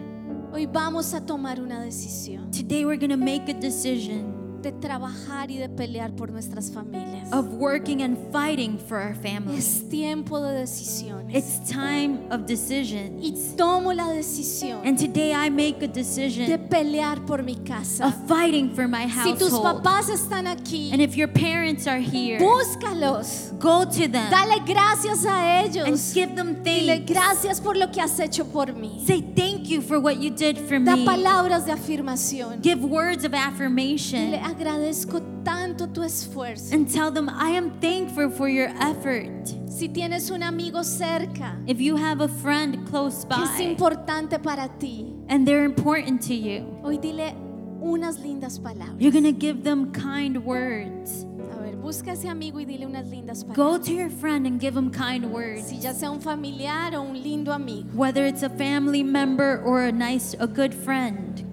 Hoy 0.53 0.67
vamos 0.67 1.15
a 1.15 1.21
tomar 1.21 1.61
una 1.61 1.81
decisión 1.81 2.51
Today, 2.53 2.85
we're 2.85 2.97
going 2.97 3.11
to 3.11 3.17
make 3.17 3.49
a 3.49 3.55
decision 3.55 4.44
de 4.65 4.73
trabajar 4.73 5.51
y 5.51 5.59
de 5.59 5.69
pelear 5.69 6.11
por 6.17 6.33
nuestras 6.33 6.71
familias. 6.71 7.31
of 7.33 7.47
working 7.55 8.03
and 8.03 8.17
fighting 8.33 8.79
for 8.79 8.97
our 8.99 9.15
families. 9.15 9.83
Es 9.83 9.89
tiempo 9.91 10.41
de 10.41 10.53
decisiones. 10.53 11.35
It's 11.37 11.71
time 11.71 12.21
of 12.31 12.47
decisions. 12.47 13.23
Y 13.23 13.33
tomo 13.57 13.93
la 13.93 14.09
decisión 14.09 14.81
And 14.85 14.99
today 14.99 15.33
I 15.35 15.51
make 15.51 15.77
a 15.85 15.87
de 15.87 15.89
decision 15.89 16.47
pelear 16.69 17.25
por 17.27 17.43
mi 17.43 17.57
casa. 17.57 18.07
of 18.07 18.15
fighting 18.27 18.75
for 18.75 18.89
my 18.89 19.07
Si 19.07 19.35
tus 19.35 19.51
papás 19.53 20.09
están 20.09 20.47
aquí, 20.47 20.91
And 20.93 21.03
if 21.03 21.15
your 21.15 21.29
parents 21.29 21.87
are 21.87 22.01
here, 22.01 22.39
búscalos. 22.39 23.53
go 23.59 23.85
to 23.85 24.09
them 24.09 24.31
Dale 24.31 24.61
gracias 24.67 25.27
a 25.27 25.61
and 25.85 25.99
give 26.15 26.35
them 26.35 26.63
Dile 26.63 27.05
gracias 27.05 27.61
por 27.61 27.77
lo 27.77 27.89
que 27.91 28.01
has 28.01 28.19
hecho 28.19 28.47
por 28.47 28.67
mí. 28.73 29.05
Say 29.07 29.21
thank 29.21 29.69
you 29.69 29.83
for 29.83 30.01
what 30.01 30.17
you 30.19 30.31
did 30.31 30.57
for 30.59 30.79
Da 30.79 30.97
me. 30.97 31.05
palabras 31.05 31.67
de 31.67 31.73
afirmación. 31.73 32.63
Give 32.63 32.83
words 32.83 33.25
of 33.25 33.33
Dile 33.33 33.41
affirmation 33.41 34.33
agradezco 34.55 35.21
tanto 35.45 35.87
tu 35.89 36.03
esfuerzo. 36.03 36.73
and 36.73 36.89
tell 36.93 37.11
them, 37.11 37.29
I 37.29 37.51
am 37.51 37.71
thankful 37.81 38.31
for 38.31 38.49
your 38.49 38.69
effort. 38.81 39.31
Si 39.69 39.89
tienes 39.89 40.31
un 40.31 40.43
amigo 40.43 40.83
cerca 40.85 41.57
If 41.67 41.81
you 41.81 41.97
have 41.97 42.21
a 42.21 42.29
friend 42.29 42.87
close 42.89 43.25
que 43.25 43.43
es 43.43 43.59
by 43.59 43.65
importante 43.65 44.39
para 44.43 44.69
ti, 44.79 45.13
and 45.29 45.47
they're 45.47 45.65
important 45.65 46.23
to 46.29 46.35
you, 46.35 46.79
hoy 46.83 46.99
dile 46.99 47.35
unas 47.81 48.19
lindas 48.19 48.59
palabras. 48.61 48.95
you're 48.99 49.13
going 49.13 49.25
to 49.25 49.33
give 49.33 49.65
them 49.65 49.91
kind 49.93 50.45
words. 50.45 51.27
A 51.53 51.61
ver, 51.61 51.77
busca 51.77 52.11
a 52.11 52.15
ese 52.15 52.27
amigo 52.27 52.61
y 52.61 52.65
dile 52.65 52.87
unas 52.87 53.07
lindas 53.09 53.45
Go 53.55 53.79
to 53.79 53.93
your 53.93 54.09
friend 54.09 54.47
and 54.47 54.61
give 54.61 54.75
them 54.75 54.91
kind 54.91 55.27
words. 55.33 55.67
Si 55.67 55.77
ya 55.77 55.93
sea 55.93 56.11
un 56.11 56.21
familiar 56.21 56.95
o 56.95 57.03
un 57.03 57.21
lindo 57.21 57.53
amigo. 57.53 57.89
Whether 57.95 58.27
it's 58.27 58.43
a 58.45 58.49
family 58.51 59.03
member 59.03 59.61
or 59.65 59.83
a 59.83 59.93
nice, 59.93 60.35
a 60.39 60.47
good 60.47 60.73
friend. 60.73 61.44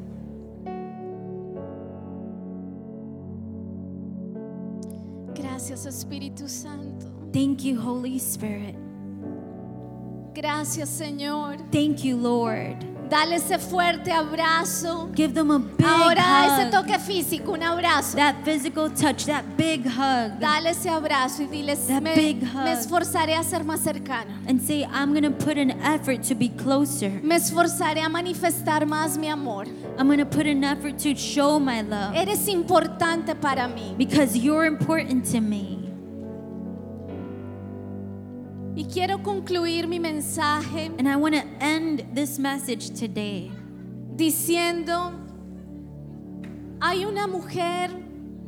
Gracias 5.81 6.03
Espíritu 6.03 6.47
Santo. 6.47 7.07
Thank 7.33 7.63
you, 7.63 7.75
Holy 7.75 8.19
Spirit. 8.19 8.75
Gracias 10.31 10.89
Señor. 10.89 11.57
Thank 11.71 12.03
you, 12.03 12.17
Lord. 12.17 12.90
Dale 13.11 13.35
ese 13.35 13.59
fuerte 13.59 14.09
abrazo. 14.09 15.09
Give 15.13 15.33
them 15.33 15.51
a 15.51 15.59
big 15.59 15.85
Ahora 15.85 16.45
ese 16.45 16.67
hug. 16.67 16.71
toque 16.71 16.97
físico, 16.97 17.51
un 17.51 17.61
abrazo. 17.61 18.15
That 18.15 18.35
physical 18.45 18.89
touch, 18.89 19.25
that 19.25 19.43
big 19.57 19.85
hug. 19.85 20.39
Dale 20.39 20.69
ese 20.69 20.89
abrazo 20.89 21.43
y 21.43 21.47
diles, 21.47 21.87
That 21.87 22.01
me, 22.01 22.15
big 22.15 22.41
hug. 22.41 22.63
me 22.63 22.71
esforzaré 22.71 23.35
a 23.35 23.43
ser 23.43 23.65
más 23.65 23.81
cercano. 23.81 24.31
And 24.47 24.61
say, 24.61 24.85
I'm 24.85 25.11
going 25.11 25.23
to 25.23 25.31
put 25.31 25.57
an 25.57 25.71
effort 25.83 26.23
to 26.29 26.35
be 26.35 26.47
closer. 26.47 27.09
Me 27.21 27.35
esforzaré 27.35 27.99
a 28.01 28.07
manifestar 28.07 28.85
más 28.85 29.17
mi 29.17 29.27
amor. 29.27 29.65
I'm 29.97 30.07
going 30.07 30.19
to 30.19 30.25
put 30.25 30.45
an 30.47 30.63
effort 30.63 30.97
to 30.99 31.13
show 31.13 31.59
my 31.59 31.81
love. 31.81 32.15
Eres 32.15 32.47
importante 32.47 33.35
para 33.35 33.67
mí. 33.67 33.93
Because 33.97 34.37
you're 34.37 34.65
important 34.65 35.25
to 35.33 35.41
me. 35.41 35.80
Y 38.75 38.85
quiero 38.85 39.17
concluir 39.21 39.87
mi 39.87 39.99
mensaje 39.99 40.91
And 40.97 41.07
I 41.07 41.15
want 41.17 41.35
to 41.35 41.43
end 41.59 42.05
this 42.15 42.39
message 42.39 42.91
today 42.97 43.51
diciendo, 44.15 45.13
hay 46.81 47.05
una 47.05 47.27
mujer 47.27 47.89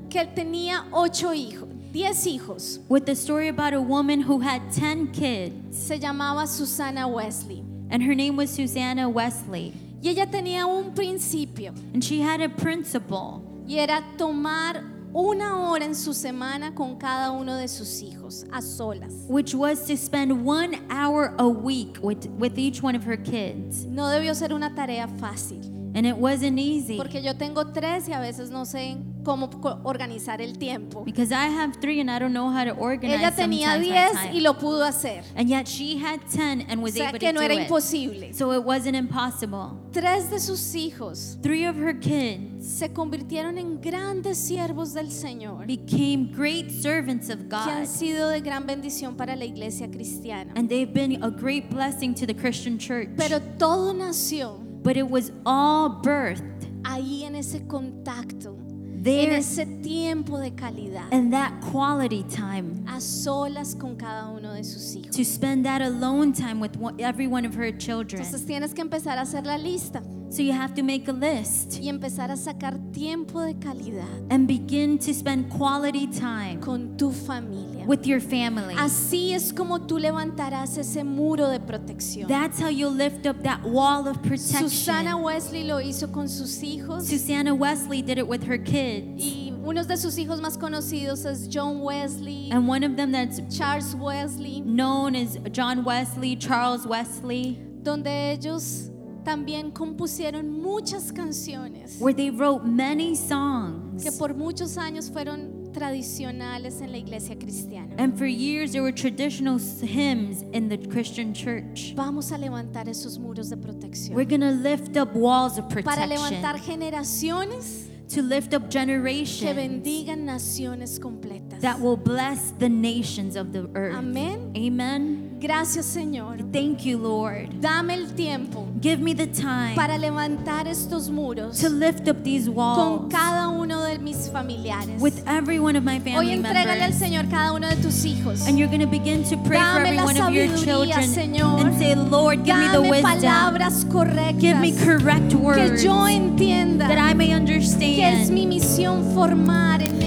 que 0.10 0.26
tenía 0.26 0.86
ocho 0.92 1.34
hijos, 1.34 1.68
diez 1.92 2.26
hijos. 2.28 2.80
with 2.90 3.06
the 3.06 3.16
story 3.16 3.48
about 3.50 3.74
a 3.74 3.82
woman 3.82 4.22
who 4.22 4.40
had 4.40 4.62
10 4.72 5.12
kids. 5.12 5.78
Se 5.78 5.98
llamaba 6.00 6.48
Susana 6.48 7.08
Wesley. 7.08 7.64
And 7.90 8.02
her 8.04 8.16
name 8.16 8.36
was 8.36 8.50
Susanna 8.50 9.10
Wesley. 9.10 9.74
Y 10.02 10.10
ella 10.10 10.26
tenía 10.26 10.66
un 10.66 10.94
principio 10.94 11.74
And 11.94 12.04
she 12.04 12.22
had 12.22 12.42
a 12.42 12.50
principle. 12.50 13.42
y 13.68 13.78
era 13.78 14.04
tomar 14.18 14.84
una 15.14 15.70
hora 15.70 15.86
en 15.86 15.96
su 15.96 16.14
semana 16.14 16.74
con 16.74 16.98
cada 16.98 17.32
uno 17.32 17.56
de 17.56 17.68
sus 17.68 18.02
hijos, 18.02 18.46
a 18.52 18.62
solas. 18.62 19.14
which 19.28 19.54
was 19.54 19.86
to 19.86 19.96
spend 19.96 20.32
one 20.46 20.76
hour 20.90 21.34
a 21.38 21.48
week 21.48 21.98
with, 22.02 22.26
with 22.40 22.58
each 22.58 22.82
one 22.82 22.96
of 22.96 23.04
her 23.04 23.18
kids. 23.18 23.86
No 23.86 24.08
debió 24.08 24.34
ser 24.36 24.54
una 24.54 24.74
tarea 24.74 25.08
fácil, 25.20 25.62
And 25.96 26.08
it 26.08 26.18
wasn't 26.18 26.58
easy 26.58 26.98
porque 26.98 27.22
yo 27.22 27.34
tengo 27.36 27.72
tres 27.72 28.08
y 28.10 28.14
a 28.14 28.20
veces 28.20 28.50
no 28.50 28.66
sé 28.66 28.98
cómo 29.24 29.50
organizar 29.84 30.42
el 30.42 30.58
tiempo. 30.58 31.04
because 31.04 31.32
I 31.32 31.48
have 31.48 31.78
three 31.82 32.00
and 32.00 32.10
I 32.12 32.20
don't 32.20 32.34
know 32.34 32.50
how 32.50 32.64
to 32.66 32.72
organize 32.72 33.20
Ella 33.20 33.32
tenía 33.32 33.68
sometimes 33.74 33.88
my 33.88 33.94
diez 33.94 34.12
time. 34.14 34.34
y 34.36 34.40
lo 34.42 34.54
pudo 34.58 34.84
hacer. 34.84 35.24
And 35.36 35.50
yet 35.50 35.68
she 35.68 35.98
had 35.98 36.22
10 36.30 36.68
and 36.70 36.80
O 36.80 36.84
was 36.84 36.94
sea 36.94 37.08
able 37.10 37.20
que 37.20 37.28
to 37.28 37.34
no 37.34 37.40
do 37.40 37.46
era 37.46 37.54
it. 37.56 37.62
imposible. 37.64 38.34
So 38.34 38.52
it 38.54 38.64
wasn't 38.64 38.96
impossible. 38.96 39.78
Tres 39.92 40.30
de 40.30 40.40
sus 40.40 40.76
hijos 40.76 41.38
Three 41.42 41.66
of 41.66 41.76
her 41.78 41.94
kids 42.00 42.68
se 42.68 42.90
convirtieron 42.94 43.58
en 43.58 43.80
grandes 43.82 44.38
siervos 44.38 44.94
del 44.94 45.12
Señor, 45.12 45.66
became 45.68 46.32
great 46.32 46.70
servants 46.72 47.30
of 47.30 47.40
que 47.50 47.56
han 47.58 47.84
God. 47.84 47.88
sido 47.90 48.30
de 48.30 48.42
gran 48.42 48.66
bendición 48.66 49.16
para 49.16 49.36
la 49.36 49.46
iglesia 49.46 49.88
cristiana. 49.90 50.54
And 50.56 50.70
they've 50.70 50.92
been 50.94 51.22
a 51.24 51.30
great 51.30 51.70
blessing 51.70 52.14
to 52.16 52.26
the 52.26 52.34
Christian 52.34 52.78
church. 52.78 53.10
Pero 53.18 53.40
todo 53.58 53.94
nació 53.94 54.60
But 54.84 54.98
it 54.98 55.10
was 55.10 55.32
all 55.46 56.02
birthed 56.02 56.68
ahí 56.84 57.24
en 57.24 57.36
ese 57.36 57.66
contacto, 57.68 58.58
en 59.06 59.32
ese 59.34 59.66
tiempo 59.66 60.40
de 60.40 60.52
calidad, 60.54 61.12
in 61.12 61.30
that 61.32 61.52
quality 61.72 62.24
time. 62.24 62.84
a 62.88 63.00
solas 63.00 63.76
con 63.76 63.96
cada 63.96 64.30
uno 64.30 64.54
de 64.54 64.64
sus 64.64 64.96
hijos. 64.96 65.16
To 65.16 65.24
spend 65.24 65.66
that 65.66 65.82
alone 65.82 66.34
time 66.34 66.60
with 66.60 66.78
one, 66.78 66.96
every 67.00 67.28
one 67.28 67.46
of 67.46 67.56
her 67.56 67.72
children. 67.72 68.22
Entonces 68.22 68.46
tienes 68.46 68.74
que 68.74 68.82
empezar 68.82 69.18
a 69.18 69.22
hacer 69.22 69.46
la 69.46 69.58
lista. 69.58 70.02
So 70.34 70.42
you 70.42 70.52
have 70.52 70.74
to 70.78 70.82
make 70.82 71.08
a 71.08 71.14
list 71.14 71.80
y 71.80 71.90
empezar 71.90 72.32
a 72.32 72.36
sacar 72.36 72.80
tiempo 72.92 73.42
de 73.42 73.54
calidad 73.54 74.08
and 74.32 74.48
begin 74.48 74.98
to 74.98 75.14
spend 75.14 75.48
quality 75.52 76.08
time 76.08 76.60
con 76.60 76.98
tu 76.98 77.12
familia. 77.12 77.86
with 77.86 78.08
your 78.08 78.20
family. 78.20 78.74
Así 78.76 79.34
es 79.36 79.54
como 79.54 79.82
tú 79.86 80.00
levantarás 80.00 80.76
ese 80.80 81.04
muro 81.04 81.50
de 81.50 81.60
protección. 81.60 82.28
That's 82.28 82.60
how 82.60 82.70
you'll 82.70 82.96
lift 82.96 83.28
up 83.28 83.44
that 83.44 83.62
wall 83.62 84.08
of 84.08 84.18
Susana 84.26 85.12
protection. 85.12 85.22
Wesley 85.24 85.64
lo 85.66 85.80
hizo 85.80 86.12
con 86.12 86.28
sus 86.28 86.64
hijos 86.64 87.06
Susanna 87.06 87.54
Wesley 87.54 88.02
did 88.02 88.18
it 88.18 88.28
with 88.28 88.44
her 88.48 88.58
kids. 88.58 89.24
y 89.24 89.54
uno 89.64 89.84
de 89.84 89.98
sus 89.98 90.18
hijos 90.18 90.42
más 90.42 90.58
conocidos 90.58 91.26
es 91.26 91.48
John 91.48 91.82
Wesley, 91.82 92.50
And 92.52 92.68
one 92.68 92.84
of 92.84 92.96
them 92.96 93.12
that's 93.12 93.40
Charles 93.56 93.94
Wesley, 93.94 94.62
known 94.62 95.16
as 95.16 95.38
John 95.52 95.84
Wesley, 95.84 96.36
Charles 96.36 96.88
Wesley, 96.88 97.60
donde 97.84 98.32
ellos 98.32 98.90
también 99.24 99.72
compusieron 99.72 100.50
muchas 100.62 101.12
canciones 101.12 101.98
where 102.00 102.14
they 102.14 102.30
wrote 102.30 102.66
many 102.66 103.16
songs. 103.16 104.04
que 104.04 104.12
por 104.12 104.34
muchos 104.34 104.78
años 104.78 105.10
fueron 105.12 105.72
tradicionales 105.74 106.82
en 106.82 106.92
la 106.92 106.98
iglesia 106.98 107.36
cristiana. 107.38 107.96
And 107.98 108.18
for 108.18 108.28
years, 108.28 108.72
there 108.72 108.84
were 108.84 108.94
traditional 108.94 109.58
hymns 109.58 110.44
in 110.54 110.70
the 110.70 110.78
Christian 110.78 111.34
church. 111.34 111.94
Vamos 111.96 112.32
a 112.32 112.38
levantar 112.38 112.88
esos 112.88 113.18
muros 113.18 113.50
de 113.50 113.58
protección 113.58 114.16
We're 114.16 114.26
going 114.26 114.42
to 114.42 114.52
lift 114.52 114.96
up 114.98 115.16
walls 115.16 115.58
of 115.58 115.68
para 115.70 116.06
levantar 116.06 116.58
protection, 116.58 116.80
generaciones 116.80 117.88
to 118.10 118.22
lift 118.22 118.54
up 118.54 118.70
que 118.70 118.80
generations 118.80 119.56
bendigan 119.56 120.26
naciones 120.26 121.00
completas. 121.00 121.62
that 121.62 121.80
will 121.80 121.98
bless 121.98 122.52
the 122.60 122.70
nations 122.70 123.36
of 123.36 123.52
the 123.52 123.68
earth. 123.74 123.96
Amén. 123.96 124.52
Amen. 124.56 125.23
Gracias 125.44 125.86
Señor. 125.86 126.38
Thank 126.54 126.86
you, 126.86 126.98
Lord. 126.98 127.50
Dame 127.60 127.96
el 127.96 128.14
tiempo 128.16 128.66
Give 128.82 129.00
me 129.02 129.14
the 129.14 129.28
time 129.28 129.76
para 129.76 129.98
levantar 129.98 130.70
estos 130.70 131.10
muros 131.10 131.60
to 131.60 131.68
lift 131.68 132.08
up 132.08 132.24
these 132.24 132.46
con 132.48 132.56
walls 132.56 133.14
cada 133.14 133.50
uno 133.50 133.84
de 133.84 134.00
mis 134.00 134.30
familiares. 134.30 135.02
with 135.02 135.22
every 135.28 135.60
one 135.60 135.76
of 135.76 135.84
my 135.84 135.98
Hoy 135.98 136.14
family 136.14 136.32
entrégale 136.32 136.82
al 136.82 136.92
members. 136.92 136.96
Señor 136.96 137.30
cada 137.30 137.52
uno 137.52 137.68
de 137.68 137.76
tus 137.76 138.06
hijos. 138.06 138.48
And 138.48 138.58
you're 138.58 138.70
going 138.70 138.80
to 138.80 138.88
begin 138.88 139.24
to 139.26 139.36
pray 139.44 139.60
for 139.60 139.82
every 139.82 139.98
one 139.98 140.16
of 140.18 140.30
your 140.34 140.48
children 140.56 141.10
Señor. 141.10 141.60
and 141.60 141.78
say, 141.78 141.94
Lord, 141.94 142.46
give 142.46 142.56
me 142.56 142.68
the 142.68 142.82
Dame 142.82 142.90
wisdom. 142.90 143.22
palabras 143.22 143.86
correctas. 143.92 144.40
Give 144.40 144.58
me 144.60 144.72
correct 144.72 145.30
que 145.30 145.38
words 145.38 145.84
yo 145.84 146.08
entienda 146.08 146.88
that 146.88 146.98
I 146.98 147.14
may 147.14 147.28
que 147.28 147.34
es 147.34 147.40
understand 147.40 148.32
mi 148.32 148.46
misión 148.48 149.14
formar 149.14 149.82
en. 149.82 150.03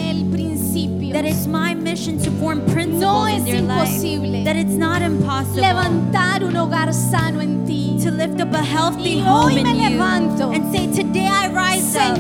That 1.17 1.25
it's 1.25 1.47
my 1.47 1.73
mission 1.73 2.19
to 2.19 2.31
form 2.33 2.61
principles 2.67 3.01
No 3.01 3.25
in 3.25 3.37
es 3.37 3.45
their 3.45 3.63
life. 3.63 4.45
That 4.45 4.57
it's 4.57 4.77
not 4.77 5.01
impossible 5.01 5.63
levantar 5.63 6.43
un 6.43 6.53
hogar 6.53 6.93
sano 6.93 7.41
en 7.41 7.65
ti. 7.67 7.99
to 8.03 8.11
lift 8.11 8.39
up 8.39 8.53
a 8.53 8.63
healthy 8.63 9.17
Y 9.17 9.21
home 9.23 9.53
hoy 9.53 9.61
in 9.61 9.65
me 9.65 9.95
you 9.95 10.03
and 10.03 10.65
say, 10.71 10.87
Today 10.93 11.27
I 11.27 11.49
rise 11.49 11.97
up, 11.97 12.19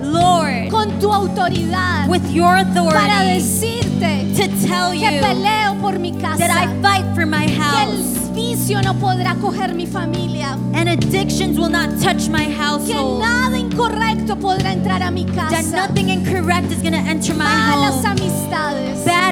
Lord, 0.00 0.70
con 0.70 0.98
tu 0.98 1.10
autoridad 1.12 2.08
with 2.08 2.24
your 2.32 2.56
para 2.56 2.62
authority 2.62 3.34
decirte 3.34 4.34
to 4.38 4.66
tell 4.66 4.92
que 4.92 5.00
you 5.00 5.20
peleo 5.20 5.78
por 5.82 5.98
mi 5.98 6.12
casa. 6.12 6.38
that 6.38 6.50
I 6.50 6.66
fight 6.80 7.04
for 7.14 7.26
my 7.26 7.46
house 7.50 8.21
vicio 8.32 8.80
no 8.82 8.94
podrá 8.94 9.34
coger 9.36 9.74
mi 9.74 9.86
familia. 9.86 10.58
and 10.74 10.88
addictions 10.88 11.58
will 11.58 11.68
not 11.70 11.88
touch 12.00 12.28
my 12.28 12.44
household. 12.44 13.20
Que 13.22 13.28
nada 13.28 13.56
incorrecto 13.58 14.36
podrá 14.36 14.72
entrar 14.72 15.02
a 15.02 15.10
mi 15.10 15.24
casa. 15.24 15.50
That 15.50 15.88
nothing 15.88 16.08
incorrect 16.08 16.72
is 16.72 16.82
going 16.82 16.94
to 16.94 16.98
enter 17.10 17.34
my 17.34 17.44
Malas 17.44 17.94
home. 17.96 18.06
amistades 18.06 19.04
Bad 19.04 19.31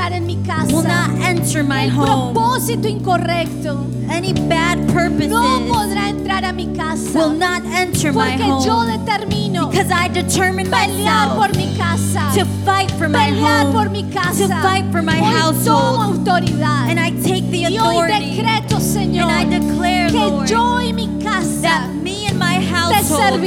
entrar 0.00 0.12
en 0.12 0.26
mi 0.26 0.36
will 0.72 0.82
not 0.82 1.10
enter 1.22 1.62
my 1.62 1.84
El 1.84 1.90
home. 1.90 2.32
propósito 2.32 2.88
incorrecto 2.88 3.86
Any 4.08 4.32
bad 4.32 4.78
purposes 4.92 5.28
no 5.30 5.60
podrá 5.68 6.08
entrar 6.08 6.44
a 6.44 6.52
mi 6.52 6.66
casa. 6.74 7.18
will 7.18 7.38
not 7.38 7.62
enter 7.66 8.12
my 8.12 8.36
Porque 8.36 8.66
yo 8.66 8.74
home. 8.80 8.98
determino 8.98 9.68
Because 9.70 9.90
I 9.92 10.08
determine 10.08 10.68
pelear 10.70 11.28
por 11.36 11.48
myself 11.48 11.56
mi 11.56 11.76
casa. 11.76 12.32
to 12.34 12.44
fight 12.64 12.90
for 12.92 13.08
my 13.08 13.30
Pelear 13.30 13.72
por 13.72 13.88
mi 13.90 14.02
casa. 14.10 14.48
to 14.48 14.54
fight 14.62 14.84
for 14.90 15.02
my 15.02 15.18
Hoy 15.20 15.30
tomo 15.30 15.38
household. 15.38 16.18
autoridad. 16.18 16.88
And 16.90 16.98
I 16.98 17.10
take 17.22 17.50
the 17.50 17.66
y 17.68 17.78
hoy 17.78 17.78
authority 17.78 18.36
decreto, 18.36 18.80
Señor, 18.80 19.30
and 19.30 19.54
I 19.54 19.58
declare, 19.58 20.10
que 20.10 20.18
Lord, 20.18 20.48
yo 20.48 20.80
y 20.80 20.92
mi 20.92 21.06
casa 21.22 21.60
that 21.62 21.88
my 22.40 22.56
household 22.64 23.40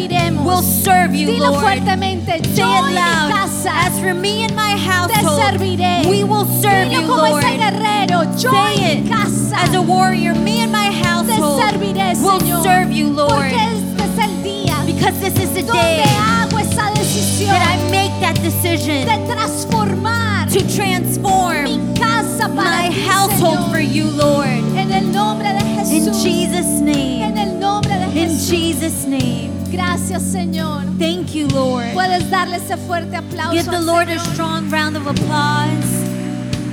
will 0.45 0.61
serve 0.61 1.13
you, 1.15 1.27
Dilo 1.27 1.51
Lord. 1.51 1.63
fuertemente, 1.65 2.39
Say 2.55 2.61
it 2.61 2.93
loud. 2.93 3.31
casa 3.31 3.71
As 3.87 3.99
for 3.99 4.13
me 4.13 4.43
and 4.45 4.55
my 4.55 4.77
household, 4.77 5.59
we 6.07 6.23
will 6.23 6.45
serve 6.61 6.87
Dilo 6.89 7.01
you, 7.01 7.07
como 7.07 7.27
Lord. 7.29 7.43
guerrero, 7.43 8.23
Say 8.37 8.75
it 8.99 9.09
casa 9.09 9.55
as 9.57 9.73
a 9.75 9.81
warrior. 9.81 10.33
Me 10.35 10.61
and 10.61 10.71
my 10.71 10.91
household 10.91 11.59
serviré, 11.61 12.13
will 12.21 12.39
Señor. 12.39 12.63
serve 12.63 12.91
you, 12.91 13.09
Lord. 13.09 13.51
Este 13.51 14.03
es 14.03 14.17
el 14.19 14.43
día 14.43 14.75
Because 14.85 15.19
this 15.19 15.35
is 15.43 15.51
the 15.53 15.63
day 15.63 16.03
hago 16.05 16.59
esa 16.59 16.91
decisión 16.93 17.49
that 17.49 17.65
I 17.67 17.77
make 17.89 18.13
that 18.21 18.35
decision 18.41 19.05
to 19.05 20.59
transform 20.75 21.63
mi 21.63 21.79
casa 21.95 22.47
para 22.49 22.69
my 22.83 22.89
ti, 22.89 23.01
household 23.07 23.57
Señor. 23.57 23.71
for 23.71 23.79
you, 23.81 24.05
Lord. 24.11 24.47
En 24.77 24.91
el 24.91 25.11
nombre 25.11 25.47
de 25.51 25.59
In 25.95 26.05
Jesús. 26.05 26.23
Name. 26.81 27.22
Jesus' 28.49 29.05
name. 29.05 29.51
Gracias, 29.71 30.21
Señor. 30.21 30.83
Thank 30.99 31.33
you, 31.33 31.47
Lord. 31.47 31.93
Puedes 31.93 32.29
darle 32.29 32.57
ese 32.57 32.77
fuerte 32.77 33.15
aplauso. 33.15 33.53
Give 33.53 33.65
the 33.65 33.81
Lord 33.81 34.09
a 34.09 34.19
strong 34.19 34.69
round 34.69 34.95
of 34.95 35.07
applause. 35.07 36.03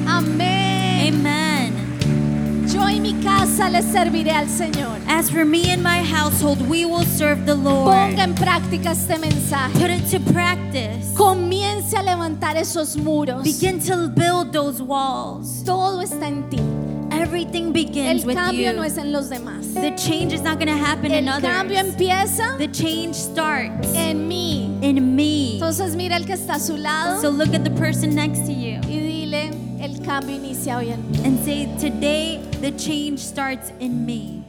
Amén. 0.06 1.14
Amen. 1.14 2.68
Yo 2.72 2.88
y 2.88 3.00
mi 3.00 3.14
casa 3.22 3.68
le 3.68 3.82
serviré 3.82 4.30
al 4.32 4.48
Señor. 4.48 4.98
As 5.08 5.30
for 5.30 5.44
me 5.44 5.70
and 5.70 5.82
my 5.82 6.02
household, 6.02 6.60
we 6.68 6.84
will 6.84 7.04
serve 7.04 7.44
the 7.46 7.54
Lord. 7.54 7.86
Ponga 7.86 8.24
en 8.24 8.34
práctica 8.34 8.92
este 8.92 9.18
mensaje. 9.18 9.72
Put 9.72 9.90
it 9.90 10.10
to 10.10 10.20
practice. 10.32 11.14
Comience 11.16 11.96
a 11.96 12.02
levantar 12.02 12.56
esos 12.56 12.96
muros. 12.96 13.42
Begin 13.42 13.80
to 13.80 14.08
build 14.08 14.52
those 14.52 14.80
walls. 14.82 15.62
Todo 15.64 16.00
está 16.00 16.28
en 16.28 16.48
ti. 16.48 16.60
Everything 17.20 17.72
begins 17.72 18.22
El 18.22 18.26
with 18.26 18.36
cambio 18.36 18.72
no 18.72 18.82
you. 18.82 18.84
es 18.90 18.96
en 18.96 19.12
los 19.12 19.28
demás. 19.28 19.74
The 19.74 19.90
change 19.96 20.32
is 20.32 20.42
not 20.42 20.58
going 20.58 20.68
to 20.68 20.76
happen 20.76 21.12
in 21.12 21.28
El 21.28 21.40
cambio 21.40 21.78
others. 21.78 21.94
empieza 21.94 22.56
The 22.58 22.68
change 22.68 23.14
starts 23.14 23.92
en 23.94 24.26
mí. 24.28 24.78
in 24.82 25.14
me. 25.14 25.54
Entonces 25.58 25.94
mira 25.96 26.16
el 26.16 26.24
que 26.24 26.32
está 26.34 26.54
a 26.54 26.58
su 26.60 26.76
lado 26.76 27.20
So 27.20 27.28
look 27.30 27.54
at 27.54 27.62
the 27.64 27.70
person 27.70 28.14
next 28.14 28.46
to 28.46 28.52
you 28.52 28.80
y 28.88 28.98
dile, 29.00 29.50
el 29.80 30.00
cambio 30.04 30.36
inicia 30.36 30.78
hoy 30.78 30.90
en 30.90 31.02
mí. 31.12 31.24
and 31.24 31.38
say, 31.44 31.66
Today 31.78 32.40
the 32.62 32.72
change 32.72 33.18
starts 33.20 33.70
in 33.80 34.04
me. 34.06 34.39